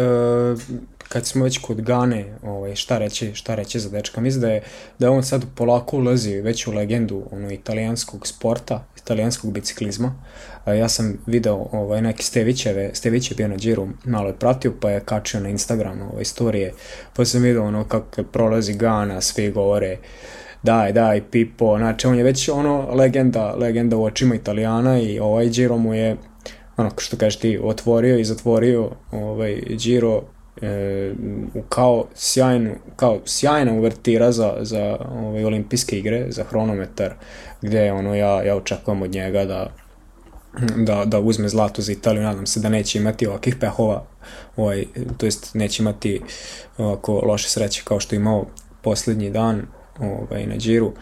kad 1.12 1.26
smo 1.26 1.44
već 1.44 1.58
kod 1.58 1.80
Gane, 1.80 2.38
ovaj, 2.42 2.74
šta 2.74 2.98
reći, 2.98 3.34
šta 3.34 3.54
reći 3.54 3.80
za 3.80 3.88
dečka, 3.88 4.20
mislim 4.20 4.40
da 4.40 4.48
je, 4.48 4.62
da 4.98 5.10
on 5.10 5.22
sad 5.22 5.44
polako 5.54 5.96
ulazi 5.96 6.40
već 6.40 6.66
u 6.66 6.72
legendu 6.72 7.22
ono, 7.30 7.50
italijanskog 7.50 8.26
sporta, 8.26 8.84
italijanskog 9.02 9.52
biciklizma. 9.52 10.14
A, 10.64 10.72
ja 10.72 10.88
sam 10.88 11.18
video 11.26 11.66
ovaj, 11.72 12.02
neke 12.02 12.22
Stevićeve, 12.22 12.90
Stević 12.94 13.30
je 13.30 13.34
bio 13.34 13.48
na 13.48 13.56
džiru, 13.56 13.88
malo 14.04 14.28
je 14.28 14.38
pratio, 14.38 14.72
pa 14.80 14.90
je 14.90 15.00
kačio 15.00 15.40
na 15.40 15.48
Instagram 15.48 16.02
ovaj, 16.02 16.22
istorije, 16.22 16.72
pa 17.16 17.24
sam 17.24 17.42
video 17.42 17.64
ono 17.64 17.84
kako 17.84 18.22
prolazi 18.22 18.74
Gana, 18.74 19.20
svi 19.20 19.50
govore, 19.50 19.98
daj, 20.62 20.92
daj, 20.92 21.22
Pipo, 21.30 21.78
znači 21.78 22.06
on 22.06 22.18
je 22.18 22.24
već 22.24 22.48
ono 22.48 22.94
legenda, 22.94 23.54
legenda 23.54 23.96
u 23.96 24.04
očima 24.04 24.34
Italijana 24.34 25.00
i 25.00 25.18
ovaj 25.18 25.48
Giro 25.48 25.76
mu 25.76 25.94
je 25.94 26.16
ono 26.76 26.90
što 26.98 27.16
kažeš 27.16 27.38
ti, 27.38 27.58
otvorio 27.62 28.18
i 28.18 28.24
zatvorio 28.24 28.90
ovaj, 29.10 29.60
Giro 29.70 30.22
e, 30.62 31.12
kao, 31.68 32.04
sjajnu, 32.14 32.74
kao 32.96 33.20
sjajna 33.24 33.72
uvertira 33.72 34.32
za, 34.32 34.56
za 34.60 34.98
ovaj, 35.10 35.44
olimpijske 35.44 35.98
igre, 35.98 36.26
za 36.28 36.44
hronometar, 36.44 37.14
gde 37.62 37.92
ono, 37.92 38.14
ja, 38.14 38.42
ja 38.42 38.56
očekujem 38.56 39.02
od 39.02 39.10
njega 39.10 39.44
da, 39.44 39.70
da, 40.76 41.04
da 41.04 41.20
uzme 41.20 41.48
zlato 41.48 41.82
za 41.82 41.92
Italiju, 41.92 42.22
nadam 42.22 42.46
se 42.46 42.60
da 42.60 42.68
neće 42.68 42.98
imati 42.98 43.26
ovakvih 43.26 43.56
pehova, 43.56 44.04
ovaj, 44.56 44.84
to 45.16 45.26
jest 45.26 45.54
neće 45.54 45.82
imati 45.82 46.20
ovako 46.78 47.12
loše 47.12 47.48
sreće 47.48 47.82
kao 47.84 48.00
što 48.00 48.14
je 48.14 48.16
imao 48.16 48.46
poslednji 48.82 49.30
dan 49.30 49.62
ovaj, 49.98 50.46
na 50.46 50.56
Điru. 50.56 50.92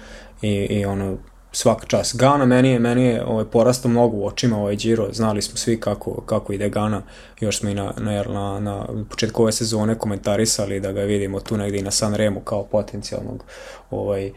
I, 0.43 0.53
i 0.53 0.85
ono, 0.85 1.17
svaka 1.53 1.87
čas. 1.87 2.15
Gana 2.15 2.45
meni 2.45 2.71
je, 2.71 2.79
meni 2.79 3.05
je 3.05 3.25
ovaj, 3.25 3.45
porastao 3.45 3.91
mnogo 3.91 4.17
u 4.17 4.27
očima 4.27 4.59
ovaj 4.59 4.77
Giro, 4.77 5.09
znali 5.13 5.43
smo 5.43 5.57
svi 5.57 5.81
kako, 5.81 6.21
kako 6.21 6.53
ide 6.53 6.69
Gana, 6.69 7.03
još 7.41 7.59
smo 7.59 7.71
i 7.71 7.75
na, 7.75 7.93
na, 7.99 8.23
na, 8.23 8.61
na 8.61 8.87
početku 9.11 9.43
ove 9.43 9.53
sezone 9.53 9.99
komentarisali 9.99 10.81
da 10.81 10.93
ga 10.93 11.01
vidimo 11.01 11.41
tu 11.41 11.57
negdje 11.57 11.81
i 11.81 11.83
na 11.83 11.91
San 11.91 12.15
Remu 12.15 12.41
kao 12.41 12.65
potencijalnog 12.65 13.45
ovaj, 13.91 14.33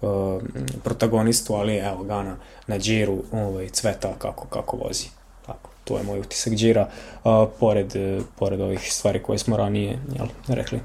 uh, 0.00 0.42
protagonistu, 0.84 1.54
ali 1.54 1.76
evo 1.76 2.02
Gana 2.04 2.36
na 2.66 2.78
Giru 2.78 3.22
ovaj, 3.32 3.68
cveta 3.68 4.14
kako, 4.18 4.46
kako 4.46 4.76
vozi. 4.76 5.06
Tako, 5.46 5.70
to 5.84 5.96
je 5.98 6.02
moj 6.02 6.20
utisak 6.20 6.52
Gira, 6.52 6.88
uh, 7.24 7.48
pored, 7.60 7.92
pored 8.38 8.60
ovih 8.60 8.92
stvari 8.92 9.22
koje 9.22 9.38
smo 9.38 9.56
ranije 9.56 9.98
jel, 10.14 10.26
rekli. 10.48 10.80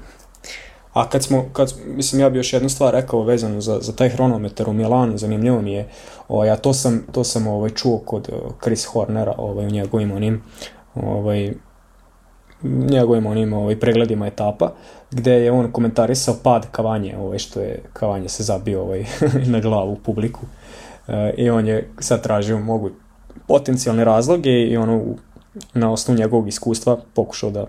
A 0.94 1.08
kad 1.08 1.22
smo, 1.22 1.44
kad, 1.52 1.74
mislim, 1.86 2.20
ja 2.20 2.30
bi 2.30 2.38
još 2.38 2.52
jednu 2.52 2.68
stvar 2.68 2.94
rekao 2.94 3.22
vezano 3.22 3.60
za, 3.60 3.78
za 3.80 3.92
taj 3.92 4.08
hronometar 4.08 4.68
u 4.68 4.72
Milanu, 4.72 5.18
zanimljivo 5.18 5.62
mi 5.62 5.72
je, 5.72 5.88
ovaj, 6.28 6.50
a 6.50 6.56
to 6.56 6.72
sam, 6.72 7.06
to 7.12 7.24
sam 7.24 7.46
ovaj, 7.46 7.70
čuo 7.70 7.98
kod 7.98 8.28
eh, 8.28 8.36
Chris 8.62 8.84
Hornera 8.84 9.34
ovaj, 9.38 9.66
u 9.66 9.70
njegovim 9.70 10.12
onim, 10.12 10.42
ovaj, 10.94 11.52
njegovim 12.64 13.26
onim 13.26 13.52
ovaj, 13.52 13.80
pregledima 13.80 14.26
etapa, 14.26 14.72
gde 15.10 15.32
je 15.32 15.52
on 15.52 15.72
komentarisao 15.72 16.36
pad 16.42 16.66
Kavanje, 16.70 17.16
ovaj, 17.18 17.38
što 17.38 17.60
je 17.60 17.82
Kavanje 17.92 18.28
se 18.28 18.42
zabio 18.42 18.82
ovaj, 18.82 19.04
na 19.52 19.60
glavu 19.60 19.96
publiku. 19.96 20.40
E, 21.08 21.34
I 21.36 21.50
on 21.50 21.66
je 21.66 21.90
sad 21.98 22.22
tražio 22.22 22.58
mogu 22.58 22.90
potencijalne 23.48 24.04
razloge 24.04 24.50
i 24.50 24.76
ono 24.76 25.02
na 25.74 25.92
osnovu 25.92 26.18
njegovog 26.18 26.48
iskustva 26.48 26.98
pokušao 27.14 27.50
da 27.50 27.66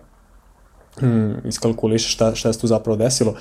hmm, 0.99 1.35
iskalkuliše 1.45 2.09
šta, 2.09 2.35
šta 2.35 2.53
se 2.53 2.59
tu 2.59 2.67
zapravo 2.67 2.97
desilo. 2.97 3.33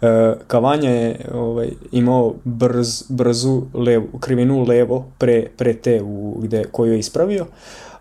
E, 0.00 0.34
Kavanja 0.46 0.90
je 0.90 1.16
ovaj, 1.34 1.68
imao 1.92 2.34
brz, 2.44 3.02
brzu 3.08 3.62
levu, 3.74 4.06
krivinu 4.20 4.62
levo 4.62 5.04
pre, 5.18 5.46
pre 5.56 5.74
te 5.74 6.02
u, 6.02 6.36
gde, 6.42 6.64
koju 6.64 6.92
je 6.92 6.98
ispravio, 6.98 7.46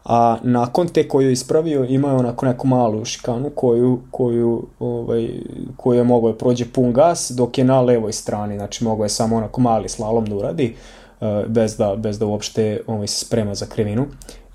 a 0.05 0.37
nakon 0.43 0.87
te 0.87 1.07
koju 1.07 1.27
je 1.27 1.33
ispravio 1.33 1.85
imao 1.85 2.11
je 2.11 2.17
onako 2.17 2.45
neku 2.45 2.67
malu 2.67 3.05
šikanu 3.05 3.49
koju, 3.49 3.99
koju, 4.11 4.65
ovaj, 4.79 5.29
koju 5.77 5.97
je 5.97 6.03
mogao 6.03 6.31
da 6.31 6.37
prođe 6.37 6.65
pun 6.65 6.93
gas 6.93 7.31
dok 7.35 7.57
je 7.57 7.63
na 7.63 7.81
levoj 7.81 8.13
strani, 8.13 8.55
znači 8.55 8.83
mogao 8.83 9.05
je 9.05 9.09
samo 9.09 9.35
onako 9.35 9.61
mali 9.61 9.89
slalom 9.89 10.25
da 10.25 10.35
uradi 10.35 10.75
e, 11.21 11.43
bez 11.47 11.77
da, 11.77 11.95
bez 11.95 12.19
da 12.19 12.25
uopšte 12.25 12.81
ovaj, 12.87 13.07
se 13.07 13.25
sprema 13.25 13.55
za 13.55 13.65
krivinu 13.65 14.05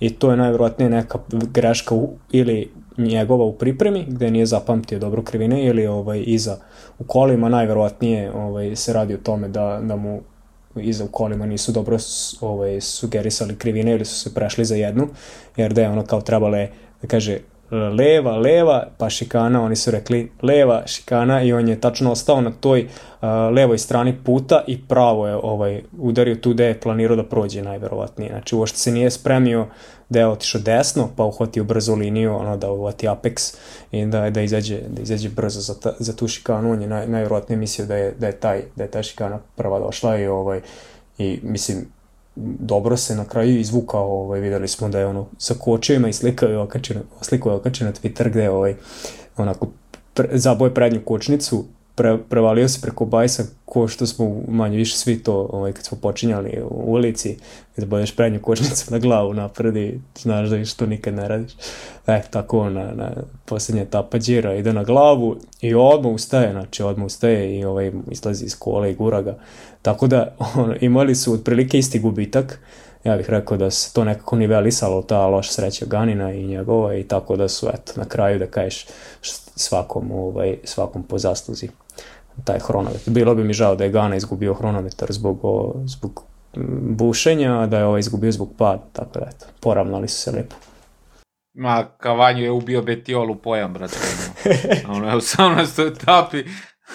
i 0.01 0.11
to 0.11 0.31
je 0.31 0.37
najvjerojatnije 0.37 0.91
neka 0.91 1.19
greška 1.29 1.95
u, 1.95 2.09
ili 2.31 2.71
njegova 2.99 3.45
u 3.45 3.53
pripremi, 3.53 4.05
gde 4.09 4.31
nije 4.31 4.47
zapamtio 4.47 4.99
dobro 4.99 5.23
krivine 5.23 5.65
ili 5.65 5.87
ovaj, 5.87 6.23
iza 6.27 6.57
u 6.99 7.05
kolima, 7.05 7.49
najverovatnije 7.49 8.33
ovaj, 8.33 8.77
se 8.77 8.93
radi 8.93 9.15
o 9.15 9.19
tome 9.19 9.49
da, 9.49 9.81
da 9.83 9.97
mu 9.97 10.21
iza 10.77 11.05
u 11.05 11.09
kolima 11.09 11.47
nisu 11.47 11.73
dobro 11.73 11.97
ovaj, 12.41 12.81
sugerisali 12.81 13.57
krivine 13.57 13.93
ili 13.93 14.05
su 14.05 14.21
se 14.21 14.35
prešli 14.35 14.65
za 14.65 14.75
jednu, 14.75 15.09
jer 15.57 15.73
da 15.73 15.83
je 15.83 15.89
ono 15.89 16.05
kao 16.05 16.21
trebale 16.21 16.69
da 17.03 17.09
kaže 17.09 17.39
leva, 17.71 18.37
leva, 18.37 18.87
pa 18.99 19.11
šikana, 19.11 19.63
oni 19.63 19.77
su 19.77 19.91
rekli 19.91 20.31
leva, 20.43 20.83
šikana 20.87 21.43
i 21.43 21.53
on 21.53 21.69
je 21.69 21.81
tačno 21.81 22.13
ostao 22.13 22.41
na 22.41 22.51
toj 22.51 22.83
uh, 22.83 23.29
levoj 23.53 23.79
strani 23.79 24.15
puta 24.25 24.65
i 24.67 24.83
pravo 24.83 25.29
je 25.29 25.35
ovaj, 25.35 25.83
udario 25.99 26.35
tu 26.35 26.51
gde 26.51 26.65
je 26.65 26.81
planirao 26.81 27.17
da 27.17 27.25
prođe 27.25 27.63
najverovatnije. 27.63 28.31
Znači 28.31 28.57
uošte 28.57 28.79
se 28.79 28.93
nije 28.93 29.11
spremio 29.11 29.67
da 30.09 30.19
je 30.19 30.27
otišao 30.27 30.61
desno, 30.61 31.09
pa 31.17 31.25
uhvatio 31.25 31.65
brzo 31.65 31.95
liniju, 31.95 32.37
ono 32.37 32.57
da 32.57 32.71
uhvati 32.71 33.07
apex 33.09 33.55
i 33.93 34.07
da, 34.07 34.31
da, 34.31 34.43
izađe, 34.43 34.81
da 34.89 35.03
izađe 35.03 35.29
brzo 35.29 35.61
za, 35.61 35.75
ta, 35.75 35.93
za 35.99 36.17
tu 36.17 36.29
šikanu. 36.29 36.73
On 36.73 36.83
je 36.83 36.89
naj, 36.89 37.09
najverovatnije 37.09 37.59
mislio 37.59 37.87
da 37.87 37.97
je, 37.97 38.15
da 38.19 38.27
je, 38.27 38.33
taj, 38.33 38.63
da 38.77 38.85
je 38.85 38.91
ta 38.91 39.03
šikana 39.03 39.39
prva 39.57 39.79
došla 39.79 40.19
i, 40.19 40.27
ovaj, 40.27 40.61
i 41.19 41.41
mislim, 41.43 41.87
dobro 42.37 42.97
se 42.97 43.15
na 43.15 43.25
kraju 43.25 43.61
izvukao, 43.61 44.21
ovaj, 44.21 44.41
videli 44.41 44.69
smo 44.69 44.89
da 44.89 44.99
je 44.99 45.07
ono 45.07 45.27
sa 45.39 45.55
kočevima 45.55 46.09
i 46.09 46.13
slikao 46.13 46.49
je 46.49 46.59
okačen, 46.59 47.03
slikao 47.21 47.53
je 47.53 47.85
na 47.85 47.93
Twitter 47.93 48.29
gde 48.31 48.43
je 48.43 48.51
ovaj, 48.51 48.75
onako 49.37 49.69
pre, 50.15 50.29
zaboje 50.33 50.75
prednju 50.75 51.01
kočnicu, 51.05 51.65
pre, 51.97 52.19
prevalio 52.29 52.69
se 52.69 52.81
preko 52.81 53.05
bajsa 53.05 53.43
ko 53.65 53.89
što 53.89 54.07
smo 54.07 54.43
manje 54.49 54.77
više 54.77 54.97
svi 54.97 55.23
to 55.23 55.49
ovaj, 55.53 55.73
kad 55.73 55.85
smo 55.85 55.99
počinjali 55.99 56.63
u 56.71 56.93
ulici 56.93 57.37
kad 57.77 57.85
boješ 57.85 58.17
prednju 58.17 58.41
kočnicu 58.43 58.93
na 58.93 58.99
glavu 58.99 59.35
napred 59.35 59.77
i 59.77 60.01
znaš 60.19 60.49
da 60.49 60.65
što 60.65 60.87
nikad 60.87 61.15
ne 61.15 61.29
radiš. 61.29 61.53
E, 62.07 62.23
tako 62.31 62.71
na, 62.71 62.93
na 62.93 63.11
posljednja 63.45 63.83
etapa 63.83 64.19
džira 64.19 64.55
ide 64.55 64.73
na 64.73 64.85
glavu 64.85 65.37
i 65.61 65.75
odmah 65.75 66.13
ustaje 66.13 66.53
znači 66.53 66.83
odmah 66.83 67.07
ustaje 67.07 67.59
i 67.59 67.65
ovaj, 67.65 67.93
izlazi 68.11 68.45
iz 68.45 68.59
kola 68.59 68.89
i 68.89 68.95
gura 68.95 69.23
ga. 69.23 69.39
Tako 69.83 70.07
da 70.07 70.37
on, 70.57 70.75
imali 70.81 71.15
su 71.15 71.33
otprilike 71.33 71.79
isti 71.79 71.99
gubitak. 71.99 72.61
Ja 73.05 73.17
bih 73.17 73.31
rekao 73.31 73.57
da 73.57 73.71
se 73.71 73.93
to 73.93 74.05
nekako 74.05 74.37
nivelisalo 74.37 75.03
ta 75.03 75.27
loša 75.27 75.53
sreća 75.53 75.87
Ganina 75.87 76.33
i 76.33 76.47
njegova 76.47 76.95
i 76.95 77.03
tako 77.03 77.37
da 77.37 77.49
su 77.49 77.69
eto 77.75 77.93
na 77.97 78.05
kraju 78.05 78.39
da 78.39 78.47
kažeš 78.47 78.87
svakom 79.57 80.13
ovaj 80.13 80.57
svakom 80.65 81.03
po 81.03 81.19
zasluzi 81.19 81.69
taj 82.45 82.59
hronometar. 82.59 83.15
Bilo 83.15 83.35
bi 83.35 83.45
mi 83.45 83.53
žao 83.53 83.77
da 83.77 83.85
je 83.85 83.91
Gana 83.91 84.17
izgubio 84.17 84.55
hronometar 84.55 85.13
zbog, 85.13 85.39
o, 85.43 85.75
zbog 85.85 86.23
bušenja, 86.81 87.61
a 87.61 87.67
da 87.67 87.79
je 87.79 87.85
ovaj 87.85 88.01
izgubio 88.01 88.33
zbog 88.33 88.51
pada, 88.59 88.83
tako 88.93 89.19
da 89.19 89.27
eto, 89.27 89.47
poravnali 89.61 90.09
su 90.09 90.21
se 90.21 90.31
lepo. 90.31 90.57
Ma, 91.55 91.87
Kavanju 91.99 92.43
je 92.43 92.51
ubio 92.51 92.83
Betiolu 92.83 93.35
pojam, 93.35 93.73
brate. 93.73 93.97
ono 94.89 95.09
je 95.09 95.17
u 95.17 95.21
18. 95.21 95.93
etapi, 95.93 96.45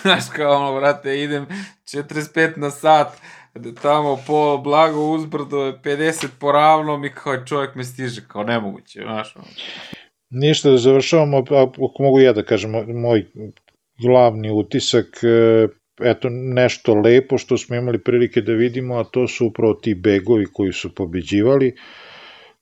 znaš 0.01 0.23
kao 0.35 0.55
ono, 0.55 0.79
brate, 0.79 1.21
idem 1.21 1.47
45 1.83 2.57
na 2.57 2.71
sat, 2.71 3.07
tamo 3.81 4.17
po 4.27 4.57
blago 4.57 5.11
uzbrdo 5.11 5.57
50 5.57 6.27
po 6.39 6.51
ravnom 6.51 7.05
i 7.05 7.11
kao 7.11 7.45
čovjek 7.45 7.75
me 7.75 7.83
stiže, 7.83 8.21
kao 8.27 8.43
nemoguće, 8.43 9.01
znaš. 9.03 9.35
Ono. 9.35 9.45
Ništa 10.29 10.69
da 10.69 10.77
završavamo, 10.77 11.37
ako 11.37 12.03
mogu 12.03 12.19
ja 12.19 12.33
da 12.33 12.43
kažem, 12.43 12.71
moj 13.01 13.31
glavni 14.01 14.51
utisak, 14.51 15.05
e, 15.23 15.67
eto 16.01 16.29
nešto 16.31 16.93
lepo 16.93 17.37
što 17.37 17.57
smo 17.57 17.75
imali 17.75 18.03
prilike 18.03 18.41
da 18.41 18.53
vidimo, 18.53 18.95
a 18.95 19.03
to 19.03 19.27
su 19.27 19.47
upravo 19.47 19.73
ti 19.73 19.95
begovi 19.95 20.45
koji 20.53 20.73
su 20.73 20.95
pobeđivali, 20.95 21.75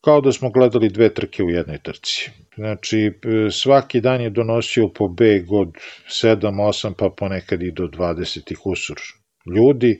kao 0.01 0.21
da 0.21 0.31
smo 0.31 0.49
gledali 0.49 0.89
dve 0.89 1.13
trke 1.13 1.43
u 1.43 1.49
jednoj 1.49 1.77
trci. 1.77 2.31
Znači, 2.55 2.99
e, 3.07 3.11
svaki 3.51 4.01
dan 4.01 4.21
je 4.21 4.29
donosio 4.29 4.87
po 4.87 5.07
beg 5.07 5.51
od 5.51 5.69
7, 6.07 6.37
8, 6.39 6.93
pa 6.97 7.09
ponekad 7.09 7.63
i 7.63 7.71
do 7.71 7.83
20 7.83 8.55
kusur 8.55 8.97
ljudi. 9.55 9.99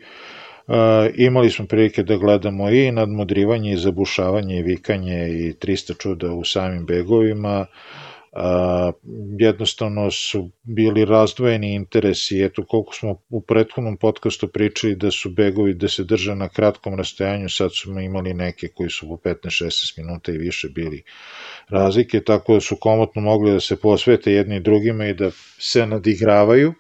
E, 0.67 1.11
imali 1.15 1.49
smo 1.49 1.65
prilike 1.65 2.03
da 2.03 2.17
gledamo 2.17 2.69
i 2.69 2.91
nadmudrivanje 2.91 3.73
i 3.73 3.77
zabušavanje 3.77 4.59
i 4.59 4.63
vikanje 4.63 5.29
i 5.29 5.53
300 5.53 6.01
čuda 6.01 6.31
u 6.31 6.43
samim 6.43 6.85
begovima. 6.85 7.65
E, 7.65 8.08
a, 8.33 8.91
jednostavno 9.39 10.11
su 10.11 10.49
bili 10.63 11.05
razdvojeni 11.05 11.73
interesi, 11.73 12.43
eto 12.43 12.65
koliko 12.65 12.93
smo 12.93 13.21
u 13.29 13.41
prethodnom 13.41 13.97
podcastu 13.97 14.47
pričali 14.47 14.95
da 14.95 15.11
su 15.11 15.29
begovi 15.29 15.73
da 15.73 15.87
se 15.87 16.03
drže 16.03 16.35
na 16.35 16.49
kratkom 16.49 16.95
rastojanju, 16.95 17.49
sad 17.49 17.71
smo 17.73 17.99
imali 17.99 18.33
neke 18.33 18.67
koji 18.67 18.89
su 18.89 19.07
po 19.07 19.29
15-16 19.29 19.97
minuta 19.97 20.31
i 20.31 20.37
više 20.37 20.69
bili 20.69 21.03
razlike, 21.69 22.23
tako 22.23 22.53
da 22.53 22.59
su 22.59 22.75
komotno 22.75 23.21
mogli 23.21 23.51
da 23.51 23.59
se 23.59 23.75
posvete 23.79 24.31
jedni 24.31 24.59
drugima 24.59 25.05
i 25.07 25.13
da 25.13 25.31
se 25.59 25.85
nadigravaju, 25.85 26.73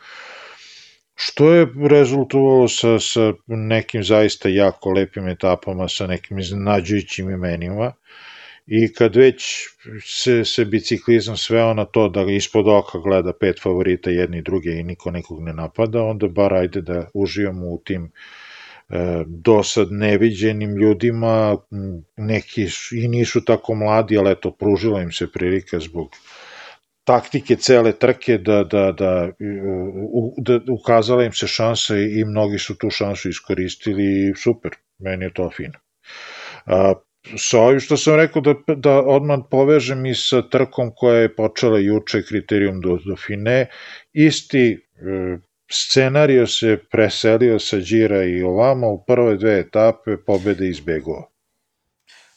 što 1.15 1.53
je 1.53 1.67
rezultovalo 1.89 2.67
sa, 2.67 2.99
sa 2.99 3.33
nekim 3.47 4.03
zaista 4.03 4.49
jako 4.49 4.91
lepim 4.91 5.27
etapama, 5.27 5.87
sa 5.87 6.07
nekim 6.07 6.39
iznenađujućim 6.39 7.29
imenima 7.29 7.93
i 8.71 8.93
kad 8.93 9.15
već 9.15 9.67
se, 10.05 10.45
se 10.45 10.65
biciklizam 10.65 11.37
sveo 11.37 11.73
na 11.73 11.85
to 11.85 12.09
da 12.09 12.21
ispod 12.21 12.67
oka 12.67 12.99
gleda 12.99 13.33
pet 13.33 13.61
favorita 13.61 14.09
jedni 14.09 14.37
i 14.37 14.41
druge 14.41 14.71
i 14.71 14.83
niko 14.83 15.11
nikog 15.11 15.43
ne 15.43 15.53
napada, 15.53 16.03
onda 16.03 16.27
bar 16.27 16.53
ajde 16.53 16.81
da 16.81 17.07
uživamo 17.13 17.65
u 17.67 17.81
tim 17.85 18.11
e, 18.89 19.23
do 19.27 19.63
sad 19.63 19.91
neviđenim 19.91 20.75
ljudima, 20.77 21.57
neki 22.17 22.67
i 22.91 23.07
nisu 23.07 23.45
tako 23.45 23.75
mladi, 23.75 24.17
ali 24.17 24.31
eto, 24.31 24.51
pružila 24.51 25.01
im 25.01 25.11
se 25.11 25.31
prilika 25.31 25.79
zbog 25.79 26.15
taktike 27.03 27.55
cele 27.55 27.91
trke 27.91 28.37
da, 28.37 28.63
da, 28.63 28.91
da, 28.91 29.31
u, 30.11 30.33
da 30.37 30.59
ukazala 30.71 31.23
im 31.25 31.33
se 31.33 31.47
šansa 31.47 31.97
i 31.97 32.25
mnogi 32.25 32.57
su 32.57 32.77
tu 32.77 32.89
šansu 32.89 33.29
iskoristili 33.29 34.03
i 34.03 34.33
super, 34.35 34.71
meni 34.99 35.25
je 35.25 35.33
to 35.33 35.49
fino. 35.49 35.79
A, 36.65 36.93
sa 37.37 37.59
ovim 37.59 37.79
što 37.79 37.97
sam 37.97 38.15
rekao 38.15 38.41
da, 38.41 38.53
da 38.75 39.01
odmah 39.01 39.39
povežem 39.51 40.05
i 40.05 40.15
sa 40.15 40.41
trkom 40.41 40.91
koja 40.95 41.15
je 41.15 41.35
počela 41.35 41.79
juče 41.79 42.23
kriterijum 42.23 42.81
do, 42.81 43.15
fine, 43.15 43.67
isti 44.13 44.71
e, 44.71 45.37
scenario 45.71 46.47
se 46.47 46.77
preselio 46.91 47.59
sa 47.59 47.77
Đira 47.77 48.23
i 48.23 48.41
ovama 48.41 48.87
u 48.87 49.03
prve 49.05 49.37
dve 49.37 49.59
etape 49.59 50.17
pobede 50.25 50.69
izbegao. 50.69 51.29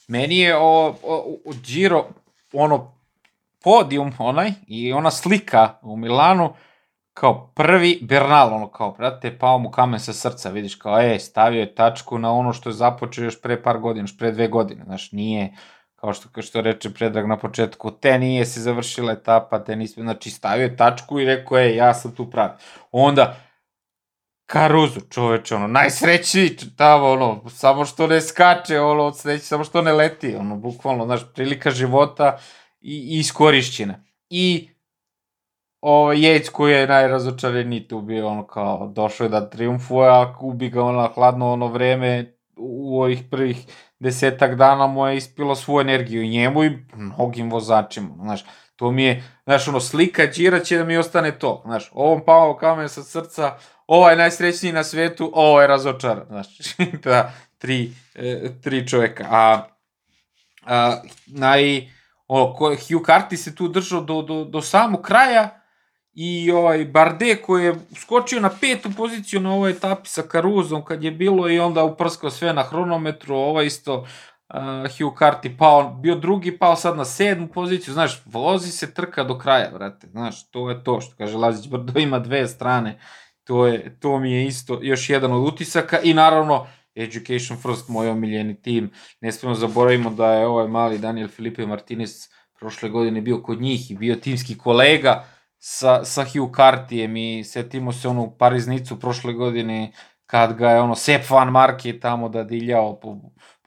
Meni 0.09 0.38
je 0.38 0.57
o, 0.57 0.97
o, 1.03 1.38
o 1.45 1.53
Giro 1.66 2.05
ono 2.53 2.95
podijum 3.62 4.12
onaj 4.18 4.51
i 4.66 4.93
ona 4.93 5.11
slika 5.11 5.78
u 5.82 5.97
Milanu 5.97 6.55
kao 7.15 7.53
prvi 7.55 7.99
Bernal, 8.03 8.55
ono 8.55 8.71
kao, 8.71 8.93
brate, 8.93 9.39
pao 9.39 9.59
mu 9.59 9.71
kamen 9.71 10.01
sa 10.01 10.13
srca, 10.13 10.51
vidiš, 10.51 10.75
kao, 10.75 11.01
e, 11.01 11.19
stavio 11.19 11.61
je 11.61 11.75
tačku 11.75 12.19
na 12.19 12.33
ono 12.33 12.53
što 12.53 12.69
je 12.69 12.73
započeo 12.73 13.25
još 13.25 13.41
pre 13.43 13.63
par 13.63 13.79
godina, 13.79 14.03
još 14.03 14.19
pre 14.19 14.33
dve 14.33 14.49
godine, 14.49 14.85
znaš, 14.85 15.13
nije, 15.13 15.53
kao 15.97 16.13
što, 16.13 16.29
kao 16.29 16.43
što 16.43 16.61
reče 16.61 16.91
Predrag 16.91 17.29
na 17.29 17.37
početku, 17.37 17.91
te 17.91 18.19
nije 18.19 18.47
se 18.47 18.61
završila 18.61 19.13
etapa, 19.13 19.65
te 19.65 19.77
nismo, 19.77 20.03
znači, 20.03 20.31
stavio 20.31 20.63
je 20.65 20.77
tačku 20.77 21.21
i 21.21 21.25
rekao, 21.25 21.59
e, 21.59 21.75
ja 21.77 21.95
sam 21.95 22.15
tu 22.15 22.31
pravi. 22.31 22.53
Onda, 22.93 23.37
Karuzu, 24.47 25.01
čoveče, 25.11 25.55
ono, 25.55 25.67
najsrećniji 25.67 26.57
tamo, 26.77 27.11
ono, 27.11 27.49
samo 27.49 27.85
što 27.85 28.07
ne 28.07 28.21
skače, 28.21 28.81
ono, 28.81 29.05
od 29.05 29.19
sreće, 29.19 29.45
samo 29.45 29.65
što 29.65 29.83
ne 29.83 29.93
leti, 29.93 30.35
ono, 30.37 30.57
bukvalno, 30.57 31.07
znaš, 31.07 31.21
prilika 31.35 31.71
života, 31.71 32.39
i, 32.83 33.17
i 33.17 33.19
iskorišćena. 33.19 34.05
I 34.31 34.69
ovo, 35.83 36.12
Jeć 36.12 36.49
koji 36.49 36.72
je 36.72 36.87
najrazočareniji 36.87 37.89
tu 37.89 38.01
bio 38.01 38.28
ono 38.28 38.47
kao 38.47 38.89
došao 38.95 39.24
je 39.24 39.28
da 39.28 39.51
triumfuje, 39.51 40.11
a 40.11 40.35
gubi 40.41 40.68
ga 40.70 40.83
ono 40.83 41.09
hladno 41.14 41.53
ono 41.53 41.66
vreme 41.66 42.35
u 42.57 43.01
ovih 43.01 43.22
prvih 43.30 43.66
desetak 43.99 44.55
dana 44.55 44.87
mu 44.87 45.07
je 45.07 45.16
ispilo 45.16 45.55
svu 45.55 45.80
energiju 45.80 46.26
njemu 46.26 46.64
i 46.64 46.78
mnogim 46.95 47.51
vozačima, 47.51 48.09
znaš, 48.20 48.45
to 48.76 48.91
mi 48.91 49.05
je, 49.05 49.24
znaš, 49.45 49.68
ono, 49.68 49.80
slika 49.80 50.26
Đira 50.26 50.61
će 50.61 50.78
da 50.78 50.85
mi 50.85 50.97
ostane 50.97 51.39
to, 51.39 51.62
znaš, 51.64 51.91
ovom 51.93 52.24
pao 52.24 52.57
kamen 52.57 52.89
sa 52.89 53.03
srca, 53.03 53.57
ovaj 53.87 54.16
najsrećniji 54.16 54.72
na 54.72 54.85
svetu, 54.85 55.30
ovo 55.35 55.61
je 55.61 55.66
razočaran, 55.66 56.26
znaš, 56.28 56.49
da, 57.05 57.33
tri, 57.59 57.93
e, 58.14 58.51
tri 58.62 58.89
čoveka, 58.89 59.26
a, 59.30 59.62
a 60.66 61.03
naj, 61.26 61.89
o, 62.28 62.55
ko, 62.55 62.68
Hugh 62.68 63.07
Carty 63.07 63.37
se 63.37 63.55
tu 63.55 63.68
držao 63.68 64.01
do, 64.01 64.22
do, 64.22 64.45
do 64.45 64.62
samog 64.62 65.03
kraja 65.03 65.62
i 66.15 66.51
ovaj 66.51 66.85
Barde 66.85 67.37
koji 67.37 67.65
je 67.65 67.75
skočio 67.97 68.41
na 68.41 68.51
petu 68.61 68.91
poziciju 68.97 69.41
na 69.41 69.53
ovoj 69.53 69.71
etapi 69.71 70.09
sa 70.09 70.23
Karuzom 70.23 70.85
kad 70.85 71.05
je 71.05 71.11
bilo 71.11 71.51
i 71.51 71.61
onda 71.61 71.85
uprskao 71.85 72.31
sve 72.31 72.53
na 72.53 72.63
hronometru, 72.63 73.35
ovaj 73.35 73.67
isto 73.67 73.95
uh, 74.01 74.07
Hugh 74.99 75.19
Carty 75.19 75.57
pao, 75.59 75.95
bio 75.95 76.15
drugi, 76.15 76.59
pao 76.59 76.77
sad 76.77 76.97
na 76.97 77.05
sedmu 77.05 77.49
poziciju, 77.49 77.95
znaš, 77.95 78.23
vozi 78.27 78.71
se 78.73 78.95
trka 78.95 79.25
do 79.25 79.39
kraja, 79.39 79.71
brate, 79.75 80.07
znaš, 80.07 80.51
to 80.51 80.71
je 80.71 80.85
to 80.85 81.01
što 81.01 81.17
kaže 81.17 81.37
Lazić 81.37 81.69
Brdo 81.69 82.01
ima 82.01 82.19
dve 82.19 82.49
strane, 82.49 82.99
to, 83.45 83.67
je, 83.67 83.97
to 84.01 84.19
mi 84.19 84.33
je 84.33 84.47
isto 84.47 84.79
još 84.83 85.11
jedan 85.11 85.33
od 85.33 85.49
utisaka 85.49 86.01
i 86.01 86.15
naravno 86.15 86.67
Education 86.95 87.59
First, 87.59 87.89
moj 87.89 88.09
omiljeni 88.09 88.63
tim. 88.63 88.91
Ne 89.21 89.33
smemo 89.33 89.55
zaboravimo 89.55 90.11
da 90.11 90.33
je 90.33 90.47
ovaj 90.47 90.69
mali 90.69 90.99
Daniel 90.99 91.29
Filipe 91.29 91.67
Martinez 91.67 92.29
prošle 92.59 92.89
godine 92.89 93.21
bio 93.21 93.43
kod 93.43 93.61
njih 93.61 93.91
i 93.91 93.95
bio 93.95 94.17
timski 94.17 94.59
kolega 94.59 95.25
sa, 95.65 96.05
sa 96.05 96.25
Hugh 96.25 96.51
Cartijem 96.57 97.17
i 97.17 97.45
setimo 97.45 97.93
se 97.93 98.09
onu 98.09 98.35
pariznicu 98.39 99.01
prošle 99.01 99.33
godine 99.33 99.93
kad 100.27 100.57
ga 100.57 100.71
je 100.71 100.81
ono 100.81 100.95
Sepp 100.95 101.31
Van 101.31 101.49
Marke 101.49 102.01
tamo 102.01 102.29
da 102.29 102.45
diljao 102.45 103.01
po, 103.01 103.17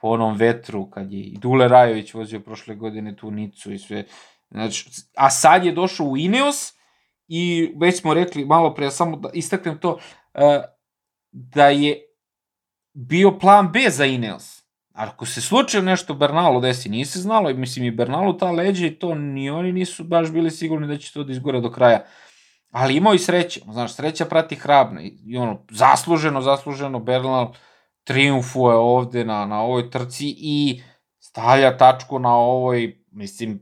po 0.02 0.08
onom 0.08 0.38
vetru, 0.38 0.90
kad 0.90 1.12
je 1.12 1.20
i 1.20 1.38
Dule 1.38 1.68
Rajović 1.68 2.14
vozio 2.14 2.40
prošle 2.40 2.76
godine 2.76 3.16
tu 3.16 3.32
Nicu 3.32 3.72
i 3.74 3.80
sve. 3.80 4.06
Znači, 4.52 4.90
a 5.16 5.30
sad 5.30 5.66
je 5.66 5.72
došao 5.72 6.06
u 6.06 6.18
Ineos 6.18 6.74
i 7.28 7.74
već 7.78 8.00
smo 8.00 8.14
rekli 8.14 8.46
malo 8.46 8.74
pre, 8.74 8.92
samo 8.92 9.18
da 9.18 9.30
istaknem 9.34 9.78
to, 9.78 9.94
uh, 9.94 10.42
da 11.32 11.68
je 11.70 12.02
bio 12.94 13.40
plan 13.40 13.72
B 13.72 13.80
za 13.90 14.06
Ineos. 14.06 14.55
Ako 14.96 15.26
se 15.26 15.42
slučajno 15.42 15.86
nešto 15.86 16.14
Bernalu 16.14 16.62
desi, 16.62 16.90
nije 16.90 17.06
se 17.06 17.20
znalo, 17.20 17.54
mislim 17.54 17.86
i 17.86 17.92
Bernalu 17.92 18.38
ta 18.38 18.52
leđa 18.52 18.86
i 18.86 18.96
to 18.96 19.16
ni 19.16 19.50
oni 19.50 19.72
nisu 19.72 20.04
baš 20.04 20.32
bili 20.32 20.52
sigurni 20.52 20.88
da 20.88 20.98
će 20.98 21.14
to 21.14 21.24
da 21.24 21.32
izgore 21.32 21.62
do 21.62 21.72
kraja. 21.72 22.06
Ali 22.72 22.96
imao 22.96 23.14
i 23.14 23.20
sreće, 23.20 23.62
znaš, 23.72 23.94
sreća 23.94 24.26
prati 24.26 24.56
hrabno 24.56 25.02
i, 25.02 25.18
i 25.26 25.38
ono, 25.38 25.66
zasluženo, 25.72 26.42
zasluženo 26.42 27.00
Bernal 27.00 27.54
triumfuje 28.04 28.76
ovde 28.76 29.26
na, 29.26 29.46
na 29.46 29.62
ovoj 29.62 29.90
trci 29.92 30.36
i 30.38 30.82
stavlja 31.20 31.78
tačku 31.78 32.20
na 32.20 32.36
ovoj, 32.36 33.04
mislim, 33.12 33.60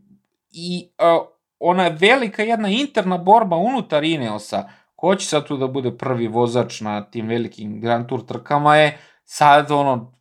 i 0.52 0.90
uh, 1.00 1.28
ona 1.60 1.88
velika 1.88 2.44
jedna 2.44 2.70
interna 2.70 3.18
borba 3.18 3.56
unutar 3.56 4.04
Ineosa, 4.04 4.70
ko 4.96 5.16
će 5.16 5.28
sad 5.28 5.48
tu 5.48 5.58
da 5.58 5.68
bude 5.68 5.98
prvi 5.98 6.28
vozač 6.28 6.82
na 6.82 7.02
tim 7.02 7.28
velikim 7.28 7.82
Grand 7.82 8.08
Tour 8.08 8.26
trkama 8.26 8.76
je 8.76 8.98
sad 9.26 9.72
ono, 9.72 10.14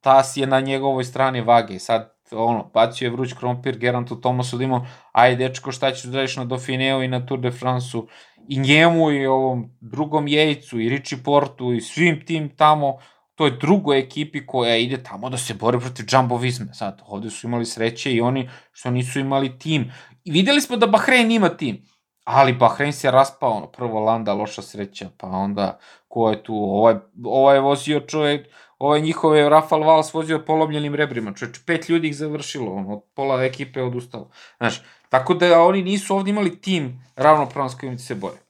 Tas 0.00 0.36
je 0.36 0.46
na 0.46 0.60
njegovoj 0.60 1.04
strani 1.04 1.40
vage, 1.40 1.78
sad 1.78 2.14
ono, 2.32 2.70
bacio 2.74 3.06
je 3.06 3.10
vruć 3.10 3.32
krompir 3.32 3.78
Gerantu 3.78 4.20
Tomasu 4.20 4.58
da 4.58 4.86
ajde 5.12 5.48
dečko 5.48 5.72
šta 5.72 5.92
ćeš 5.92 6.04
da 6.04 6.16
radiš 6.16 6.36
na 6.36 6.44
Dauphineu 6.44 7.02
i 7.02 7.08
na 7.08 7.26
Tour 7.26 7.40
de 7.40 7.50
France-u 7.50 8.06
i 8.48 8.58
njemu 8.58 9.10
i 9.10 9.26
ovom 9.26 9.70
drugom 9.80 10.28
jejcu 10.28 10.80
i 10.80 10.88
Richie 10.88 11.18
Portu 11.24 11.72
i 11.72 11.80
svim 11.80 12.26
tim 12.26 12.56
tamo, 12.56 12.98
toj 13.34 13.50
drugoj 13.50 13.98
ekipi 13.98 14.46
koja 14.46 14.76
ide 14.76 15.02
tamo 15.02 15.30
da 15.30 15.36
se 15.36 15.54
bore 15.54 15.78
protiv 15.78 16.06
Jumbo 16.10 16.36
Visme. 16.36 16.74
Sad, 16.74 17.02
ovde 17.06 17.30
su 17.30 17.46
imali 17.46 17.66
sreće 17.66 18.12
i 18.12 18.20
oni 18.20 18.48
što 18.72 18.90
nisu 18.90 19.20
imali 19.20 19.58
tim. 19.58 19.92
I 20.24 20.30
videli 20.30 20.60
smo 20.60 20.76
da 20.76 20.86
Bahrein 20.86 21.30
ima 21.30 21.48
tim, 21.48 21.84
ali 22.24 22.52
Bahrein 22.52 22.92
se 22.92 23.10
raspao, 23.10 23.50
ono, 23.50 23.66
prvo 23.66 24.00
Landa, 24.00 24.32
loša 24.32 24.62
sreća, 24.62 25.08
pa 25.16 25.26
onda 25.26 25.78
ko 26.08 26.30
je 26.30 26.42
tu, 26.42 26.54
ovaj, 26.54 26.94
ovaj 27.24 27.60
vozio 27.60 28.00
čovjek, 28.00 28.46
ovaj 28.84 29.00
njihove 29.00 29.48
Rafal 29.48 29.82
Vals 29.82 30.14
vozio 30.14 30.38
polomljenim 30.46 30.94
rebrima, 30.94 31.34
čovječ, 31.34 31.58
pet 31.66 31.88
ljudi 31.88 32.08
ih 32.08 32.16
završilo, 32.16 32.72
ono, 32.72 33.00
pola 33.00 33.44
ekipe 33.44 33.80
je 33.80 33.84
odustalo. 33.84 34.30
Znaš, 34.58 34.82
tako 35.08 35.34
da 35.34 35.62
oni 35.62 35.82
nisu 35.82 36.16
ovde 36.16 36.30
imali 36.30 36.60
tim 36.60 37.04
ravnopravno 37.16 37.70
s 37.70 37.74
kojim 37.74 37.98
se 37.98 38.14
boje. 38.14 38.44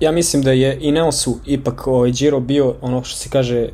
Ja 0.00 0.12
mislim 0.12 0.42
da 0.42 0.52
je 0.52 0.78
i 0.80 0.92
Neosu 0.92 1.38
ipak 1.46 1.86
ovaj 1.86 2.10
Giro 2.10 2.40
bio 2.40 2.74
ono 2.80 3.02
što 3.04 3.16
se 3.16 3.28
kaže 3.28 3.58
e, 3.58 3.68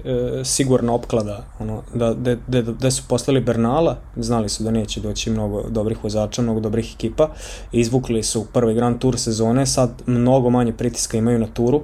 sigurna 0.44 0.94
opklada, 0.94 1.44
ono 1.60 1.82
da 1.94 2.14
da 2.14 2.36
da 2.48 2.62
da 2.62 2.90
su 2.90 3.02
poslali 3.08 3.40
Bernala, 3.40 3.96
znali 4.16 4.48
su 4.48 4.62
da 4.62 4.70
neće 4.70 5.00
doći 5.00 5.30
mnogo 5.30 5.62
dobrih 5.68 6.04
vozača, 6.04 6.42
mnogo 6.42 6.60
dobrih 6.60 6.94
ekipa, 6.94 7.28
izvukli 7.72 8.22
su 8.22 8.46
prvi 8.52 8.74
Grand 8.74 8.98
Tour 8.98 9.18
sezone, 9.18 9.66
sad 9.66 10.02
mnogo 10.06 10.50
manje 10.50 10.72
pritiska 10.72 11.16
imaju 11.16 11.38
na 11.38 11.46
turu, 11.46 11.82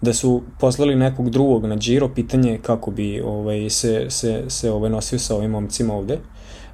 da 0.00 0.12
su 0.12 0.42
poslali 0.58 0.96
nekog 0.96 1.30
drugog 1.30 1.66
na 1.66 1.76
Giro, 1.76 2.08
pitanje 2.08 2.50
je 2.50 2.58
kako 2.58 2.90
bi 2.90 3.20
ovaj 3.20 3.70
se 3.70 4.06
se 4.08 4.44
se 4.48 4.70
ovaj 4.70 4.90
nosio 4.90 5.18
sa 5.18 5.36
ovim 5.36 5.50
momcima 5.50 5.94
ovde. 5.94 6.18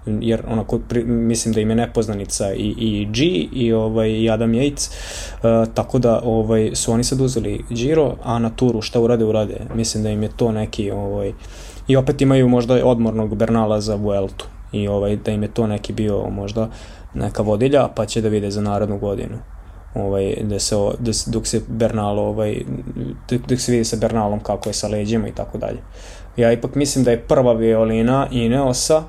Jer 0.07 0.43
onako 0.49 0.79
pri, 0.79 1.05
mislim 1.05 1.55
da 1.55 1.61
im 1.61 1.71
je 1.71 1.77
nepoznanica 1.77 2.53
i, 2.53 2.75
i 2.79 3.05
G 3.05 3.25
i, 3.53 3.73
ovaj, 3.73 4.11
i 4.11 4.31
Adam 4.31 4.53
Yates, 4.53 4.91
uh, 4.91 5.75
tako 5.75 5.99
da 5.99 6.21
ovaj, 6.25 6.71
su 6.75 6.93
oni 6.93 7.05
sad 7.05 7.21
uzeli 7.21 7.65
Giro, 7.71 8.17
a 8.23 8.39
na 8.39 8.51
turu 8.51 8.81
šta 8.81 9.01
urade, 9.01 9.25
urade. 9.25 9.57
Mislim 9.75 10.03
da 10.03 10.11
im 10.11 10.23
je 10.23 10.31
to 10.37 10.53
neki, 10.53 10.91
ovaj, 10.91 11.33
i 11.89 11.97
opet 11.97 12.21
imaju 12.21 12.49
možda 12.49 12.87
odmornog 12.87 13.37
Bernala 13.37 13.81
za 13.81 13.95
Vueltu. 13.95 14.47
I 14.73 14.89
ovaj, 14.89 15.17
da 15.17 15.31
im 15.31 15.43
je 15.43 15.55
to 15.55 15.67
neki 15.67 15.93
bio 15.93 16.31
možda 16.31 16.69
neka 17.15 17.43
vodilja, 17.43 17.89
pa 17.95 18.07
će 18.07 18.21
da 18.21 18.29
vide 18.29 18.51
za 18.51 18.61
narodnu 18.61 18.99
godinu 18.99 19.39
ovaj, 19.95 20.37
da 20.43 20.59
se, 20.59 20.77
da 20.99 21.13
dok 21.27 21.47
se 21.47 21.61
Bernal, 21.69 22.19
ovaj, 22.19 22.63
dok 23.49 23.61
se 23.61 23.73
vidi 23.73 23.85
sa 23.85 23.97
Bernalom 23.97 24.41
kako 24.41 24.69
je 24.69 24.73
sa 24.73 24.89
leđima 24.89 25.29
i 25.29 25.35
tako 25.35 25.59
dalje. 25.59 25.79
Ja 26.37 26.53
ipak 26.53 26.75
mislim 26.75 27.05
da 27.05 27.11
je 27.11 27.21
prva 27.21 27.53
violina 27.53 28.27
Ineosa 28.31 29.03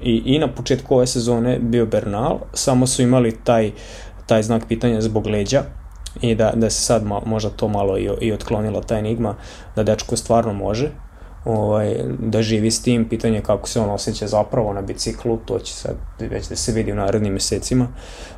i, 0.00 0.22
i 0.24 0.38
na 0.38 0.54
početku 0.54 0.94
ove 0.94 1.06
sezone 1.06 1.58
bio 1.58 1.86
Bernal, 1.86 2.38
samo 2.54 2.86
su 2.86 3.02
imali 3.02 3.36
taj, 3.44 3.72
taj 4.26 4.42
znak 4.42 4.62
pitanja 4.68 5.00
zbog 5.00 5.26
leđa 5.26 5.62
i 6.20 6.34
da, 6.34 6.52
da 6.54 6.70
se 6.70 6.80
sad 6.82 7.06
ma, 7.06 7.20
možda 7.26 7.50
to 7.50 7.68
malo 7.68 7.98
i, 7.98 8.10
i 8.20 8.32
otklonila 8.32 8.82
ta 8.82 8.98
enigma, 8.98 9.34
da 9.76 9.82
dečko 9.82 10.16
stvarno 10.16 10.52
može, 10.52 10.90
ovaj, 11.44 11.96
da 12.18 12.42
živi 12.42 12.70
s 12.70 12.82
tim, 12.82 13.08
pitanje 13.08 13.40
kako 13.40 13.68
se 13.68 13.80
on 13.80 13.90
osjeća 13.90 14.26
zapravo 14.26 14.72
na 14.72 14.82
biciklu, 14.82 15.38
to 15.44 15.58
će 15.58 15.74
sad 15.74 15.94
već 16.18 16.48
da 16.48 16.56
se 16.56 16.72
vidi 16.72 16.92
u 16.92 16.94
narednim 16.94 17.32
mesecima, 17.32 17.88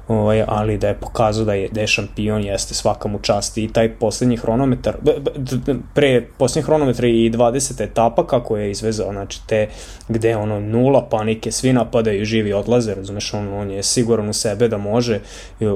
ovaj, 0.09 0.44
ali 0.46 0.78
da 0.78 0.88
je 0.88 0.94
pokazao 0.94 1.44
da 1.44 1.55
je, 1.55 1.68
da 1.68 1.80
je 1.80 1.86
šampion, 1.86 2.44
jeste 2.44 2.74
svaka 2.74 3.09
mu 3.09 3.18
čast. 3.18 3.59
I 3.59 3.72
taj 3.72 3.94
poslednji 3.94 4.36
hronometar, 4.36 4.96
pre 5.94 6.26
poslednji 6.38 6.66
hronometar 6.66 7.05
i 7.05 7.30
20 7.30 7.82
etapa 7.82 8.26
kako 8.26 8.57
je 8.57 8.70
izvezao, 8.70 9.12
znači 9.12 9.40
te 9.46 9.68
gde 10.09 10.36
ono 10.36 10.61
nula 10.61 11.09
panike, 11.09 11.53
svi 11.53 11.72
napadaju, 11.72 12.24
živi 12.24 12.53
odlaze, 12.53 12.94
razumeš, 12.94 13.34
on, 13.34 13.53
on 13.53 13.70
je 13.70 13.82
siguran 13.82 14.28
u 14.28 14.32
sebe 14.32 14.68
da 14.68 14.78
može, 14.78 15.20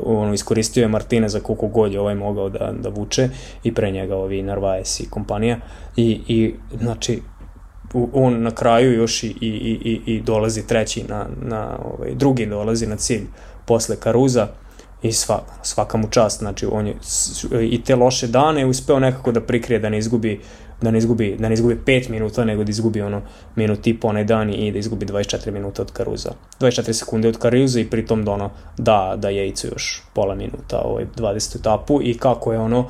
ono, 0.04 0.34
iskoristio 0.34 0.82
je 0.82 0.88
Martina 0.88 1.28
za 1.28 1.40
koliko 1.40 1.66
god 1.66 1.92
je 1.92 2.00
ovaj 2.00 2.14
mogao 2.14 2.48
da, 2.48 2.72
da 2.72 2.88
vuče 2.88 3.28
i 3.64 3.74
pre 3.74 3.90
njega 3.90 4.16
ovi 4.16 4.42
Narvaez 4.42 5.00
i 5.00 5.10
kompanija. 5.10 5.58
I, 5.96 6.20
i 6.28 6.54
znači 6.80 7.22
on 8.12 8.42
na 8.42 8.50
kraju 8.50 8.92
još 8.92 9.24
i, 9.24 9.26
i, 9.26 9.78
i, 9.84 10.00
i 10.06 10.20
dolazi 10.20 10.66
treći 10.66 11.04
na, 11.08 11.26
na 11.42 11.78
ovaj, 11.84 12.14
drugi 12.14 12.46
dolazi 12.46 12.86
na 12.86 12.96
cilj 12.96 13.26
posle 13.64 13.96
Karuza 13.96 14.48
i 15.02 15.12
sva, 15.12 15.42
svaka 15.62 15.98
mu 15.98 16.08
čast, 16.10 16.38
znači 16.38 16.66
on 16.66 16.86
je 16.86 16.94
i 17.62 17.82
te 17.82 17.96
loše 17.96 18.26
dane 18.26 18.66
uspeo 18.66 18.98
nekako 18.98 19.32
da 19.32 19.40
prikrije 19.40 19.78
da 19.78 19.88
ne 19.88 19.98
izgubi 19.98 20.40
da 20.84 20.90
ne 20.90 20.98
izgubi, 20.98 21.36
da 21.38 21.48
ne 21.48 21.54
izgubi 21.54 21.78
5 21.86 22.10
minuta, 22.10 22.44
nego 22.44 22.64
da 22.64 22.70
izgubi 22.70 23.00
ono 23.00 23.22
minut 23.56 23.86
i 23.86 24.00
po 24.00 24.08
onaj 24.08 24.24
dan 24.24 24.54
i 24.54 24.72
da 24.72 24.78
izgubi 24.78 25.06
24 25.06 25.50
minuta 25.50 25.82
od 25.82 25.92
Karuza. 25.92 26.30
24 26.60 26.92
sekunde 26.92 27.28
od 27.28 27.38
Karuza 27.38 27.80
i 27.80 27.90
pritom 27.90 28.24
da 28.24 28.32
ono, 28.32 28.50
da, 28.78 29.14
da 29.16 29.28
Jejcu 29.28 29.66
još 29.66 30.02
pola 30.14 30.34
minuta 30.34 30.78
ovaj 30.84 31.06
20 31.16 31.58
etapu 31.58 32.02
i 32.02 32.18
kako 32.18 32.52
je 32.52 32.58
ono, 32.58 32.88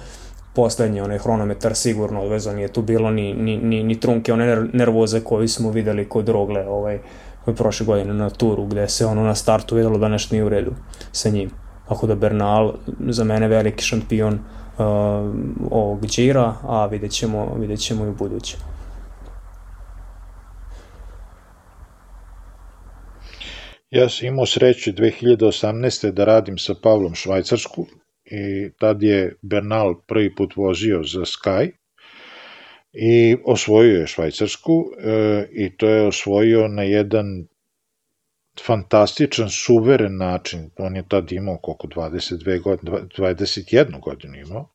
poslednji 0.55 1.01
onaj 1.01 1.19
hronometar 1.19 1.75
sigurno 1.75 2.23
odvezo, 2.23 2.53
nije 2.53 2.69
tu 2.69 2.83
bilo 2.83 3.11
ni, 3.11 3.35
ni, 3.35 3.57
ni, 3.57 3.83
ni 3.83 4.01
trunke 4.01 4.33
one 4.33 4.57
nervoze 4.73 5.21
koje 5.21 5.49
smo 5.49 5.71
videli 5.71 6.09
kod 6.09 6.29
Rogle 6.29 6.69
ovaj, 6.69 6.99
prošle 7.57 7.87
godine 7.87 8.15
na 8.15 8.31
turu, 8.31 8.67
gde 8.67 8.89
se 8.89 9.07
ono 9.07 9.23
na 9.23 9.35
startu 9.35 9.75
videlo 9.75 9.99
da 9.99 10.09
nešto 10.09 10.35
nije 10.35 10.45
u 10.45 10.49
redu 10.49 10.73
sa 11.13 11.29
njim. 11.29 11.51
Tako 11.89 12.07
da 12.07 12.15
Bernal 12.15 12.73
za 13.09 13.25
mene 13.25 13.49
veliki 13.49 13.85
šampion 13.85 14.35
uh, 14.35 14.85
ovog 15.71 16.07
džira, 16.07 16.55
a 16.63 16.87
vidjet 16.87 17.13
ćemo, 17.13 17.55
vidjet 17.59 17.81
ćemo 17.81 18.05
i 18.05 18.09
u 18.09 18.15
budućem. 18.15 18.61
Ja 23.91 24.09
sam 24.09 24.27
imao 24.27 24.47
sreću 24.47 24.93
2018. 24.93 26.11
da 26.11 26.25
radim 26.25 26.59
sa 26.59 26.75
Pavlom 26.83 27.15
Švajcarsku, 27.15 27.87
i 28.25 28.71
tad 28.79 29.03
je 29.03 29.37
Bernal 29.43 29.95
prvi 30.07 30.35
put 30.35 30.57
vozio 30.57 31.03
za 31.03 31.21
Sky 31.21 31.71
i 32.93 33.37
osvojio 33.45 34.01
je 34.01 34.07
Švajcarsku 34.07 34.85
e, 34.99 35.47
i 35.53 35.77
to 35.77 35.89
je 35.89 36.07
osvojio 36.07 36.69
na 36.69 36.83
jedan 36.83 37.47
fantastičan, 38.67 39.51
suveren 39.51 40.17
način. 40.17 40.71
On 40.79 40.97
je 40.97 41.05
tad 41.09 41.33
imao 41.33 41.57
koliko 41.57 41.87
22 41.87 42.61
godine, 42.63 42.91
21 42.91 44.01
godinu 44.01 44.37
imao. 44.37 44.69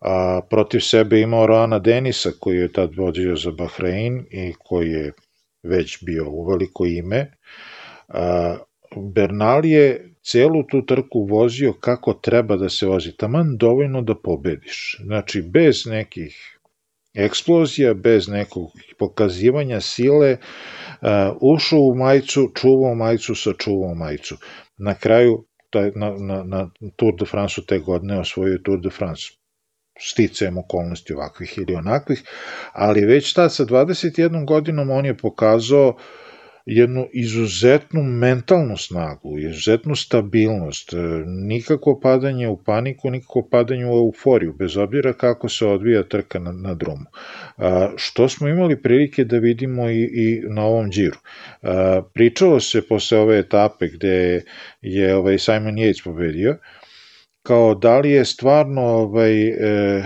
A, 0.00 0.40
protiv 0.50 0.80
sebe 0.80 1.20
imao 1.20 1.46
Roana 1.46 1.78
Denisa 1.78 2.30
koji 2.40 2.56
je 2.56 2.72
tad 2.72 2.94
vodio 2.96 3.36
za 3.36 3.50
Bahrein 3.50 4.26
i 4.30 4.52
koji 4.58 4.90
je 4.90 5.12
već 5.62 6.04
bio 6.04 6.30
uveliko 6.30 6.86
ime. 6.86 7.32
A, 8.08 8.56
Bernal 8.96 9.64
je 9.64 10.11
celu 10.22 10.62
tu 10.70 10.86
trku 10.86 11.26
vozio 11.30 11.72
kako 11.72 12.14
treba 12.14 12.56
da 12.56 12.68
se 12.68 12.86
vozi, 12.86 13.12
taman 13.16 13.56
dovoljno 13.56 14.02
da 14.02 14.14
pobediš. 14.14 15.00
Znači, 15.04 15.42
bez 15.42 15.86
nekih 15.86 16.58
eksplozija, 17.14 17.94
bez 17.94 18.28
nekog 18.28 18.70
pokazivanja 18.98 19.80
sile, 19.80 20.36
ušao 21.40 21.80
u 21.80 21.94
majicu, 21.94 22.50
čuvao 22.54 22.94
majicu, 22.94 23.34
sačuvao 23.34 23.94
majicu. 23.94 24.36
Na 24.76 24.94
kraju, 24.94 25.44
taj, 25.70 25.90
na, 25.94 26.10
na, 26.18 26.44
na 26.44 26.70
Tour 26.96 27.14
de 27.20 27.26
France 27.26 27.62
te 27.68 27.78
godine 27.78 28.20
osvojio 28.20 28.58
Tour 28.58 28.80
de 28.80 28.90
France 28.90 29.22
sticajem 29.98 30.58
okolnosti 30.58 31.12
ovakvih 31.12 31.58
ili 31.58 31.74
onakvih, 31.74 32.22
ali 32.72 33.04
već 33.04 33.32
tad 33.32 33.54
sa 33.54 33.64
21 33.64 34.46
godinom 34.46 34.90
on 34.90 35.06
je 35.06 35.16
pokazao 35.16 35.88
uh, 35.88 35.94
jednu 36.66 37.06
izuzetnu 37.12 38.02
mentalnu 38.02 38.76
snagu, 38.76 39.38
izuzetnu 39.38 39.96
stabilnost, 39.96 40.92
e, 40.92 40.96
nikako 41.26 42.00
padanje 42.00 42.48
u 42.48 42.56
paniku, 42.56 43.10
nikako 43.10 43.48
padanje 43.50 43.86
u 43.86 43.96
euforiju, 43.96 44.52
bez 44.52 44.76
obzira 44.76 45.12
kako 45.12 45.48
se 45.48 45.66
odvija 45.66 46.02
trka 46.02 46.38
na, 46.38 46.52
na 46.52 46.74
drumu. 46.74 47.06
A, 47.56 47.90
što 47.96 48.28
smo 48.28 48.48
imali 48.48 48.82
prilike 48.82 49.24
da 49.24 49.38
vidimo 49.38 49.90
i, 49.90 50.02
i 50.02 50.42
na 50.48 50.64
ovom 50.64 50.90
džiru. 50.90 51.18
A, 51.62 52.02
pričalo 52.14 52.60
se 52.60 52.82
posle 52.88 53.18
ove 53.18 53.38
etape 53.38 53.88
gde 53.88 54.42
je 54.82 55.14
ovaj 55.14 55.38
Simon 55.38 55.74
Yates 55.74 56.04
pobedio, 56.04 56.56
kao 57.42 57.74
da 57.74 57.98
li 57.98 58.10
je 58.10 58.24
stvarno 58.24 58.82
ovaj, 58.82 59.48
e, 59.48 59.52
e, 59.52 60.04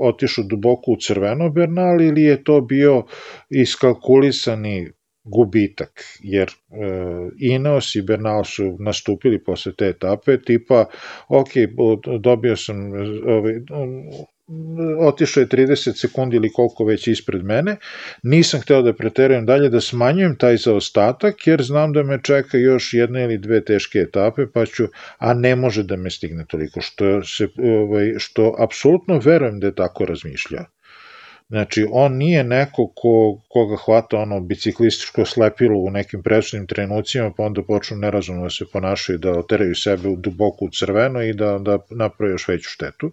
otišao 0.00 0.44
duboko 0.44 0.90
u 0.90 0.96
crveno 0.96 1.50
Bernal 1.50 2.00
ili 2.00 2.22
je 2.22 2.44
to 2.44 2.60
bio 2.60 3.04
iskalkulisani 3.50 4.90
gubitak, 5.24 6.04
jer 6.20 6.48
e, 6.48 6.54
Ineos 7.38 7.94
i 7.94 8.02
Bernal 8.02 8.44
su 8.44 8.76
nastupili 8.80 9.44
posle 9.44 9.72
te 9.72 9.88
etape, 9.88 10.38
tipa, 10.42 10.84
ok, 11.28 11.48
dobio 12.20 12.56
sam, 12.56 12.92
ovaj, 13.26 13.54
otišao 14.98 15.40
je 15.40 15.46
30 15.46 16.00
sekundi 16.00 16.36
ili 16.36 16.52
koliko 16.52 16.84
već 16.84 17.08
ispred 17.08 17.44
mene, 17.44 17.76
nisam 18.22 18.60
hteo 18.60 18.82
da 18.82 18.92
preterujem 18.92 19.46
dalje, 19.46 19.68
da 19.68 19.80
smanjujem 19.80 20.36
taj 20.36 20.56
zaostatak, 20.56 21.46
jer 21.46 21.62
znam 21.62 21.92
da 21.92 22.02
me 22.02 22.20
čeka 22.22 22.58
još 22.58 22.94
jedna 22.94 23.22
ili 23.22 23.38
dve 23.38 23.64
teške 23.64 23.98
etape, 23.98 24.46
pa 24.54 24.66
ću, 24.66 24.88
a 25.18 25.34
ne 25.34 25.56
može 25.56 25.82
da 25.82 25.96
me 25.96 26.10
stigne 26.10 26.44
toliko, 26.48 26.80
što, 26.80 27.22
se, 27.22 27.48
ovaj, 27.58 28.14
što 28.18 28.54
apsolutno 28.58 29.18
verujem 29.18 29.60
da 29.60 29.66
je 29.66 29.74
tako 29.74 30.04
razmišljao. 30.04 30.64
Znači, 31.50 31.86
on 31.92 32.16
nije 32.16 32.44
neko 32.44 32.92
ko, 32.96 33.40
koga 33.48 33.76
hvata 33.76 34.18
ono 34.18 34.40
biciklističko 34.40 35.24
slepilo 35.24 35.78
u 35.78 35.90
nekim 35.90 36.22
presudnim 36.22 36.66
trenucima, 36.66 37.32
pa 37.36 37.42
onda 37.42 37.62
počnu 37.62 37.96
nerazumno 37.96 38.42
da 38.42 38.50
se 38.50 38.64
ponašaju, 38.72 39.18
da 39.18 39.30
oteraju 39.30 39.74
sebe 39.74 40.08
u 40.08 40.16
duboko 40.16 40.64
u 40.64 40.70
crveno 40.70 41.22
i 41.22 41.32
da, 41.32 41.58
da 41.58 41.78
naprave 41.90 42.32
još 42.32 42.48
veću 42.48 42.68
štetu. 42.70 43.12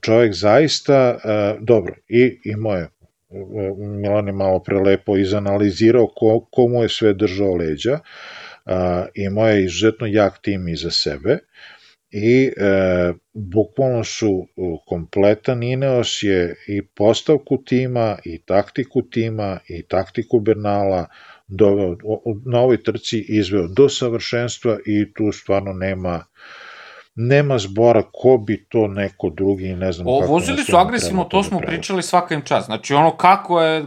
Čovjek 0.00 0.34
zaista, 0.34 1.18
dobro, 1.60 1.94
i 2.08 2.40
imao 2.44 2.76
je 2.76 2.88
Milan 3.78 4.26
je 4.26 4.32
malo 4.32 4.58
prelepo 4.58 5.16
izanalizirao 5.16 6.06
ko, 6.06 6.46
komu 6.50 6.82
je 6.82 6.88
sve 6.88 7.14
držao 7.14 7.54
leđa, 7.54 7.98
imao 9.14 9.48
je 9.48 9.64
izuzetno 9.64 10.06
jak 10.06 10.38
tim 10.42 10.68
iza 10.68 10.90
sebe, 10.90 11.38
i 12.12 12.52
e, 12.56 13.12
bukvalno 13.32 14.04
su 14.04 14.46
kompletan 14.86 15.62
Ineos 15.62 16.22
je 16.22 16.56
i 16.68 16.82
postavku 16.82 17.62
tima 17.64 18.18
i 18.24 18.42
taktiku 18.42 19.02
tima 19.02 19.58
i 19.68 19.82
taktiku 19.82 20.40
Bernala 20.40 21.06
doveo 21.46 21.96
na 22.46 22.60
ovoj 22.60 22.82
trci 22.82 23.24
izveo 23.28 23.68
do 23.68 23.88
savršenstva 23.88 24.78
i 24.86 25.14
tu 25.14 25.32
stvarno 25.32 25.72
nema 25.72 26.24
nema 27.14 27.58
zbora 27.58 28.02
ko 28.12 28.38
bi 28.38 28.66
to 28.68 28.88
neko 28.88 29.30
drugi 29.30 29.68
ne 29.68 29.92
znam 29.92 30.06
o, 30.06 30.20
kako 30.20 30.32
vozili 30.32 30.62
su 30.62 30.76
agresivno 30.76 31.24
to 31.24 31.42
smo 31.42 31.58
pričali 31.58 32.02
svaka 32.02 32.34
im 32.34 32.42
čas. 32.42 32.64
Znači 32.64 32.94
ono 32.94 33.16
kako 33.16 33.62
je 33.62 33.84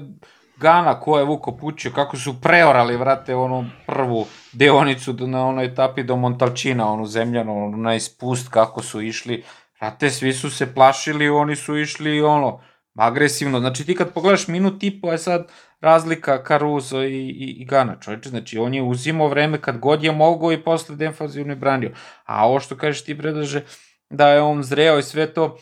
Gana 0.57 0.99
ko 0.99 1.17
je 1.17 1.25
Vuko 1.25 1.57
pućio, 1.57 1.91
kako 1.91 2.17
su 2.17 2.41
preorali, 2.41 2.97
vrate, 2.97 3.35
onu 3.35 3.65
prvu 3.87 4.25
deonicu 4.55 5.13
na 5.13 5.45
onoj 5.47 5.65
etapi 5.65 6.03
do 6.03 6.15
Montalčina, 6.15 6.91
onu 6.91 7.05
zemljanu, 7.05 7.77
na 7.77 7.95
ispust, 7.95 8.49
kako 8.49 8.81
su 8.83 9.01
išli, 9.01 9.43
vrate, 9.79 10.09
svi 10.09 10.33
su 10.33 10.49
se 10.49 10.73
plašili, 10.73 11.29
oni 11.29 11.55
su 11.55 11.77
išli, 11.77 12.21
ono, 12.21 12.59
agresivno, 12.95 13.59
znači 13.59 13.85
ti 13.85 13.95
kad 13.95 14.13
pogledaš 14.13 14.47
minut 14.47 14.83
i 14.83 15.01
po 15.01 15.11
je 15.11 15.17
sad 15.17 15.51
razlika 15.81 16.43
Caruso 16.47 17.03
i, 17.03 17.29
i, 17.29 17.55
i 17.59 17.65
Gana, 17.65 17.99
čovječe, 17.99 18.29
znači 18.29 18.57
on 18.57 18.73
je 18.73 18.81
uzimao 18.81 19.27
vreme 19.27 19.61
kad 19.61 19.79
god 19.79 20.03
je 20.03 20.11
mogao 20.11 20.51
i 20.51 20.63
posle 20.63 20.95
defazivno 20.95 21.51
je 21.51 21.57
branio, 21.57 21.91
a 22.25 22.47
ovo 22.47 22.59
što 22.59 22.77
kažeš 22.77 23.03
ti 23.03 23.17
predaže, 23.17 23.61
da 24.09 24.29
je 24.29 24.41
on 24.41 24.63
zreo 24.63 24.99
i 24.99 25.03
sve 25.03 25.33
to, 25.33 25.57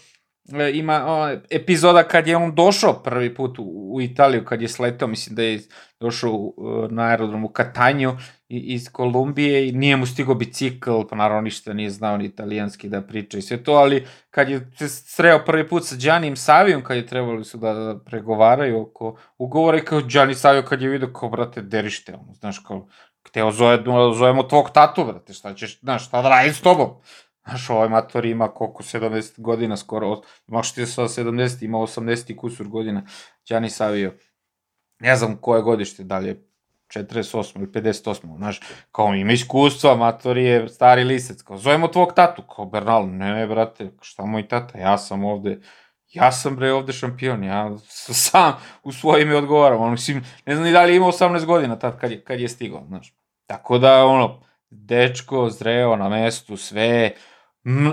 ima 0.73 1.05
o, 1.07 1.37
epizoda 1.49 2.03
kad 2.03 2.27
je 2.27 2.37
on 2.37 2.55
došao 2.55 2.93
prvi 3.03 3.35
put 3.35 3.59
u, 3.59 3.63
u 3.93 4.01
Italiju, 4.01 4.45
kad 4.45 4.61
je 4.61 4.67
sletao, 4.67 5.07
mislim 5.07 5.35
da 5.35 5.43
je 5.43 5.61
došao 5.99 6.53
na 6.89 7.03
aerodromu 7.03 7.47
Katanju 7.47 8.17
iz 8.49 8.89
Kolumbije 8.91 9.67
i 9.67 9.71
nije 9.71 9.97
mu 9.97 10.05
stigao 10.05 10.35
bicikl, 10.35 10.91
pa 11.09 11.15
naravno 11.15 11.41
ništa 11.41 11.73
nije 11.73 11.89
znao 11.89 12.17
ni 12.17 12.25
italijanski 12.25 12.89
da 12.89 13.01
priča 13.01 13.37
i 13.37 13.41
sve 13.41 13.63
to, 13.63 13.71
ali 13.73 14.07
kad 14.29 14.49
je 14.49 14.71
se 14.77 14.89
sreo 14.89 15.45
prvi 15.45 15.67
put 15.67 15.85
sa 15.85 15.95
Đanim 15.95 16.35
Savijom, 16.35 16.83
kad 16.83 16.97
je 16.97 17.07
trebali 17.07 17.45
su 17.45 17.57
da, 17.57 17.73
da 17.73 17.99
pregovaraju 18.05 18.81
oko 18.81 19.17
ugovora 19.37 19.77
i 19.77 19.85
kao 19.85 20.01
Đani 20.01 20.35
Savio 20.35 20.61
kad 20.61 20.81
je 20.81 20.89
vidio 20.89 21.13
kao, 21.13 21.29
brate, 21.29 21.61
derište, 21.61 22.13
ono, 22.13 22.33
znaš, 22.33 22.59
kao, 22.59 22.87
hteo 23.27 23.51
zove, 23.51 23.83
zovemo 24.15 24.43
tvog 24.43 24.69
tatu, 24.73 25.05
brate, 25.05 25.33
šta 25.33 25.53
ćeš, 25.53 25.79
znaš, 25.79 26.07
šta 26.07 26.21
da 26.21 26.29
radim 26.29 26.53
s 26.53 26.61
tobom? 26.61 26.89
Znaš, 27.45 27.69
ovaj 27.69 27.89
mator 27.89 28.25
ima 28.25 28.47
koliko, 28.47 28.83
70 28.83 29.41
godina 29.41 29.77
skoro, 29.77 30.21
imaš 30.47 30.73
ti 30.73 30.85
sa 30.85 31.01
70, 31.01 31.65
ima 31.65 31.77
80 31.77 32.35
kusur 32.35 32.67
godina, 32.67 33.03
Đani 33.49 33.69
Savio. 33.69 34.13
Ne 34.99 35.15
znam 35.15 35.37
koje 35.41 35.61
godište, 35.61 36.03
da 36.03 36.19
li 36.19 36.27
je 36.27 36.47
48 36.87 37.57
ili 37.57 37.67
58, 37.67 38.37
znaš, 38.37 38.59
kao 38.91 39.13
ima 39.13 39.31
iskustva, 39.31 39.95
mator 39.95 40.37
je 40.37 40.69
stari 40.69 41.03
lisec, 41.03 41.41
kao 41.41 41.57
zovemo 41.57 41.87
tvog 41.87 42.13
tatu, 42.15 42.41
kao 42.55 42.65
Bernal, 42.65 43.09
ne, 43.09 43.33
ne, 43.33 43.47
brate, 43.47 43.91
šta 44.01 44.25
moj 44.25 44.47
tata, 44.47 44.77
ja 44.77 44.97
sam 44.97 45.23
ovde, 45.23 45.59
ja 46.13 46.31
sam 46.31 46.55
bre 46.55 46.73
ovde 46.73 46.93
šampion, 46.93 47.43
ja 47.43 47.77
sam 47.87 48.53
u 48.83 48.91
svojim 48.91 49.27
ime 49.27 49.37
odgovaram, 49.37 49.81
ono, 49.81 49.91
mislim, 49.91 50.23
ne 50.45 50.55
znam 50.55 50.65
ni 50.67 50.71
da 50.71 50.83
li 50.83 50.95
ima 50.95 51.05
18 51.05 51.45
godina 51.45 51.79
tad 51.79 51.99
kad 51.99 52.11
je, 52.11 52.23
kad 52.23 52.39
je 52.39 52.49
stigao, 52.49 52.85
znaš. 52.87 53.13
Tako 53.45 53.77
da, 53.77 54.05
ono, 54.05 54.41
dečko, 54.69 55.49
zreo 55.49 55.95
na 55.95 56.09
mestu, 56.09 56.57
sve, 56.57 57.11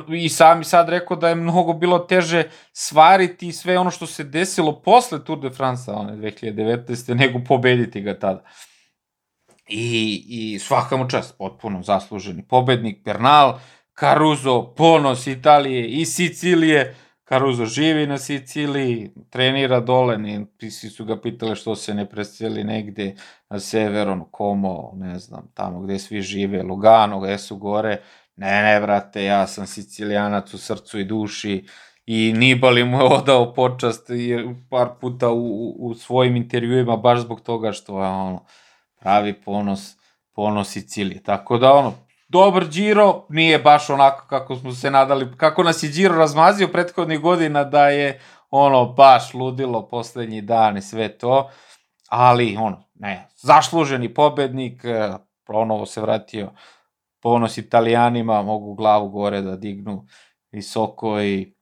i 0.09 0.29
sami 0.29 0.65
sad 0.65 0.89
rekao 0.89 1.17
da 1.17 1.29
je 1.29 1.35
mnogo 1.35 1.73
bilo 1.73 1.99
teže 1.99 2.45
svariti 2.73 3.53
sve 3.53 3.79
ono 3.79 3.91
što 3.91 4.07
se 4.07 4.25
desilo 4.25 4.81
posle 4.83 5.25
Tour 5.25 5.41
de 5.41 5.51
France, 5.51 5.91
one 5.91 6.13
2019. 6.13 7.15
nego 7.15 7.41
pobediti 7.49 8.01
ga 8.01 8.19
tada. 8.19 8.45
I, 9.69 10.25
i 10.29 10.59
svaka 10.59 10.97
mu 10.97 11.09
čast, 11.09 11.39
potpuno 11.39 11.83
zasluženi 11.83 12.43
pobednik, 12.49 13.05
Bernal, 13.05 13.59
Caruso, 14.01 14.75
ponos 14.77 15.27
Italije 15.27 15.89
i 15.89 16.05
Sicilije, 16.05 16.95
Caruso 17.29 17.65
živi 17.65 18.07
na 18.07 18.19
Siciliji, 18.19 19.11
trenira 19.31 19.81
dole, 19.81 20.19
ne, 20.19 20.47
svi 20.71 20.89
su 20.89 21.05
ga 21.05 21.21
pitali 21.21 21.57
što 21.57 21.77
se 21.77 21.95
ne 21.95 22.09
preseli 22.09 22.65
negde 22.65 23.15
na 23.51 23.61
sever, 23.61 24.09
ono, 24.09 24.93
ne 24.95 25.19
znam, 25.19 25.51
tamo 25.55 25.81
gde 25.81 25.99
svi 25.99 26.23
žive, 26.23 26.63
Lugano, 26.63 27.21
gde 27.21 27.39
su 27.39 27.57
gore, 27.57 28.03
ne, 28.41 28.63
ne, 28.63 28.81
brate, 28.81 29.25
ja 29.25 29.47
sam 29.47 29.67
sicilijanac 29.67 30.55
u 30.55 30.59
srcu 30.59 30.99
i 30.99 31.05
duši, 31.05 31.67
i 32.07 32.33
Nibali 32.37 32.85
mu 32.85 32.97
je 32.97 33.05
odao 33.19 33.55
počast 33.55 34.09
par 34.71 34.89
puta 35.01 35.29
u, 35.29 35.39
u, 35.39 35.77
u 35.79 35.95
svojim 35.95 36.37
intervjuima 36.37 36.97
baš 36.97 37.21
zbog 37.21 37.41
toga 37.41 37.73
što 37.73 38.03
je 38.03 38.09
ono, 38.09 38.45
pravi 39.01 39.43
ponos, 39.43 39.97
ponos 40.35 40.69
Sicilije. 40.69 41.23
Tako 41.23 41.59
da, 41.59 41.73
ono, 41.73 41.93
dobar 42.29 42.69
Giro, 42.69 43.27
nije 43.29 43.59
baš 43.59 43.91
onako 43.91 44.27
kako 44.27 44.57
smo 44.57 44.73
se 44.73 44.91
nadali, 44.91 45.37
kako 45.37 45.63
nas 45.63 45.83
je 45.83 45.91
Giro 45.91 46.15
razmazio 46.15 46.69
prethodnih 46.69 47.21
godina 47.21 47.65
da 47.65 47.89
je 47.89 48.21
ono 48.51 48.87
baš 48.87 49.35
ludilo 49.35 49.89
poslednji 49.89 50.41
dan 50.41 50.77
i 50.77 50.83
sve 50.83 51.19
to, 51.19 51.51
ali 52.09 52.57
ono, 52.57 52.85
ne, 52.95 53.29
zašluženi 53.37 54.15
pobednik, 54.15 54.85
e, 54.85 55.13
ponovo 55.47 55.87
se 55.87 56.01
vratio 56.01 56.51
ponos 57.21 57.59
italijanima, 57.59 58.43
mogu 58.43 58.75
glavu 58.75 59.09
gore 59.09 59.43
da 59.43 59.57
dignu 59.57 60.07
visoko 60.53 61.21
i, 61.21 61.55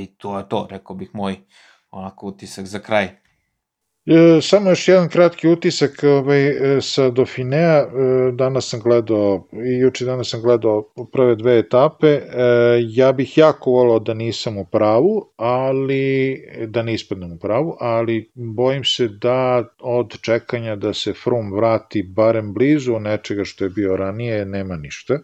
i 0.00 0.06
to 0.16 0.38
je 0.38 0.48
to, 0.48 0.66
rekao 0.70 0.96
bih 0.96 1.10
moj 1.14 1.38
onako 1.90 2.26
utisak 2.26 2.66
za 2.66 2.78
kraj. 2.78 3.08
E, 4.10 4.40
samo 4.42 4.70
još 4.70 4.88
jedan 4.88 5.08
kratki 5.08 5.48
utisak 5.48 5.90
ovaj, 6.02 6.48
e, 6.48 6.80
sa 6.80 7.10
Dauphinea. 7.10 7.78
E, 7.78 7.86
danas 8.32 8.68
sam 8.68 8.80
gledao, 8.80 9.46
i 9.52 9.78
juče 9.78 10.04
danas 10.04 10.30
sam 10.30 10.42
gledao 10.42 10.84
prve 11.12 11.36
dve 11.36 11.58
etape. 11.58 12.20
Ja 12.88 13.12
bih 13.12 13.38
jako 13.38 13.70
volao 13.70 13.98
da 13.98 14.14
nisam 14.14 14.58
u 14.58 14.64
pravu, 14.64 15.32
ali 15.36 16.36
da 16.66 16.82
ne 16.82 16.94
ispadnem 16.94 17.32
u 17.32 17.38
pravu, 17.38 17.76
ali 17.80 18.30
bojim 18.34 18.84
se 18.84 19.08
da 19.08 19.64
od 19.80 20.20
čekanja 20.20 20.76
da 20.76 20.94
se 20.94 21.12
Frum 21.12 21.52
vrati 21.52 22.02
barem 22.02 22.54
blizu 22.54 22.98
nečega 22.98 23.44
što 23.44 23.64
je 23.64 23.70
bio 23.70 23.96
ranije, 23.96 24.44
nema 24.44 24.76
ništa. 24.76 25.18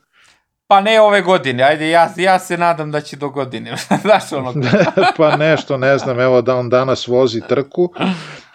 Pa 0.69 0.81
ne 0.81 1.01
ove 1.01 1.23
godine, 1.23 1.63
ajde, 1.63 1.89
ja, 1.89 2.13
ja 2.17 2.39
se 2.39 2.59
nadam 2.59 2.91
da 2.91 3.01
će 3.01 3.17
do 3.17 3.31
godine, 3.31 3.77
znaš 4.03 4.33
ono. 4.33 4.55
pa 5.17 5.37
nešto, 5.37 5.77
ne 5.77 5.99
znam, 5.99 6.21
evo 6.21 6.43
da 6.43 6.57
on 6.57 6.69
danas 6.69 7.07
vozi 7.07 7.41
trku, 7.49 7.93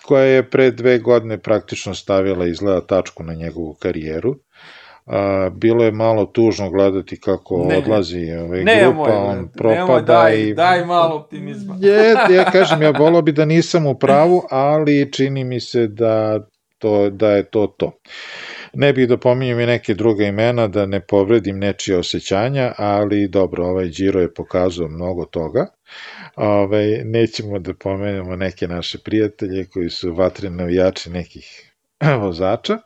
koja 0.05 0.23
je 0.23 0.49
pre 0.49 0.71
dve 0.71 0.99
godine 0.99 1.37
praktično 1.37 1.93
stavila 1.95 2.47
izgleda 2.47 2.81
tačku 2.81 3.23
na 3.23 3.33
njegovu 3.33 3.73
karijeru. 3.79 4.35
A, 5.05 5.49
bilo 5.53 5.83
je 5.83 5.91
malo 5.91 6.25
tužno 6.25 6.69
gledati 6.69 7.19
kako 7.19 7.65
ne, 7.69 7.77
odlazi 7.77 8.31
ovaj, 8.31 8.63
ne, 8.63 8.81
grupa, 8.81 8.97
moj, 8.97 9.11
on 9.11 9.47
propada 9.53 9.81
nemoj, 9.81 10.01
daj, 10.01 10.41
i... 10.41 10.53
Daj 10.53 10.85
malo 10.85 11.15
optimizma. 11.15 11.77
je, 11.79 12.35
ja 12.35 12.51
kažem, 12.55 12.81
ja 12.81 12.91
volao 12.91 13.21
bi 13.21 13.31
da 13.31 13.45
nisam 13.45 13.85
u 13.85 13.99
pravu, 13.99 14.43
ali 14.49 15.11
čini 15.11 15.43
mi 15.43 15.59
se 15.59 15.87
da, 15.87 16.39
to, 16.77 17.09
da 17.09 17.29
je 17.31 17.43
to 17.43 17.67
to. 17.67 17.91
Ne 18.73 18.93
bih 18.93 19.07
da 19.07 19.17
pominjem 19.17 19.59
i 19.59 19.65
neke 19.65 19.93
druga 19.93 20.23
imena, 20.23 20.67
da 20.67 20.85
ne 20.85 20.99
povredim 20.99 21.59
nečije 21.59 21.97
osjećanja, 21.97 22.73
ali 22.77 23.27
dobro, 23.27 23.65
ovaj 23.65 23.87
Giro 23.87 24.21
je 24.21 24.33
pokazao 24.33 24.87
mnogo 24.87 25.25
toga. 25.25 25.65
Ove, 26.35 27.01
nećemo 27.05 27.59
da 27.59 27.73
pomenemo 27.73 28.35
neke 28.35 28.67
naše 28.67 28.97
prijatelje 28.97 29.65
koji 29.65 29.89
su 29.89 30.13
vatreni 30.13 30.55
navijači 30.55 31.09
nekih 31.09 31.73
vozača. 32.23 32.77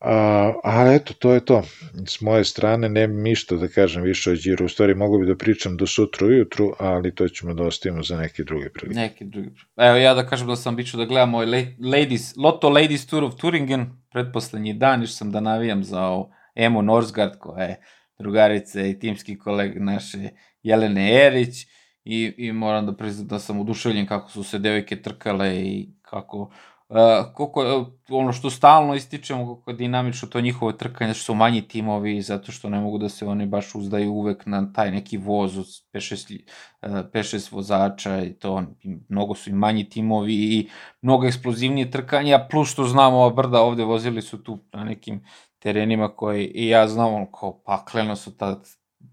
A, 0.00 0.52
a 0.64 0.92
eto, 0.94 1.14
to 1.14 1.32
je 1.32 1.44
to. 1.44 1.62
S 2.06 2.20
moje 2.20 2.44
strane 2.44 2.88
nemam 2.88 3.22
ništa 3.22 3.56
da 3.56 3.68
kažem 3.68 4.02
više 4.02 4.30
o 4.30 4.34
Điru. 4.34 4.64
U 4.64 4.68
stvari 4.68 4.94
mogu 4.94 5.18
bi 5.18 5.26
da 5.26 5.36
pričam 5.36 5.76
do 5.76 5.86
sutra 5.86 6.26
ujutru, 6.26 6.72
ali 6.78 7.14
to 7.14 7.28
ćemo 7.28 7.54
da 7.54 7.62
ostavimo 7.62 8.02
za 8.02 8.16
neke 8.16 8.44
druge 8.44 8.70
prilike. 8.70 9.00
Neke 9.00 9.24
druge 9.24 9.48
Evo 9.76 9.96
ja 9.96 10.14
da 10.14 10.26
kažem 10.26 10.46
da 10.46 10.56
sam 10.56 10.76
biću 10.76 10.96
da 10.96 11.04
gledam 11.04 11.30
moj 11.30 11.46
Ladies, 11.92 12.36
Lotto 12.36 12.68
Ladies 12.68 13.06
Tour 13.06 13.24
of 13.24 13.34
Turingen, 13.34 13.86
predposlednji 14.12 14.74
dan, 14.74 15.00
još 15.00 15.12
sam 15.12 15.32
da 15.32 15.40
navijam 15.40 15.84
za 15.84 16.00
ovo 16.00 16.30
Emo 16.54 16.82
Norsgaard, 16.82 17.38
koja 17.38 17.64
je 17.64 17.80
drugarica 18.18 18.82
i 18.82 18.98
timski 18.98 19.38
koleg 19.38 19.82
naše 19.82 20.18
Jelene 20.62 21.26
Erić 21.26 21.69
i, 22.10 22.34
i 22.36 22.52
moram 22.52 22.86
da 22.86 22.92
priznam 22.92 23.26
da 23.26 23.38
sam 23.38 23.60
oduševljen 23.60 24.06
kako 24.06 24.30
su 24.30 24.42
se 24.42 24.58
devojke 24.58 25.02
trkale 25.02 25.56
i 25.56 25.88
kako 26.02 26.50
uh, 26.90 26.96
koliko, 27.34 27.80
uh, 27.80 27.86
ono 28.08 28.32
što 28.32 28.50
stalno 28.50 28.94
ističemo, 28.94 29.56
kako 29.56 29.70
je 29.70 29.76
dinamično 29.76 30.28
to 30.28 30.40
njihovo 30.40 30.72
trkanje, 30.72 31.14
što 31.14 31.24
su 31.24 31.34
manji 31.34 31.62
timovi, 31.62 32.22
zato 32.22 32.52
što 32.52 32.68
ne 32.68 32.80
mogu 32.80 32.98
da 32.98 33.08
se 33.08 33.26
oni 33.26 33.46
baš 33.46 33.74
uzdaju 33.74 34.12
uvek 34.12 34.46
na 34.46 34.72
taj 34.72 34.90
neki 34.90 35.16
voz 35.16 35.58
od 35.58 35.66
5-6 35.92 37.46
uh, 37.48 37.52
vozača 37.52 38.22
i 38.22 38.32
to, 38.32 38.62
mnogo 39.08 39.34
su 39.34 39.50
i 39.50 39.52
manji 39.52 39.88
timovi 39.88 40.34
i 40.34 40.68
mnogo 41.02 41.26
eksplozivnije 41.26 41.90
trkanja, 41.90 42.46
plus 42.50 42.72
što 42.72 42.84
znamo 42.84 43.16
ova 43.16 43.30
brda 43.30 43.60
ovde 43.60 43.84
vozili 43.84 44.22
su 44.22 44.42
tu 44.42 44.58
na 44.72 44.84
nekim 44.84 45.24
terenima 45.58 46.08
koji 46.08 46.44
i 46.46 46.68
ja 46.68 46.88
znam 46.88 47.14
ono 47.14 47.32
kao 47.32 47.62
pakleno 47.64 48.16
su 48.16 48.36
ta 48.36 48.60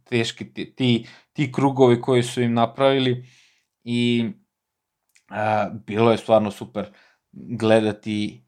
teški 0.03 0.53
ti, 0.53 0.75
ti, 0.75 1.07
ti 1.33 1.51
krugovi 1.51 2.01
koji 2.01 2.23
su 2.23 2.41
im 2.41 2.53
napravili 2.53 3.25
i 3.83 4.29
a, 5.29 5.69
bilo 5.85 6.11
je 6.11 6.17
stvarno 6.17 6.51
super 6.51 6.91
gledati 7.31 8.43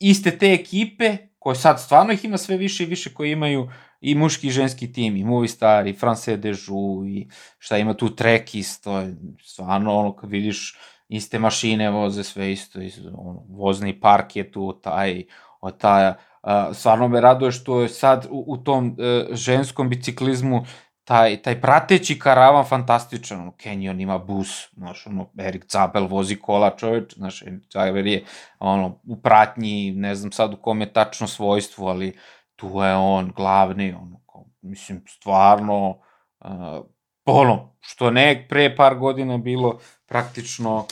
iste 0.00 0.38
te 0.38 0.52
ekipe 0.52 1.16
koje 1.38 1.56
sad 1.56 1.80
stvarno 1.80 2.12
ih 2.12 2.24
ima 2.24 2.38
sve 2.38 2.56
više 2.56 2.84
i 2.84 2.86
više 2.86 3.14
koji 3.14 3.32
imaju 3.32 3.68
i 4.00 4.14
muški 4.14 4.46
i 4.46 4.50
ženski 4.50 4.92
tim, 4.92 5.16
i 5.16 5.24
Movistar, 5.24 5.86
i 5.86 5.92
France 5.92 6.36
Dežu, 6.36 7.04
i 7.06 7.28
šta 7.58 7.78
ima 7.78 7.94
tu 7.94 8.14
Trekis, 8.16 8.80
to 8.80 8.98
je 8.98 9.16
stvarno 9.42 9.94
ono 9.94 10.16
kad 10.16 10.30
vidiš 10.30 10.78
iste 11.08 11.38
mašine 11.38 11.90
voze 11.90 12.24
sve 12.24 12.52
isto, 12.52 12.80
isto 12.80 13.08
ono, 13.08 13.44
vozni 13.48 14.00
park 14.00 14.36
je 14.36 14.52
tu, 14.52 14.80
taj, 14.82 15.24
o, 15.60 15.70
taj, 15.70 16.12
a, 16.42 16.74
stvarno 16.74 17.08
me 17.08 17.20
raduje 17.20 17.52
što 17.52 17.80
je 17.80 17.88
sad 17.88 18.26
u, 18.30 18.44
u 18.46 18.56
tom 18.56 18.86
uh, 18.86 19.34
ženskom 19.36 19.88
biciklizmu 19.88 20.64
taj, 21.08 21.42
taj 21.42 21.60
prateći 21.60 22.18
karavan 22.18 22.64
fantastičan, 22.64 23.40
ono, 23.40 23.50
Canyon 23.50 24.02
ima 24.02 24.18
bus, 24.18 24.68
znaš, 24.76 25.06
ono, 25.06 25.30
Erik 25.38 25.64
Zabel 25.68 26.06
vozi 26.06 26.36
kola 26.36 26.70
čoveč, 26.76 27.14
znaš, 27.14 27.42
Zabel 27.72 28.06
je, 28.06 28.24
ono, 28.58 29.00
u 29.06 29.16
pratnji, 29.22 29.92
ne 29.92 30.14
znam 30.14 30.32
sad 30.32 30.54
u 30.54 30.56
kom 30.56 30.80
je 30.80 30.92
tačno 30.92 31.26
svojstvu, 31.26 31.86
ali 31.86 32.16
tu 32.56 32.66
je 32.66 32.94
on 32.96 33.32
glavni, 33.36 33.92
ono, 33.92 34.20
mislim, 34.62 35.04
stvarno, 35.08 35.98
uh, 36.44 36.84
ono, 37.24 37.76
što 37.80 38.10
ne 38.10 38.46
pre 38.48 38.76
par 38.76 38.98
godina 38.98 39.38
bilo 39.38 39.78
praktično, 40.06 40.86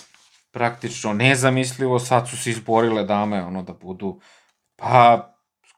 praktično 0.50 1.12
nezamislivo, 1.12 1.98
sad 1.98 2.28
su 2.28 2.36
se 2.36 2.50
izborile 2.50 3.04
dame, 3.04 3.44
ono, 3.44 3.62
da 3.62 3.72
budu, 3.72 4.20
pa, 4.76 5.35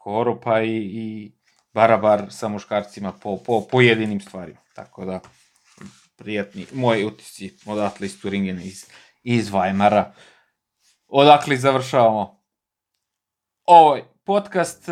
skoro, 0.09 0.41
pa 0.41 0.63
i, 0.63 0.77
i 0.77 1.33
barabar 1.75 2.27
sa 2.31 2.49
muškarcima 2.49 3.13
po, 3.13 3.37
po 3.37 3.61
pojedinim 3.71 4.21
stvarima. 4.21 4.59
Tako 4.75 5.05
da, 5.05 5.21
prijatni, 6.17 6.67
moji 6.73 7.05
utisci 7.05 7.51
odatle 7.67 8.07
iz 8.07 8.21
Turingena, 8.21 8.63
iz, 8.63 8.85
iz 9.23 9.51
Weimara. 9.51 10.05
Odakle 11.09 11.57
završavamo 11.57 12.41
ovaj 13.67 14.03
podcast. 14.25 14.89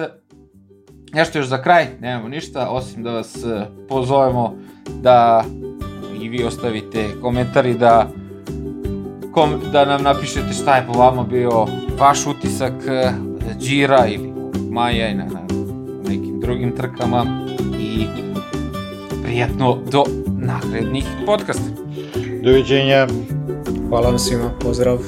Nešto 1.12 1.38
još 1.38 1.46
za 1.46 1.62
kraj, 1.62 1.86
nemamo 2.00 2.28
ništa, 2.28 2.68
osim 2.70 3.02
da 3.02 3.10
vas 3.10 3.36
eh, 3.36 3.66
pozovemo 3.88 4.56
da 5.00 5.44
i 6.22 6.28
vi 6.28 6.44
ostavite 6.44 7.08
komentari 7.20 7.74
da 7.74 8.08
kom, 9.32 9.60
da 9.72 9.84
nam 9.84 10.02
napišete 10.02 10.52
šta 10.52 10.76
je 10.76 10.86
po 10.86 10.92
vama 10.92 11.22
bio 11.22 11.66
vaš 11.98 12.26
utisak 12.26 12.74
Džira 13.58 14.06
ili 14.06 14.25
Maja 14.70 15.08
i 15.08 15.14
na, 15.14 15.24
na 15.24 15.40
nekim 16.08 16.40
drugim 16.40 16.76
trkama 16.76 17.46
i 17.80 18.06
prijatno 19.22 19.78
do 19.90 20.04
narednih 20.38 21.04
podcasta. 21.26 21.70
Doviđenja. 22.42 23.06
Hvala 23.88 24.08
vam 24.08 24.18
svima, 24.18 24.50
pozdrav. 24.60 24.98